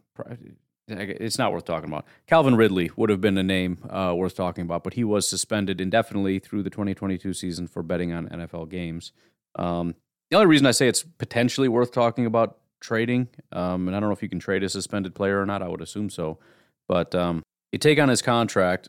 it's 0.88 1.38
not 1.38 1.52
worth 1.52 1.64
talking 1.64 1.88
about. 1.88 2.04
Calvin 2.26 2.56
Ridley 2.56 2.90
would 2.96 3.10
have 3.10 3.20
been 3.20 3.36
a 3.38 3.42
name 3.42 3.78
uh, 3.90 4.14
worth 4.16 4.34
talking 4.34 4.62
about, 4.62 4.84
but 4.84 4.94
he 4.94 5.04
was 5.04 5.28
suspended 5.28 5.80
indefinitely 5.80 6.38
through 6.38 6.62
the 6.62 6.70
2022 6.70 7.32
season 7.34 7.68
for 7.68 7.82
betting 7.82 8.12
on 8.12 8.28
NFL 8.28 8.68
games. 8.68 9.12
Um, 9.56 9.94
the 10.30 10.36
only 10.36 10.46
reason 10.46 10.66
I 10.66 10.72
say 10.72 10.88
it's 10.88 11.02
potentially 11.02 11.68
worth 11.68 11.92
talking 11.92 12.26
about 12.26 12.58
trading, 12.80 13.28
um, 13.52 13.88
and 13.88 13.96
I 13.96 14.00
don't 14.00 14.08
know 14.08 14.14
if 14.14 14.22
you 14.22 14.28
can 14.28 14.38
trade 14.38 14.62
a 14.62 14.68
suspended 14.68 15.14
player 15.14 15.40
or 15.40 15.46
not. 15.46 15.62
I 15.62 15.68
would 15.68 15.80
assume 15.80 16.10
so, 16.10 16.38
but 16.86 17.14
um, 17.14 17.42
you 17.72 17.78
take 17.78 17.98
on 17.98 18.08
his 18.08 18.22
contract 18.22 18.88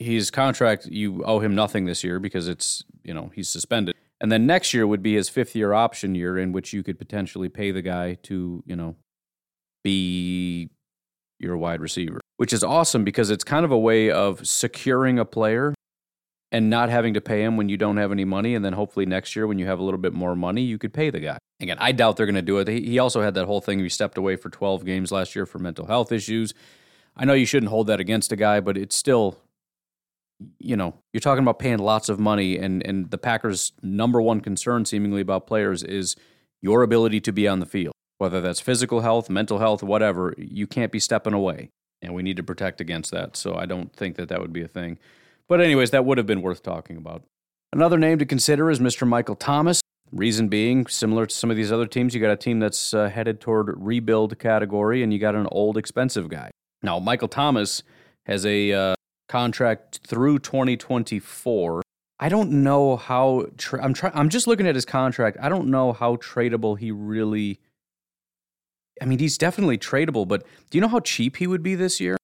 his 0.00 0.30
contract 0.30 0.86
you 0.86 1.22
owe 1.24 1.38
him 1.40 1.54
nothing 1.54 1.84
this 1.84 2.02
year 2.02 2.18
because 2.18 2.48
it's 2.48 2.82
you 3.04 3.12
know 3.12 3.30
he's 3.34 3.50
suspended 3.50 3.94
and 4.20 4.32
then 4.32 4.46
next 4.46 4.72
year 4.72 4.86
would 4.86 5.02
be 5.02 5.14
his 5.14 5.28
fifth 5.28 5.54
year 5.54 5.74
option 5.74 6.14
year 6.14 6.38
in 6.38 6.52
which 6.52 6.72
you 6.72 6.82
could 6.82 6.98
potentially 6.98 7.50
pay 7.50 7.70
the 7.70 7.82
guy 7.82 8.14
to 8.14 8.62
you 8.66 8.74
know 8.74 8.96
be 9.84 10.70
your 11.40 11.56
wide 11.56 11.80
receiver 11.80 12.20
which 12.40 12.54
is 12.54 12.64
awesome 12.64 13.04
because 13.04 13.28
it's 13.28 13.44
kind 13.44 13.66
of 13.66 13.70
a 13.70 13.78
way 13.78 14.10
of 14.10 14.46
securing 14.48 15.18
a 15.18 15.26
player 15.26 15.74
and 16.50 16.70
not 16.70 16.88
having 16.88 17.12
to 17.12 17.20
pay 17.20 17.42
him 17.42 17.58
when 17.58 17.68
you 17.68 17.76
don't 17.76 17.98
have 17.98 18.10
any 18.10 18.24
money. 18.24 18.54
And 18.54 18.64
then 18.64 18.72
hopefully 18.72 19.04
next 19.04 19.36
year, 19.36 19.46
when 19.46 19.58
you 19.58 19.66
have 19.66 19.78
a 19.78 19.82
little 19.82 20.00
bit 20.00 20.14
more 20.14 20.34
money, 20.34 20.62
you 20.62 20.78
could 20.78 20.94
pay 20.94 21.10
the 21.10 21.20
guy. 21.20 21.36
Again, 21.60 21.76
I 21.78 21.92
doubt 21.92 22.16
they're 22.16 22.24
going 22.24 22.36
to 22.36 22.40
do 22.40 22.56
it. 22.56 22.66
He 22.66 22.98
also 22.98 23.20
had 23.20 23.34
that 23.34 23.44
whole 23.44 23.60
thing. 23.60 23.78
He 23.78 23.90
stepped 23.90 24.16
away 24.16 24.36
for 24.36 24.48
12 24.48 24.86
games 24.86 25.12
last 25.12 25.36
year 25.36 25.44
for 25.44 25.58
mental 25.58 25.84
health 25.84 26.12
issues. 26.12 26.54
I 27.14 27.26
know 27.26 27.34
you 27.34 27.44
shouldn't 27.44 27.68
hold 27.68 27.88
that 27.88 28.00
against 28.00 28.32
a 28.32 28.36
guy, 28.36 28.60
but 28.60 28.78
it's 28.78 28.96
still, 28.96 29.36
you 30.58 30.76
know, 30.76 30.94
you're 31.12 31.20
talking 31.20 31.44
about 31.44 31.58
paying 31.58 31.76
lots 31.76 32.08
of 32.08 32.18
money. 32.18 32.56
And, 32.56 32.82
and 32.86 33.10
the 33.10 33.18
Packers' 33.18 33.72
number 33.82 34.22
one 34.22 34.40
concern, 34.40 34.86
seemingly, 34.86 35.20
about 35.20 35.46
players 35.46 35.82
is 35.82 36.16
your 36.62 36.82
ability 36.82 37.20
to 37.20 37.32
be 37.32 37.46
on 37.46 37.60
the 37.60 37.66
field. 37.66 37.92
Whether 38.20 38.42
that's 38.42 38.60
physical 38.60 39.00
health, 39.00 39.30
mental 39.30 39.60
health, 39.60 39.82
whatever, 39.82 40.34
you 40.36 40.66
can't 40.66 40.92
be 40.92 41.00
stepping 41.00 41.32
away. 41.32 41.70
And 42.02 42.12
we 42.12 42.22
need 42.22 42.36
to 42.36 42.42
protect 42.42 42.78
against 42.78 43.10
that. 43.12 43.34
So 43.34 43.54
I 43.54 43.64
don't 43.64 43.90
think 43.94 44.16
that 44.16 44.28
that 44.28 44.42
would 44.42 44.52
be 44.52 44.60
a 44.60 44.68
thing. 44.68 44.98
But, 45.48 45.62
anyways, 45.62 45.90
that 45.92 46.04
would 46.04 46.18
have 46.18 46.26
been 46.26 46.42
worth 46.42 46.62
talking 46.62 46.98
about. 46.98 47.22
Another 47.72 47.96
name 47.96 48.18
to 48.18 48.26
consider 48.26 48.70
is 48.70 48.78
Mr. 48.78 49.08
Michael 49.08 49.36
Thomas. 49.36 49.80
Reason 50.12 50.48
being, 50.48 50.86
similar 50.86 51.24
to 51.24 51.34
some 51.34 51.50
of 51.50 51.56
these 51.56 51.72
other 51.72 51.86
teams, 51.86 52.14
you 52.14 52.20
got 52.20 52.30
a 52.30 52.36
team 52.36 52.60
that's 52.60 52.92
uh, 52.92 53.08
headed 53.08 53.40
toward 53.40 53.72
rebuild 53.82 54.38
category, 54.38 55.02
and 55.02 55.14
you 55.14 55.18
got 55.18 55.34
an 55.34 55.48
old, 55.50 55.78
expensive 55.78 56.28
guy. 56.28 56.50
Now, 56.82 56.98
Michael 56.98 57.28
Thomas 57.28 57.82
has 58.26 58.44
a 58.44 58.70
uh, 58.70 58.94
contract 59.30 60.00
through 60.06 60.40
2024. 60.40 61.80
I 62.18 62.28
don't 62.28 62.62
know 62.62 62.96
how. 62.96 63.46
Tra- 63.56 63.82
I'm 63.82 63.94
trying. 63.94 64.12
I'm 64.14 64.28
just 64.28 64.46
looking 64.46 64.66
at 64.66 64.74
his 64.74 64.84
contract. 64.84 65.38
I 65.40 65.48
don't 65.48 65.68
know 65.68 65.94
how 65.94 66.16
tradable 66.16 66.78
he 66.78 66.90
really. 66.90 67.60
I 69.00 69.06
mean, 69.06 69.18
he's 69.18 69.38
definitely 69.38 69.78
tradable, 69.78 70.28
but 70.28 70.42
do 70.70 70.78
you 70.78 70.82
know 70.82 70.88
how 70.88 71.00
cheap 71.00 71.36
he 71.36 71.46
would 71.46 71.62
be 71.62 71.74
this 71.74 72.00
year? 72.00 72.16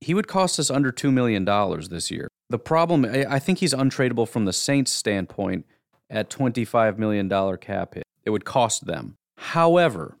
He 0.00 0.14
would 0.14 0.26
cost 0.28 0.58
us 0.58 0.70
under 0.70 0.90
two 0.90 1.12
million 1.12 1.44
dollars 1.44 1.88
this 1.88 2.10
year. 2.10 2.28
The 2.50 2.58
problem, 2.58 3.04
I 3.04 3.38
think 3.38 3.58
he's 3.58 3.72
untradeable 3.72 4.28
from 4.28 4.44
the 4.44 4.52
Saints' 4.52 4.92
standpoint 4.92 5.64
at 6.10 6.28
$25 6.30 6.98
million 6.98 7.28
cap 7.58 7.94
hit. 7.94 8.04
It 8.24 8.30
would 8.30 8.44
cost 8.44 8.86
them. 8.86 9.16
However, 9.38 10.18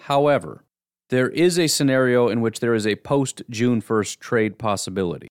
however, 0.00 0.64
there 1.10 1.28
is 1.28 1.58
a 1.58 1.66
scenario 1.66 2.28
in 2.28 2.40
which 2.40 2.60
there 2.60 2.74
is 2.74 2.86
a 2.86 2.96
post 2.96 3.42
June 3.50 3.80
1st 3.80 4.18
trade 4.18 4.58
possibility. 4.58 5.28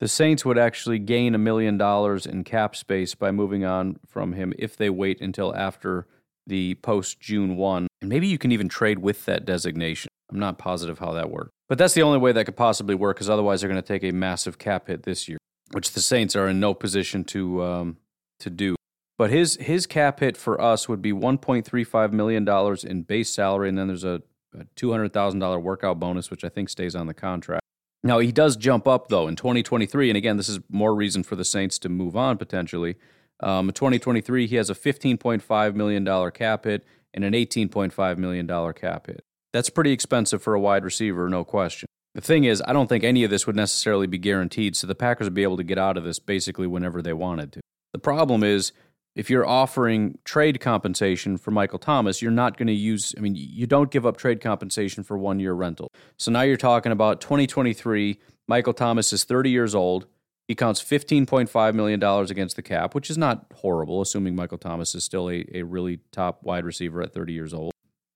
The 0.00 0.08
Saints 0.08 0.44
would 0.44 0.56
actually 0.58 0.98
gain 0.98 1.34
a 1.34 1.38
million 1.38 1.76
dollars 1.76 2.24
in 2.24 2.44
cap 2.44 2.74
space 2.74 3.14
by 3.14 3.30
moving 3.30 3.64
on 3.64 3.98
from 4.06 4.32
him 4.32 4.54
if 4.58 4.76
they 4.76 4.88
wait 4.88 5.20
until 5.20 5.54
after 5.54 6.06
the 6.46 6.74
post 6.76 7.20
June 7.20 7.56
1. 7.56 7.86
And 8.00 8.08
maybe 8.08 8.26
you 8.26 8.38
can 8.38 8.52
even 8.52 8.68
trade 8.68 8.98
with 8.98 9.24
that 9.26 9.44
designation. 9.44 10.10
I'm 10.30 10.38
not 10.38 10.58
positive 10.58 10.98
how 10.98 11.12
that 11.12 11.30
works. 11.30 11.50
But 11.68 11.78
that's 11.78 11.94
the 11.94 12.02
only 12.02 12.18
way 12.18 12.32
that 12.32 12.44
could 12.44 12.56
possibly 12.56 12.94
work 12.94 13.16
because 13.16 13.30
otherwise 13.30 13.60
they're 13.60 13.70
going 13.70 13.82
to 13.82 13.86
take 13.86 14.04
a 14.04 14.12
massive 14.12 14.58
cap 14.58 14.88
hit 14.88 15.02
this 15.02 15.28
year 15.28 15.38
which 15.72 15.92
the 15.92 16.00
Saints 16.00 16.36
are 16.36 16.48
in 16.48 16.60
no 16.60 16.74
position 16.74 17.24
to 17.24 17.62
um, 17.62 17.96
to 18.40 18.50
do. 18.50 18.76
But 19.18 19.30
his 19.30 19.56
his 19.56 19.86
cap 19.86 20.20
hit 20.20 20.36
for 20.36 20.60
us 20.60 20.88
would 20.88 21.02
be 21.02 21.12
1.35 21.12 22.12
million 22.12 22.44
dollars 22.44 22.84
in 22.84 23.02
base 23.02 23.30
salary, 23.30 23.68
and 23.68 23.78
then 23.78 23.88
there's 23.88 24.04
a, 24.04 24.22
a 24.58 24.64
two 24.76 24.90
hundred 24.90 25.12
thousand 25.12 25.40
dollar 25.40 25.60
workout 25.60 26.00
bonus, 26.00 26.30
which 26.30 26.44
I 26.44 26.48
think 26.48 26.68
stays 26.68 26.94
on 26.94 27.06
the 27.06 27.14
contract. 27.14 27.62
Now 28.02 28.18
he 28.18 28.32
does 28.32 28.56
jump 28.56 28.88
up 28.88 29.08
though 29.08 29.28
in 29.28 29.36
2023, 29.36 30.10
and 30.10 30.16
again, 30.16 30.36
this 30.36 30.48
is 30.48 30.60
more 30.70 30.94
reason 30.94 31.22
for 31.22 31.36
the 31.36 31.44
Saints 31.44 31.78
to 31.80 31.88
move 31.88 32.16
on 32.16 32.38
potentially. 32.38 32.96
Um, 33.42 33.68
in 33.68 33.74
2023, 33.74 34.46
he 34.46 34.56
has 34.56 34.70
a 34.70 34.74
15.5 34.74 35.74
million 35.74 36.04
dollar 36.04 36.30
cap 36.30 36.64
hit 36.64 36.84
and 37.14 37.24
an 37.24 37.32
18.5 37.32 38.18
million 38.18 38.46
dollar 38.46 38.72
cap 38.72 39.06
hit. 39.06 39.24
That's 39.52 39.70
pretty 39.70 39.92
expensive 39.92 40.42
for 40.42 40.54
a 40.54 40.60
wide 40.60 40.84
receiver, 40.84 41.28
no 41.28 41.44
question. 41.44 41.86
The 42.14 42.20
thing 42.20 42.44
is, 42.44 42.62
I 42.66 42.72
don't 42.72 42.88
think 42.88 43.04
any 43.04 43.24
of 43.24 43.30
this 43.30 43.46
would 43.46 43.56
necessarily 43.56 44.06
be 44.06 44.18
guaranteed, 44.18 44.76
so 44.76 44.86
the 44.86 44.94
Packers 44.94 45.26
would 45.26 45.34
be 45.34 45.42
able 45.42 45.56
to 45.56 45.64
get 45.64 45.78
out 45.78 45.96
of 45.96 46.04
this 46.04 46.18
basically 46.18 46.66
whenever 46.66 47.02
they 47.02 47.12
wanted 47.12 47.52
to. 47.52 47.60
The 47.92 47.98
problem 47.98 48.42
is, 48.42 48.72
if 49.16 49.28
you're 49.28 49.46
offering 49.46 50.18
trade 50.24 50.60
compensation 50.60 51.36
for 51.36 51.50
Michael 51.50 51.78
Thomas, 51.78 52.22
you're 52.22 52.30
not 52.30 52.56
going 52.56 52.68
to 52.68 52.72
use, 52.72 53.14
I 53.16 53.20
mean, 53.20 53.34
you 53.34 53.66
don't 53.66 53.90
give 53.90 54.06
up 54.06 54.16
trade 54.16 54.40
compensation 54.40 55.02
for 55.02 55.18
one 55.18 55.40
year 55.40 55.52
rental. 55.52 55.88
So 56.16 56.30
now 56.30 56.42
you're 56.42 56.56
talking 56.56 56.92
about 56.92 57.20
2023. 57.20 58.18
Michael 58.46 58.72
Thomas 58.72 59.12
is 59.12 59.24
30 59.24 59.50
years 59.50 59.74
old. 59.74 60.06
He 60.50 60.56
counts 60.56 60.82
$15.5 60.82 61.74
million 61.74 62.02
against 62.02 62.56
the 62.56 62.62
cap, 62.62 62.92
which 62.92 63.08
is 63.08 63.16
not 63.16 63.46
horrible, 63.54 64.02
assuming 64.02 64.34
Michael 64.34 64.58
Thomas 64.58 64.96
is 64.96 65.04
still 65.04 65.30
a, 65.30 65.44
a 65.54 65.62
really 65.62 66.00
top 66.10 66.42
wide 66.42 66.64
receiver 66.64 67.00
at 67.02 67.14
30 67.14 67.32
years 67.32 67.54
old. 67.54 67.72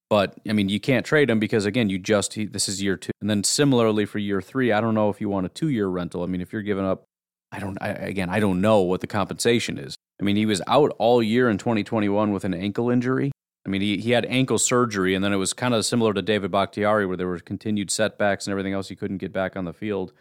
But 0.09 0.37
I 0.45 0.51
mean, 0.51 0.67
you 0.67 0.81
can't 0.81 1.05
trade 1.05 1.29
him 1.29 1.39
because 1.39 1.65
again, 1.65 1.89
you 1.89 1.97
just 1.97 2.33
he, 2.33 2.43
this 2.43 2.67
is 2.67 2.83
year 2.83 2.97
two, 2.97 3.13
and 3.21 3.29
then 3.29 3.45
similarly 3.45 4.03
for 4.03 4.19
year 4.19 4.41
three, 4.41 4.73
I 4.73 4.81
don't 4.81 4.95
know 4.95 5.09
if 5.09 5.21
you 5.21 5.29
want 5.29 5.45
a 5.45 5.49
two-year 5.49 5.87
rental. 5.87 6.23
I 6.23 6.25
mean, 6.25 6.41
if 6.41 6.51
you're 6.51 6.61
giving 6.61 6.83
up, 6.83 7.05
I 7.53 7.59
don't. 7.59 7.77
I, 7.79 7.91
again, 7.91 8.29
I 8.29 8.41
don't 8.41 8.59
know 8.59 8.81
what 8.81 8.99
the 8.99 9.07
compensation 9.07 9.77
is. 9.77 9.95
I 10.19 10.25
mean, 10.25 10.35
he 10.35 10.45
was 10.45 10.61
out 10.67 10.93
all 10.97 11.23
year 11.23 11.49
in 11.49 11.57
2021 11.57 12.33
with 12.33 12.43
an 12.43 12.53
ankle 12.53 12.89
injury. 12.89 13.31
I 13.65 13.69
mean, 13.69 13.79
he, 13.79 13.95
he 13.99 14.11
had 14.11 14.25
ankle 14.25 14.57
surgery, 14.57 15.15
and 15.15 15.23
then 15.23 15.31
it 15.31 15.37
was 15.37 15.53
kind 15.53 15.73
of 15.73 15.85
similar 15.85 16.13
to 16.13 16.21
David 16.21 16.51
Bakhtiari, 16.51 17.05
where 17.05 17.15
there 17.15 17.27
were 17.27 17.39
continued 17.39 17.91
setbacks 17.91 18.45
and 18.45 18.51
everything 18.51 18.73
else. 18.73 18.89
He 18.89 18.97
couldn't 18.97 19.19
get 19.19 19.31
back 19.31 19.55
on 19.55 19.63
the 19.63 19.71
field, 19.71 20.11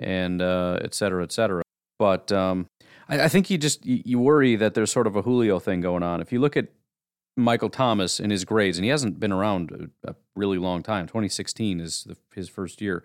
and 0.00 0.42
uh, 0.42 0.78
et 0.82 0.94
cetera, 0.94 1.22
et 1.22 1.32
cetera. 1.32 1.62
But 1.98 2.32
um, 2.32 2.66
I, 3.08 3.22
I, 3.22 3.28
think 3.28 3.50
you 3.50 3.58
just 3.58 3.84
you 3.84 4.18
worry 4.18 4.56
that 4.56 4.74
there's 4.74 4.90
sort 4.90 5.06
of 5.06 5.16
a 5.16 5.22
Julio 5.22 5.58
thing 5.58 5.80
going 5.80 6.02
on. 6.02 6.20
If 6.20 6.32
you 6.32 6.40
look 6.40 6.56
at 6.56 6.68
Michael 7.36 7.70
Thomas 7.70 8.20
in 8.20 8.30
his 8.30 8.44
grades, 8.44 8.78
and 8.78 8.84
he 8.84 8.90
hasn't 8.90 9.20
been 9.20 9.32
around 9.32 9.90
a, 10.04 10.10
a 10.10 10.14
really 10.36 10.58
long 10.58 10.82
time. 10.82 11.06
2016 11.06 11.80
is 11.80 12.04
the, 12.04 12.16
his 12.34 12.48
first 12.48 12.80
year, 12.80 13.02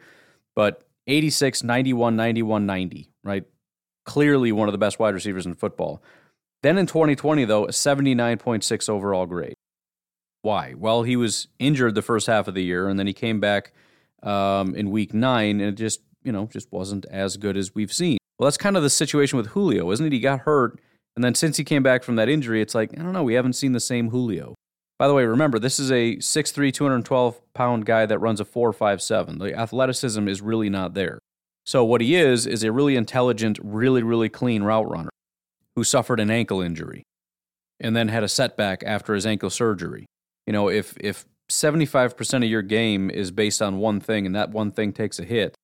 but 0.55 0.83
86, 1.07 1.63
91, 1.63 2.15
91, 2.15 2.65
90, 2.65 3.11
right? 3.23 3.43
Clearly 4.05 4.51
one 4.51 4.67
of 4.67 4.71
the 4.71 4.77
best 4.77 4.99
wide 4.99 5.13
receivers 5.13 5.45
in 5.45 5.53
football. 5.53 6.01
Then 6.63 6.77
in 6.77 6.87
2020, 6.87 7.45
though, 7.45 7.65
a 7.65 7.69
79.6 7.69 8.89
overall 8.89 9.25
grade. 9.25 9.55
Why? 10.41 10.73
Well, 10.75 11.03
he 11.03 11.15
was 11.15 11.47
injured 11.59 11.95
the 11.95 12.01
first 12.01 12.27
half 12.27 12.47
of 12.47 12.53
the 12.53 12.63
year, 12.63 12.87
and 12.87 12.99
then 12.99 13.07
he 13.07 13.13
came 13.13 13.39
back 13.39 13.71
um, 14.23 14.75
in 14.75 14.91
week 14.91 15.13
nine, 15.13 15.59
and 15.61 15.69
it 15.69 15.75
just, 15.75 16.01
you 16.25 16.31
know, 16.31 16.47
just 16.47 16.71
wasn't 16.71 17.05
as 17.05 17.37
good 17.37 17.55
as 17.55 17.73
we've 17.73 17.93
seen. 17.93 18.17
Well, 18.37 18.47
that's 18.47 18.57
kind 18.57 18.75
of 18.75 18.83
the 18.83 18.89
situation 18.89 19.37
with 19.37 19.47
Julio, 19.47 19.91
isn't 19.91 20.05
it? 20.05 20.11
He 20.11 20.19
got 20.19 20.41
hurt 20.41 20.79
and 21.15 21.23
then 21.23 21.33
since 21.33 21.57
he 21.57 21.63
came 21.63 21.83
back 21.83 22.03
from 22.03 22.17
that 22.17 22.29
injury, 22.29 22.61
it's 22.61 22.75
like, 22.75 22.91
I 22.97 23.01
don't 23.01 23.13
know, 23.13 23.23
we 23.23 23.35
haven't 23.35 23.53
seen 23.53 23.71
the 23.71 23.79
same 23.79 24.09
Julio. 24.09 24.55
By 24.99 25.07
the 25.07 25.13
way, 25.13 25.25
remember, 25.25 25.59
this 25.59 25.79
is 25.79 25.91
a 25.91 26.17
6'3, 26.17 26.73
212 26.73 27.53
pound 27.53 27.85
guy 27.85 28.05
that 28.05 28.19
runs 28.19 28.39
a 28.39 28.45
4'5'7. 28.45 29.39
The 29.39 29.57
athleticism 29.57 30.27
is 30.27 30.41
really 30.41 30.69
not 30.69 30.93
there. 30.93 31.19
So, 31.65 31.83
what 31.83 32.01
he 32.01 32.15
is, 32.15 32.45
is 32.45 32.63
a 32.63 32.71
really 32.71 32.95
intelligent, 32.95 33.59
really, 33.61 34.03
really 34.03 34.29
clean 34.29 34.63
route 34.63 34.89
runner 34.89 35.09
who 35.75 35.83
suffered 35.83 36.19
an 36.19 36.29
ankle 36.29 36.61
injury 36.61 37.03
and 37.79 37.95
then 37.95 38.07
had 38.07 38.23
a 38.23 38.29
setback 38.29 38.83
after 38.85 39.15
his 39.15 39.25
ankle 39.25 39.49
surgery. 39.49 40.05
You 40.45 40.53
know, 40.53 40.69
if, 40.69 40.95
if 40.99 41.25
75% 41.51 42.37
of 42.37 42.43
your 42.43 42.61
game 42.61 43.09
is 43.09 43.31
based 43.31 43.61
on 43.61 43.79
one 43.79 43.99
thing 43.99 44.25
and 44.25 44.35
that 44.35 44.51
one 44.51 44.71
thing 44.71 44.93
takes 44.93 45.19
a 45.19 45.23
hit, 45.23 45.55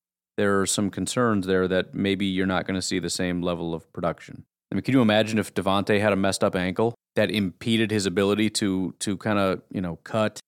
there 0.41 0.59
are 0.59 0.65
some 0.65 0.89
concerns 0.89 1.45
there 1.45 1.67
that 1.67 1.93
maybe 1.93 2.25
you're 2.25 2.47
not 2.47 2.65
going 2.65 2.73
to 2.73 2.81
see 2.81 2.97
the 2.97 3.11
same 3.11 3.43
level 3.43 3.75
of 3.75 3.93
production. 3.93 4.43
I 4.71 4.75
mean, 4.75 4.81
can 4.81 4.95
you 4.95 5.01
imagine 5.01 5.37
if 5.37 5.53
Davante 5.53 6.01
had 6.01 6.13
a 6.13 6.15
messed 6.15 6.43
up 6.43 6.55
ankle 6.55 6.95
that 7.15 7.29
impeded 7.29 7.91
his 7.91 8.07
ability 8.07 8.49
to 8.61 8.95
to 9.01 9.17
kind 9.17 9.37
of 9.37 9.61
you 9.69 9.81
know 9.81 9.97
cut, 9.97 10.39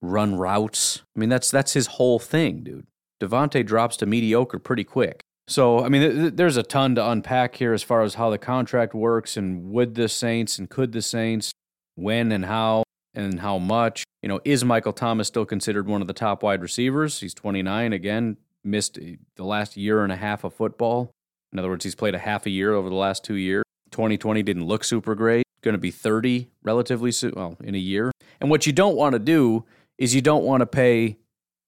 run 0.00 0.36
routes? 0.36 1.02
I 1.14 1.20
mean, 1.20 1.28
that's 1.28 1.50
that's 1.50 1.74
his 1.74 1.86
whole 1.98 2.18
thing, 2.18 2.62
dude. 2.62 2.86
Davante 3.22 3.64
drops 3.64 3.98
to 3.98 4.06
mediocre 4.06 4.58
pretty 4.58 4.84
quick. 4.84 5.20
So, 5.48 5.84
I 5.84 5.90
mean, 5.90 6.00
th- 6.00 6.32
there's 6.36 6.56
a 6.56 6.62
ton 6.62 6.94
to 6.94 7.06
unpack 7.06 7.56
here 7.56 7.74
as 7.74 7.82
far 7.82 8.00
as 8.00 8.14
how 8.14 8.30
the 8.30 8.38
contract 8.38 8.94
works 8.94 9.36
and 9.36 9.70
would 9.70 9.96
the 9.96 10.08
Saints 10.08 10.58
and 10.58 10.70
could 10.70 10.92
the 10.92 11.02
Saints, 11.02 11.52
when 11.94 12.32
and 12.32 12.46
how 12.46 12.84
and 13.14 13.40
how 13.40 13.58
much. 13.58 14.04
You 14.22 14.30
know, 14.30 14.40
is 14.44 14.64
Michael 14.64 14.94
Thomas 14.94 15.28
still 15.28 15.44
considered 15.44 15.86
one 15.86 16.00
of 16.00 16.06
the 16.06 16.14
top 16.14 16.42
wide 16.42 16.62
receivers? 16.62 17.20
He's 17.20 17.34
29 17.34 17.92
again, 17.92 18.38
missed 18.64 18.98
eh, 18.98 19.16
the 19.36 19.44
last 19.44 19.76
year 19.76 20.02
and 20.02 20.12
a 20.12 20.16
half 20.16 20.44
of 20.44 20.54
football. 20.54 21.10
In 21.52 21.58
other 21.58 21.68
words, 21.68 21.84
he's 21.84 21.94
played 21.94 22.14
a 22.14 22.18
half 22.18 22.46
a 22.46 22.50
year 22.50 22.74
over 22.74 22.88
the 22.88 22.94
last 22.94 23.24
two 23.24 23.34
years. 23.34 23.64
2020 23.90 24.42
didn't 24.42 24.64
look 24.64 24.84
super 24.84 25.14
great. 25.14 25.44
Going 25.62 25.74
to 25.74 25.78
be 25.78 25.90
30 25.90 26.48
relatively 26.62 27.12
soon, 27.12 27.34
well, 27.36 27.56
in 27.62 27.74
a 27.74 27.78
year. 27.78 28.10
And 28.40 28.50
what 28.50 28.66
you 28.66 28.72
don't 28.72 28.96
want 28.96 29.12
to 29.12 29.18
do 29.18 29.64
is 29.98 30.14
you 30.14 30.22
don't 30.22 30.44
want 30.44 30.60
to 30.62 30.66
pay 30.66 31.18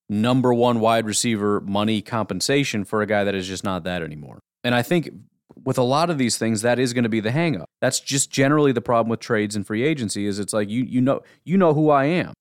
number 0.09 0.53
one 0.53 0.81
wide 0.81 1.07
receiver 1.07 1.61
money 1.61 2.03
compensation 2.03 2.85
for 2.85 3.03
a 3.03 3.07
guy 3.07 3.25
that 3.25 3.35
is 3.35 3.47
just 3.47 3.65
not 3.65 3.85
that 3.85 4.03
anymore. 4.03 4.39
And 4.63 4.75
I 4.75 4.83
think 4.83 5.11
with 5.65 5.79
a 5.79 5.83
lot 5.83 6.11
of 6.11 6.19
these 6.19 6.37
things, 6.37 6.63
that 6.63 6.79
is 6.79 6.93
going 6.93 7.05
to 7.05 7.09
be 7.09 7.21
the 7.21 7.31
hangup. 7.31 7.65
That's 7.81 8.01
just 8.01 8.31
generally 8.31 8.73
the 8.73 8.81
problem 8.81 9.11
with 9.11 9.21
trades 9.21 9.57
and 9.57 9.67
free 9.67 9.83
agency. 9.83 10.27
Is 10.27 10.39
it's 10.39 10.53
like 10.53 10.69
you 10.69 10.83
you 10.83 11.01
know 11.01 11.23
you 11.45 11.57
know 11.57 11.75
who 11.75 11.91
I 11.91 12.07
am, 12.07 12.33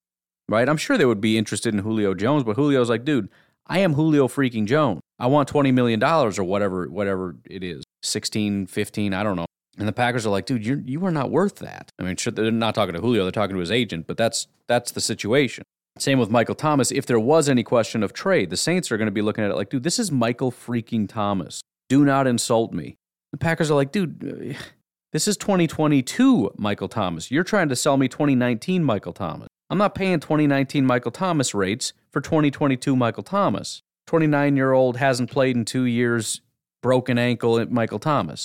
right? 0.48 0.68
I'm 0.68 0.76
sure 0.76 0.96
they 0.96 1.04
would 1.04 1.20
be 1.20 1.38
interested 1.38 1.74
in 1.74 1.80
Julio 1.80 2.14
Jones, 2.14 2.44
but 2.44 2.56
Julio's 2.56 2.90
like, 2.90 3.04
dude, 3.04 3.28
I 3.66 3.80
am 3.80 3.94
Julio 3.94 4.28
freaking 4.28 4.66
Jones. 4.66 5.00
I 5.18 5.26
want 5.26 5.48
twenty 5.48 5.72
million 5.72 6.00
dollars 6.00 6.38
or 6.38 6.44
whatever 6.44 6.88
whatever 6.88 7.36
it 7.44 7.62
is, 7.62 7.84
16, 8.02 8.66
15, 8.66 9.14
I 9.14 9.22
don't 9.22 9.36
know. 9.36 9.46
And 9.78 9.88
the 9.88 9.92
Packers 9.92 10.24
are 10.26 10.30
like, 10.30 10.46
dude, 10.46 10.64
you 10.64 10.82
you 10.84 11.04
are 11.04 11.10
not 11.10 11.30
worth 11.30 11.56
that. 11.56 11.90
I 11.98 12.04
mean, 12.04 12.16
they're 12.32 12.50
not 12.50 12.74
talking 12.74 12.94
to 12.94 13.00
Julio; 13.00 13.22
they're 13.24 13.32
talking 13.32 13.56
to 13.56 13.60
his 13.60 13.70
agent. 13.70 14.06
But 14.06 14.16
that's 14.16 14.46
that's 14.68 14.92
the 14.92 15.00
situation. 15.00 15.64
Same 15.98 16.18
with 16.18 16.30
Michael 16.30 16.54
Thomas. 16.54 16.90
If 16.90 17.06
there 17.06 17.20
was 17.20 17.48
any 17.48 17.62
question 17.62 18.02
of 18.02 18.12
trade, 18.12 18.50
the 18.50 18.56
Saints 18.56 18.90
are 18.90 18.96
going 18.96 19.06
to 19.06 19.12
be 19.12 19.22
looking 19.22 19.44
at 19.44 19.50
it 19.50 19.54
like, 19.54 19.70
dude, 19.70 19.84
this 19.84 19.98
is 19.98 20.10
Michael 20.10 20.50
freaking 20.50 21.08
Thomas. 21.08 21.60
Do 21.88 22.04
not 22.04 22.26
insult 22.26 22.72
me. 22.72 22.96
The 23.30 23.38
Packers 23.38 23.70
are 23.70 23.74
like, 23.74 23.92
dude, 23.92 24.56
this 25.12 25.28
is 25.28 25.36
2022 25.36 26.52
Michael 26.56 26.88
Thomas. 26.88 27.30
You're 27.30 27.44
trying 27.44 27.68
to 27.68 27.76
sell 27.76 27.96
me 27.96 28.08
2019 28.08 28.82
Michael 28.82 29.12
Thomas. 29.12 29.48
I'm 29.70 29.78
not 29.78 29.94
paying 29.94 30.20
2019 30.20 30.84
Michael 30.84 31.10
Thomas 31.10 31.54
rates 31.54 31.92
for 32.10 32.20
2022 32.20 32.94
Michael 32.94 33.22
Thomas. 33.22 33.82
29 34.06 34.56
year 34.56 34.72
old 34.72 34.98
hasn't 34.98 35.30
played 35.30 35.56
in 35.56 35.64
two 35.64 35.84
years, 35.84 36.40
broken 36.82 37.18
ankle 37.18 37.58
at 37.58 37.70
Michael 37.70 37.98
Thomas. 37.98 38.44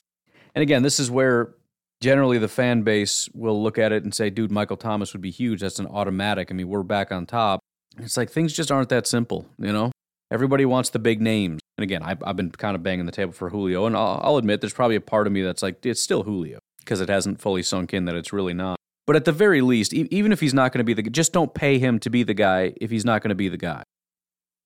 And 0.56 0.62
again, 0.62 0.84
this 0.84 1.00
is 1.00 1.12
where 1.12 1.54
generally 2.02 2.38
the 2.38 2.48
fan 2.48 2.84
base 2.84 3.30
will 3.34 3.62
look 3.62 3.78
at 3.78 3.92
it 3.92 4.04
and 4.04 4.14
say, 4.14 4.30
dude, 4.30 4.52
Michael 4.52 4.78
Thomas 4.78 5.14
would 5.14 5.22
be 5.22 5.32
huge. 5.32 5.62
That's 5.62 5.80
an 5.80 5.88
automatic. 5.88 6.50
I 6.50 6.54
mean, 6.54 6.70
we're 6.70 6.84
back 6.84 7.12
on 7.12 7.26
top. 7.26 7.60
It's 7.98 8.16
like 8.16 8.30
things 8.30 8.54
just 8.54 8.72
aren't 8.72 8.90
that 8.90 9.06
simple, 9.06 9.46
you 9.58 9.74
know? 9.74 9.92
Everybody 10.32 10.64
wants 10.66 10.90
the 10.92 11.00
big 11.00 11.22
names. 11.22 11.60
And 11.78 11.84
again, 11.84 12.04
I've, 12.04 12.24
I've 12.24 12.36
been 12.36 12.52
kind 12.52 12.76
of 12.76 12.84
banging 12.84 13.06
the 13.06 13.12
table 13.12 13.34
for 13.34 13.50
Julio. 13.50 13.86
And 13.86 13.98
I'll, 13.98 14.22
I'll 14.24 14.38
admit, 14.38 14.62
there's 14.62 14.74
probably 14.74 14.96
a 14.96 15.02
part 15.02 15.28
of 15.28 15.34
me 15.34 15.42
that's 15.42 15.62
like, 15.62 15.86
it's 15.86 16.02
still 16.02 16.24
Julio 16.24 16.60
because 16.80 17.02
it 17.02 17.10
hasn't 17.10 17.42
fully 17.42 17.64
sunk 17.64 17.94
in 17.94 18.06
that 18.06 18.16
it's 18.16 18.32
really 18.32 18.54
not. 18.54 18.79
But 19.10 19.16
at 19.16 19.26
the 19.26 19.32
very 19.32 19.62
least, 19.62 19.92
e- 19.92 20.08
even 20.12 20.32
if 20.32 20.40
he's 20.40 20.54
not 20.54 20.72
going 20.72 20.82
to 20.82 20.84
be 20.84 20.94
the 20.94 21.02
just 21.10 21.34
don't 21.34 21.52
pay 21.52 21.80
him 21.80 21.98
to 22.02 22.12
be 22.12 22.22
the 22.22 22.36
guy 22.36 22.76
if 22.80 22.92
he's 22.92 23.04
not 23.04 23.24
going 23.24 23.30
to 23.30 23.36
be 23.36 23.50
the 23.50 23.58
guy. 23.58 23.82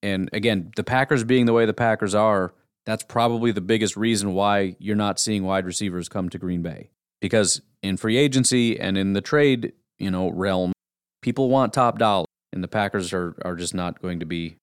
And 0.01 0.29
again, 0.33 0.73
the 0.75 0.83
Packers 0.83 1.23
being 1.23 1.45
the 1.45 1.53
way 1.53 1.65
the 1.65 1.73
Packers 1.73 2.13
are, 2.13 2.53
that's 2.85 3.05
probably 3.05 3.53
the 3.53 3.61
biggest 3.61 3.95
reason 3.95 4.33
why 4.33 4.75
you're 4.79 4.97
not 4.97 5.17
seeing 5.17 5.45
wide 5.45 5.65
receivers 5.65 6.09
come 6.09 6.27
to 6.27 6.37
Green 6.37 6.61
Bay. 6.61 6.89
Because 7.21 7.61
in 7.81 7.95
free 7.95 8.17
agency 8.17 8.77
and 8.77 8.97
in 8.97 9.13
the 9.13 9.21
trade, 9.21 9.71
you 9.97 10.11
know, 10.11 10.27
realm, 10.27 10.73
people 11.21 11.49
want 11.49 11.71
top 11.71 11.97
dollar, 11.97 12.25
and 12.51 12.61
the 12.61 12.67
Packers 12.67 13.13
are 13.13 13.37
are 13.45 13.55
just 13.55 13.73
not 13.73 14.01
going 14.01 14.19
to 14.19 14.25
be 14.25 14.57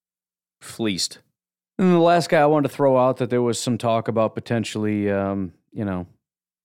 fleeced. 0.61 1.21
And 1.79 1.95
the 1.95 2.01
last 2.01 2.29
guy 2.29 2.43
I 2.43 2.45
wanted 2.45 2.69
to 2.69 2.75
throw 2.75 2.99
out 2.99 3.17
that 3.17 3.31
there 3.31 3.41
was 3.41 3.59
some 3.59 3.79
talk 3.79 4.09
about 4.09 4.35
potentially, 4.35 5.11
um, 5.11 5.55
you 5.73 5.87
know, 5.87 6.07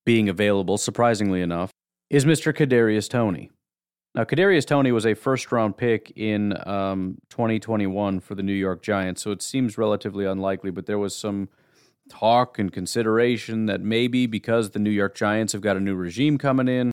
being 0.05 0.27
available, 0.27 0.77
surprisingly 0.77 1.39
enough, 1.41 1.71
is 2.09 2.25
Mr. 2.25 2.53
Kadarius 2.53 3.09
Toney. 3.09 3.51
Now, 4.13 4.23
Kadarius 4.23 4.65
Toney 4.65 4.91
was 4.91 5.05
a 5.05 5.13
first 5.13 5.51
round 5.51 5.75
pick 5.77 6.11
in 6.15 6.53
um, 6.67 7.17
2021 7.29 8.21
for 8.21 8.35
the 8.35 8.43
New 8.43 8.53
York 8.53 8.81
Giants, 8.81 9.21
so 9.21 9.31
it 9.31 9.41
seems 9.41 9.77
relatively 9.77 10.25
unlikely, 10.25 10.71
but 10.71 10.85
there 10.85 10.99
was 10.99 11.15
some 11.15 11.49
talk 12.09 12.59
and 12.59 12.71
consideration 12.71 13.65
that 13.65 13.81
maybe 13.81 14.25
because 14.25 14.69
the 14.69 14.79
New 14.79 14.91
York 14.91 15.15
Giants 15.15 15.53
have 15.53 15.61
got 15.61 15.75
a 15.75 15.79
new 15.81 15.95
regime 15.95 16.37
coming 16.37 16.67
in, 16.67 16.91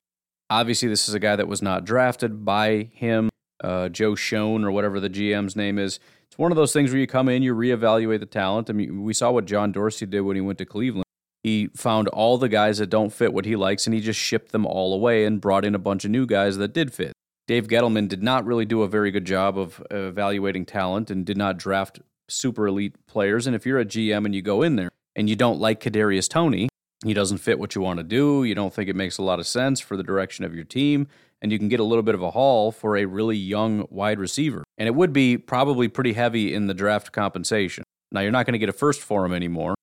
obviously, 0.53 0.89
this 0.89 1.09
is 1.09 1.15
a 1.15 1.19
guy 1.21 1.37
that 1.37 1.49
was 1.49 1.63
not 1.63 1.85
drafted 1.85 2.45
by 2.45 2.91
him, 2.93 3.31
uh, 3.63 3.89
Joe 3.89 4.15
Schoen, 4.15 4.65
or 4.65 4.71
whatever 4.71 5.01
the 5.01 5.11
GM's 5.11 5.57
name 5.57 5.79
is. 5.79 5.99
It's 6.27 6.39
one 6.39 6.53
of 6.53 6.57
those 6.57 6.73
things 6.73 6.91
where 6.91 7.01
you 7.01 7.07
come 7.07 7.29
in, 7.29 7.43
you 7.43 7.55
reevaluate 7.55 8.21
the 8.21 8.27
talent. 8.27 8.71
I 8.71 8.73
mean, 8.73 9.03
we 9.03 9.15
saw 9.15 9.31
what 9.31 9.45
John 9.45 9.73
Dorsey 9.73 10.07
did 10.07 10.21
when 10.21 10.37
he 10.37 10.41
went 10.41 10.59
to 10.59 10.65
Cleveland. 10.65 11.05
He 11.43 11.69
found 11.75 12.09
all 12.09 12.39
the 12.39 12.49
guys 12.49 12.79
that 12.79 12.91
don't 12.91 13.13
fit 13.13 13.33
what 13.33 13.45
he 13.45 13.57
likes 13.57 13.87
and 13.87 13.95
he 13.95 14.01
just 14.01 14.21
shipped 14.21 14.53
them 14.53 14.65
all 14.65 14.95
away 14.95 15.25
and 15.25 15.41
brought 15.41 15.65
in 15.65 15.75
a 15.75 15.79
bunch 15.79 16.05
of 16.05 16.11
new 16.11 16.27
guys 16.27 16.57
that 16.59 16.73
did 16.73 16.93
fit. 16.93 17.13
Dave 17.49 17.67
Gettleman 17.67 18.09
did 18.09 18.23
not 18.23 18.47
really 18.47 18.65
do 18.65 18.83
a 18.83 18.89
very 18.89 19.11
good 19.11 19.25
job 19.25 19.59
of 19.59 19.85
evaluating 19.91 20.65
talent 20.65 21.11
and 21.11 21.27
did 21.27 21.37
not 21.37 21.59
draft 21.59 22.01
super 22.29 22.67
elite 22.69 22.95
players. 23.07 23.47
And 23.47 23.57
if 23.57 23.67
you're 23.67 23.81
a 23.81 23.85
GM 23.85 24.25
and 24.25 24.35
you 24.35 24.43
go 24.43 24.63
in 24.63 24.77
there 24.77 24.91
and 25.17 25.29
you 25.29 25.35
don't 25.35 25.61
like 25.61 25.81
Kadarius 25.81 26.29
Toney, 26.29 26.69
he 27.05 27.15
doesn't 27.15 27.39
fit 27.39 27.59
what 27.59 27.75
you 27.75 27.83
want 27.83 27.99
to 27.99 28.05
do, 28.05 28.45
you 28.45 28.55
don't 28.55 28.73
think 28.73 28.89
it 28.89 28.97
makes 28.97 29.19
a 29.19 29.23
lot 29.23 29.41
of 29.41 29.47
sense 29.47 29.81
for 29.81 29.97
the 29.97 30.05
direction 30.05 30.45
of 30.45 30.55
your 30.55 30.65
team, 30.65 31.09
and 31.41 31.51
you 31.51 31.59
can 31.59 31.69
get 31.69 31.81
a 31.81 31.85
little 31.85 32.05
bit 32.05 32.15
of 32.15 32.23
a 32.23 32.31
haul 32.31 32.71
for 32.71 32.97
a 32.97 33.05
really 33.05 33.37
young 33.37 33.87
wide 33.91 34.21
receiver. 34.21 34.63
And 34.79 34.87
it 34.87 34.95
would 34.95 35.13
be 35.13 35.37
probably 35.37 35.89
pretty 35.89 36.13
heavy 36.13 36.55
in 36.55 36.69
the 36.69 36.75
draft 36.75 37.11
compensation. 37.11 37.83
Now, 38.13 38.21
you're 38.21 38.31
not 38.31 38.47
going 38.47 38.53
to 38.53 38.59
get 38.59 38.69
a 38.69 38.73
first 38.73 39.01
for 39.01 39.25
him 39.25 39.33
anymore. 39.33 39.75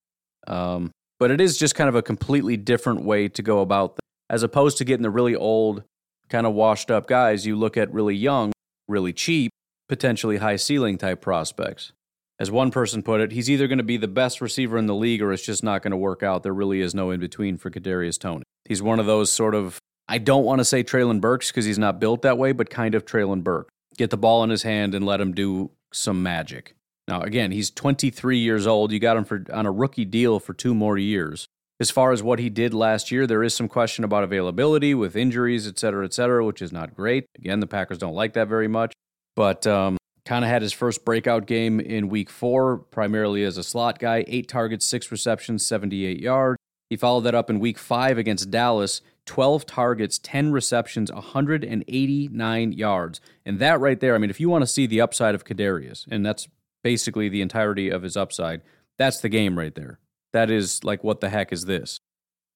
Um, 0.48 0.92
but 1.20 1.32
it 1.32 1.42
is 1.42 1.58
just 1.58 1.76
kind 1.76 1.90
of 1.90 1.96
a 1.96 2.02
completely 2.02 2.58
different 2.58 3.04
way 3.04 3.28
to 3.28 3.42
go 3.42 3.60
about 3.60 3.96
this. 3.96 4.00
As 4.30 4.44
opposed 4.44 4.78
to 4.78 4.86
getting 4.86 5.04
the 5.04 5.10
really 5.10 5.36
old, 5.36 5.84
kind 6.30 6.46
of 6.46 6.54
washed 6.54 6.90
up 6.90 7.08
guys, 7.08 7.46
you 7.46 7.56
look 7.56 7.78
at 7.78 7.92
really 7.94 8.16
young, 8.16 8.52
really 8.88 9.12
cheap, 9.12 9.52
potentially 9.88 10.38
high 10.38 10.56
ceiling 10.56 10.98
type 10.98 11.22
prospects. 11.22 11.92
As 12.40 12.50
one 12.50 12.72
person 12.72 13.04
put 13.04 13.20
it, 13.20 13.34
he's 13.34 13.50
either 13.50 13.68
going 13.68 13.80
to 13.80 13.84
be 13.84 13.98
the 13.98 14.08
best 14.08 14.40
receiver 14.40 14.78
in 14.78 14.86
the 14.86 14.96
league 14.96 15.22
or 15.22 15.34
it's 15.34 15.46
just 15.46 15.64
not 15.64 15.82
going 15.82 15.92
to 15.92 15.98
work 15.98 16.24
out. 16.24 16.44
There 16.44 16.54
really 16.54 16.80
is 16.80 16.96
no 16.96 17.12
in 17.12 17.20
between 17.20 17.58
for 17.58 17.70
Kadarius 17.70 18.18
Toney. 18.18 18.44
He's 18.64 18.82
one 18.82 19.00
of 19.00 19.06
those 19.06 19.32
sort 19.32 19.56
of, 19.56 19.80
I 20.08 20.20
don't 20.20 20.46
want 20.46 20.60
to 20.60 20.66
say 20.66 20.84
Treylon 20.84 21.20
Burks 21.20 21.52
because 21.52 21.66
he's 21.66 21.80
not 21.80 22.00
built 22.00 22.22
that 22.22 22.38
way, 22.38 22.54
but 22.54 22.70
kind 22.70 22.96
of 22.96 23.04
Treylon 23.04 23.44
Burke. 23.44 23.68
Get 23.98 24.10
the 24.10 24.18
ball 24.18 24.44
in 24.44 24.52
his 24.52 24.64
hand 24.64 24.96
and 24.96 25.06
let 25.06 25.20
him 25.20 25.34
do 25.34 25.72
some 25.92 26.24
magic. 26.24 26.76
Now, 27.10 27.22
again, 27.22 27.50
he's 27.50 27.72
23 27.72 28.38
years 28.38 28.68
old. 28.68 28.92
You 28.92 29.00
got 29.00 29.18
him 29.18 29.26
for 29.26 29.44
on 29.52 29.66
a 29.66 29.72
rookie 29.72 30.06
deal 30.06 30.40
for 30.40 30.54
two 30.54 30.76
more 30.76 30.96
years. 30.96 31.48
As 31.80 31.90
far 31.90 32.12
as 32.12 32.22
what 32.22 32.38
he 32.38 32.52
did 32.52 32.72
last 32.72 33.10
year, 33.10 33.26
there 33.26 33.42
is 33.42 33.56
some 33.56 33.68
question 33.68 34.04
about 34.04 34.24
availability 34.24 34.94
with 34.94 35.16
injuries, 35.16 35.66
et 35.66 35.80
cetera, 35.80 36.06
et 36.06 36.14
cetera, 36.14 36.46
which 36.46 36.62
is 36.62 36.72
not 36.72 36.96
great. 36.96 37.26
Again, 37.36 37.62
the 37.62 37.68
Packers 37.68 37.98
don't 37.98 38.14
like 38.14 38.34
that 38.34 38.48
very 38.48 38.68
much. 38.68 38.94
But 39.36 39.66
um, 39.66 39.98
kind 40.24 40.46
of 40.46 40.52
had 40.52 40.62
his 40.62 40.72
first 40.72 41.04
breakout 41.04 41.48
game 41.48 41.80
in 41.80 42.10
week 42.10 42.30
four, 42.30 42.78
primarily 42.78 43.44
as 43.44 43.58
a 43.58 43.64
slot 43.64 43.98
guy. 43.98 44.24
Eight 44.28 44.48
targets, 44.48 44.86
six 44.86 45.12
receptions, 45.12 45.66
78 45.66 46.20
yards. 46.20 46.60
He 46.92 46.96
followed 46.96 47.22
that 47.22 47.34
up 47.34 47.50
in 47.50 47.60
week 47.60 47.80
five 47.80 48.20
against 48.20 48.52
Dallas, 48.52 49.02
12 49.26 49.66
targets, 49.66 50.20
10 50.20 50.52
receptions, 50.52 51.12
189 51.12 52.72
yards. 52.72 53.22
And 53.46 53.58
that 53.58 53.80
right 53.80 54.00
there, 54.00 54.14
I 54.14 54.20
mean, 54.20 54.30
if 54.30 54.40
you 54.40 54.50
want 54.50 54.62
to 54.62 54.68
see 54.68 54.86
the 54.86 55.02
upside 55.02 55.34
of 55.34 55.44
Kadarius, 55.44 56.06
and 56.12 56.24
that's 56.24 56.48
basically 56.84 57.30
the 57.30 57.42
entirety 57.42 57.90
of 57.90 58.04
his 58.04 58.18
upside. 58.18 58.62
That's 58.98 59.22
the 59.22 59.30
game 59.30 59.58
right 59.58 59.74
there. 59.74 60.00
That 60.34 60.52
is 60.52 60.84
like, 60.84 61.04
what 61.04 61.22
the 61.22 61.30
heck 61.30 61.52
is 61.52 61.66
this? 61.66 62.00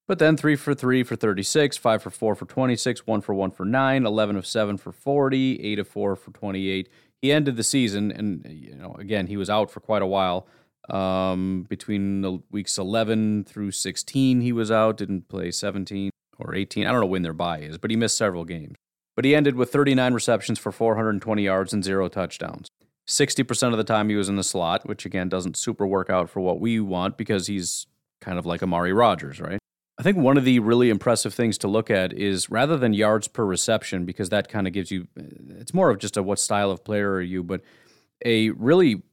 But 0.07 0.19
then 0.19 0.35
three 0.35 0.55
for 0.55 0.73
three 0.73 1.03
for 1.03 1.15
36, 1.15 1.77
five 1.77 2.03
for 2.03 2.09
four 2.09 2.35
for 2.35 2.45
26, 2.45 3.07
one 3.07 3.21
for 3.21 3.33
one 3.33 3.51
for 3.51 3.65
nine, 3.65 4.05
11 4.05 4.35
of 4.35 4.45
seven 4.45 4.77
for 4.77 4.91
40, 4.91 5.61
eight 5.61 5.79
of 5.79 5.87
four 5.87 6.15
for 6.15 6.31
28. 6.31 6.89
He 7.21 7.31
ended 7.31 7.55
the 7.55 7.63
season, 7.63 8.11
and 8.11 8.45
you 8.49 8.75
know, 8.75 8.95
again, 8.99 9.27
he 9.27 9.37
was 9.37 9.49
out 9.49 9.71
for 9.71 9.79
quite 9.79 10.01
a 10.01 10.07
while. 10.07 10.45
Um, 10.89 11.65
between 11.69 12.21
the 12.21 12.39
weeks 12.51 12.77
11 12.77 13.45
through 13.45 13.71
16, 13.71 14.41
he 14.41 14.51
was 14.51 14.69
out, 14.69 14.97
didn't 14.97 15.29
play 15.29 15.49
17 15.49 16.09
or 16.37 16.53
18. 16.53 16.85
I 16.85 16.91
don't 16.91 16.99
know 16.99 17.07
when 17.07 17.21
their 17.21 17.31
bye 17.31 17.59
is, 17.59 17.77
but 17.77 17.89
he 17.89 17.95
missed 17.95 18.17
several 18.17 18.43
games. 18.43 18.75
But 19.15 19.23
he 19.23 19.33
ended 19.33 19.55
with 19.55 19.71
39 19.71 20.13
receptions 20.13 20.59
for 20.59 20.73
420 20.73 21.43
yards 21.43 21.71
and 21.71 21.83
zero 21.83 22.09
touchdowns. 22.09 22.67
60% 23.07 23.71
of 23.71 23.77
the 23.77 23.83
time 23.83 24.09
he 24.09 24.15
was 24.15 24.29
in 24.29 24.35
the 24.35 24.43
slot, 24.43 24.87
which 24.87 25.05
again 25.05 25.29
doesn't 25.29 25.57
super 25.57 25.85
work 25.85 26.09
out 26.09 26.29
for 26.29 26.39
what 26.39 26.59
we 26.59 26.79
want 26.79 27.17
because 27.17 27.47
he's 27.47 27.87
kind 28.21 28.39
of 28.39 28.45
like 28.45 28.63
Amari 28.63 28.93
Rodgers, 28.93 29.39
right? 29.39 29.59
I 29.97 30.03
think 30.03 30.17
one 30.17 30.37
of 30.37 30.45
the 30.45 30.59
really 30.59 30.89
impressive 30.89 31.33
things 31.33 31.57
to 31.59 31.67
look 31.67 31.91
at 31.91 32.13
is 32.13 32.49
rather 32.49 32.77
than 32.77 32.93
yards 32.93 33.27
per 33.27 33.45
reception, 33.45 34.05
because 34.05 34.29
that 34.29 34.49
kind 34.49 34.65
of 34.65 34.73
gives 34.73 34.89
you, 34.89 35.07
eh, 35.17 35.23
it's 35.59 35.73
more 35.73 35.89
of 35.89 35.99
just 35.99 36.17
a 36.17 36.23
what 36.23 36.39
style 36.39 36.71
of 36.71 36.83
player 36.83 37.11
are 37.13 37.21
you, 37.21 37.43
but 37.43 37.61
a 38.25 38.49
really 38.51 39.03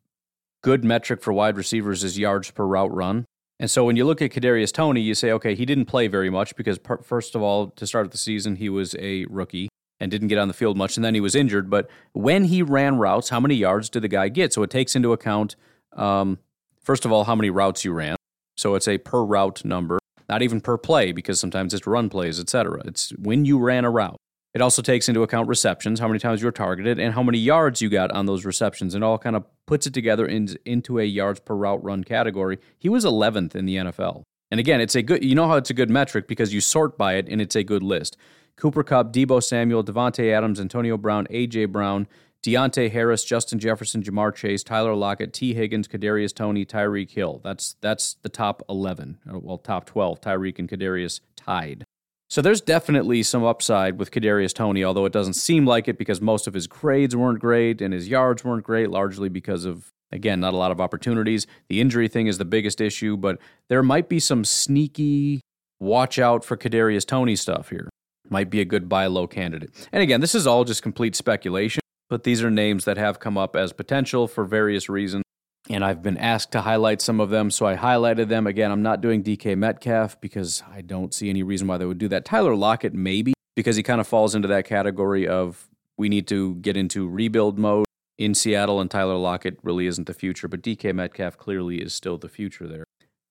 good 0.63 0.85
metric 0.85 1.23
for 1.23 1.33
wide 1.33 1.57
receivers 1.57 2.05
is 2.05 2.19
yards 2.19 2.51
per 2.51 2.65
route 2.65 2.95
run. 2.95 3.27
And 3.59 3.71
so 3.71 3.85
when 3.85 3.97
you 3.97 4.07
look 4.07 4.23
at 4.23 4.31
Kadarius 4.31 4.73
Toney, 4.73 5.03
you 5.03 5.15
say, 5.15 5.33
okay, 5.33 5.55
he 5.55 5.67
didn't 5.67 5.85
play 5.85 6.09
very 6.09 6.31
much 6.31 6.57
because, 6.57 6.79
first 7.03 7.35
of 7.35 7.43
all, 7.43 7.69
to 7.71 7.87
start 7.87 8.11
the 8.11 8.17
season, 8.17 8.57
he 8.57 8.71
was 8.71 8.97
a 8.99 9.27
rookie 9.27 9.69
and 10.01 10.11
didn't 10.11 10.29
get 10.29 10.39
on 10.39 10.49
the 10.49 10.55
field 10.55 10.77
much, 10.77 10.97
and 10.97 11.05
then 11.05 11.15
he 11.15 11.21
was 11.21 11.35
injured. 11.35 11.71
But 11.71 11.89
when 12.13 12.45
he 12.45 12.63
ran 12.63 12.97
routes, 12.97 13.29
how 13.29 13.39
many 13.39 13.55
yards 13.55 13.89
did 13.89 14.03
the 14.03 14.09
guy 14.09 14.29
get? 14.29 14.53
So 14.53 14.63
it 14.63 14.71
takes 14.71 14.97
into 14.97 15.13
account, 15.13 15.57
um, 15.93 16.39
first 16.83 17.05
of 17.05 17.13
all, 17.13 17.25
how 17.25 17.35
many 17.35 17.51
routes 17.51 17.85
you 17.85 17.93
ran. 17.93 18.17
So 18.57 18.75
it's 18.75 18.89
a 18.89 18.99
per 18.99 19.23
route 19.23 19.65
number, 19.65 19.99
not 20.29 20.43
even 20.43 20.61
per 20.61 20.79
play, 20.79 21.13
because 21.13 21.39
sometimes 21.39 21.75
it's 21.75 21.87
run 21.87 22.09
plays, 22.09 22.41
etc. 22.41 22.83
It's 22.87 23.11
when 23.19 23.45
you 23.45 23.59
ran 23.59 23.85
a 23.85 23.91
route. 23.91 24.17
It 24.53 24.61
also 24.61 24.83
takes 24.83 25.09
into 25.09 25.23
account 25.23 25.47
receptions, 25.47 26.01
how 26.01 26.09
many 26.09 26.19
times 26.19 26.41
you 26.41 26.47
were 26.47 26.53
targeted, 26.53 26.99
and 26.99 27.15
how 27.15 27.23
many 27.23 27.39
yards 27.39 27.81
you 27.81 27.89
got 27.89 28.11
on 28.11 28.27
those 28.27 28.45
receptions, 28.45 28.95
and 28.95 29.05
all 29.05 29.17
kind 29.17 29.37
of 29.37 29.45
puts 29.67 29.87
it 29.87 29.95
together 29.95 30.27
in, 30.27 30.57
into 30.65 30.99
a 30.99 31.05
yards 31.05 31.39
per 31.39 31.55
route 31.55 31.83
run 31.85 32.03
category. 32.03 32.59
He 32.79 32.89
was 32.89 33.05
11th 33.05 33.55
in 33.55 33.67
the 33.67 33.77
NFL. 33.77 34.25
And 34.51 34.59
again, 34.59 34.81
it's 34.81 34.97
a 34.97 35.03
good, 35.03 35.25
you 35.25 35.37
know 35.37 35.47
how 35.47 35.55
it's 35.55 35.71
a 35.71 35.75
good 35.75 35.91
metric 35.91 36.27
because 36.27 36.53
you 36.53 36.61
sort 36.61 36.99
by 36.99 37.15
it 37.15 37.29
and 37.29 37.41
it's 37.41 37.55
a 37.55 37.63
good 37.63 37.85
list. 37.85 38.17
Cooper 38.61 38.83
Kupp, 38.85 39.13
Deebo 39.13 39.43
Samuel, 39.43 39.83
Davante 39.83 40.33
Adams, 40.33 40.61
Antonio 40.61 40.97
Brown, 40.97 41.27
A.J. 41.31 41.65
Brown, 41.65 42.07
Deonte 42.43 42.91
Harris, 42.91 43.25
Justin 43.25 43.59
Jefferson, 43.59 44.03
Ja'Marr 44.03 44.35
Chase, 44.35 44.63
Tyler 44.63 44.95
Lockett, 44.95 45.33
Tee 45.33 45.55
Higgins, 45.55 45.87
Kadarius 45.89 46.35
Toney, 46.35 46.65
Tyreek 46.65 47.11
Hill. 47.11 47.41
That's 47.45 47.77
that's 47.81 48.15
the 48.23 48.29
top 48.29 48.63
eleven. 48.69 49.19
Uh, 49.29 49.39
well, 49.39 49.59
top 49.59 49.85
twelve. 49.85 50.21
Tyreek 50.21 50.59
and 50.59 50.69
Kadarius 50.69 51.21
tied. 51.37 51.85
So 52.29 52.41
there's 52.41 52.61
definitely 52.61 53.25
some 53.25 53.45
upside 53.45 53.99
with 53.99 54.11
Kadarius 54.11 54.55
Toney, 54.55 54.85
although 54.85 55.05
it 55.05 55.13
doesn't 55.13 55.35
seem 55.35 55.67
like 55.67 55.89
it 55.89 55.99
because 55.99 56.21
most 56.21 56.47
of 56.47 56.55
his 56.55 56.67
grades 56.67 57.17
weren't 57.17 57.41
great 57.41 57.83
and 57.83 57.93
his 57.93 58.09
yards 58.09 58.45
weren't 58.45 58.63
great, 58.63 58.91
largely 58.91 59.29
because 59.29 59.65
of 59.65 59.91
again 60.13 60.41
not 60.41 60.55
a 60.55 60.57
lot 60.57 60.71
of 60.71 60.81
opportunities. 60.81 61.47
The 61.69 61.81
injury 61.81 62.09
thing 62.09 62.27
is 62.27 62.39
the 62.39 62.45
biggest 62.45 62.81
issue, 62.81 63.17
but 63.17 63.39
there 63.69 63.83
might 63.83 64.09
be 64.09 64.21
some 64.21 64.45
sneaky 64.45 65.41
watch 65.79 66.19
out 66.19 66.43
for 66.45 66.57
Kadarius 66.57 67.07
Toney 67.07 67.37
stuff 67.37 67.69
here 67.69 67.91
might 68.31 68.49
be 68.51 68.61
a 68.61 68.65
good 68.65 68.89
buy 68.89 69.07
low 69.07 69.27
candidate. 69.27 69.71
And 69.93 70.03
again, 70.03 70.21
this 70.21 70.35
is 70.35 70.47
all 70.47 70.65
just 70.65 70.83
complete 70.83 71.15
speculation, 71.17 71.83
but 72.09 72.25
these 72.25 72.43
are 72.43 72.51
names 72.51 72.85
that 72.85 72.97
have 72.97 73.21
come 73.21 73.37
up 73.37 73.57
as 73.57 73.73
potential 73.73 74.29
for 74.29 74.45
various 74.45 74.89
reasons. 74.89 75.25
and 75.69 75.85
I've 75.85 76.03
been 76.03 76.17
asked 76.19 76.51
to 76.53 76.63
highlight 76.63 77.01
some 77.01 77.21
of 77.21 77.31
them, 77.31 77.51
so 77.51 77.65
I 77.65 77.77
highlighted 77.77 78.29
them. 78.29 78.47
Again, 78.47 78.73
I'm 78.73 78.83
not 78.83 79.01
doing 79.01 79.23
DK 79.23 79.57
Metcalf 79.57 80.21
because 80.21 80.63
I 80.73 80.81
don't 80.81 81.15
see 81.15 81.31
any 81.31 81.43
reason 81.43 81.69
why 81.69 81.79
they 81.79 81.87
would 81.87 81.99
do 81.99 82.09
that. 82.09 82.25
Tyler 82.25 82.57
Lockett, 82.57 82.93
maybe, 82.93 83.35
because 83.55 83.77
he 83.77 83.83
kind 83.83 84.01
of 84.01 84.09
falls 84.09 84.35
into 84.35 84.49
that 84.49 84.65
category 84.65 85.29
of 85.29 85.69
we 85.97 86.09
need 86.09 86.27
to 86.29 86.57
get 86.57 86.77
into 86.77 87.09
rebuild 87.09 87.59
mode 87.59 87.87
in 88.19 88.35
Seattle, 88.35 88.81
and 88.81 88.91
Tyler 88.91 89.17
Lockett 89.17 89.59
really 89.63 89.87
isn't 89.87 90.07
the 90.07 90.15
future, 90.15 90.49
but 90.49 90.61
DK 90.63 90.93
Metcalf 90.95 91.39
clearly 91.39 91.81
is 91.81 91.95
still 91.95 92.19
the 92.19 92.29
future 92.29 92.67
there. 92.67 92.85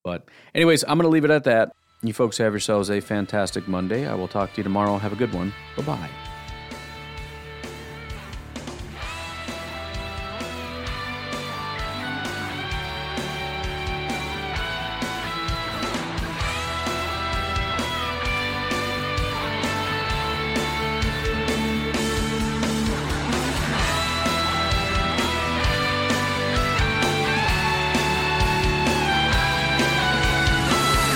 But, 0.04 0.28
anyways, 0.56 0.84
I'm 0.84 0.98
going 0.98 1.04
to 1.04 1.10
leave 1.10 1.26
it 1.26 1.32
at 1.32 1.44
that. 1.44 1.74
You 2.02 2.14
folks 2.14 2.38
have 2.38 2.54
yourselves 2.54 2.90
a 2.90 3.02
fantastic 3.02 3.68
Monday. 3.68 4.08
I 4.08 4.14
will 4.14 4.30
talk 4.30 4.54
to 4.54 4.58
you 4.58 4.64
tomorrow. 4.64 4.98
Have 4.98 5.12
a 5.12 5.18
good 5.18 5.34
one. 5.34 5.54
Bye 5.76 5.84
bye. 5.84 6.29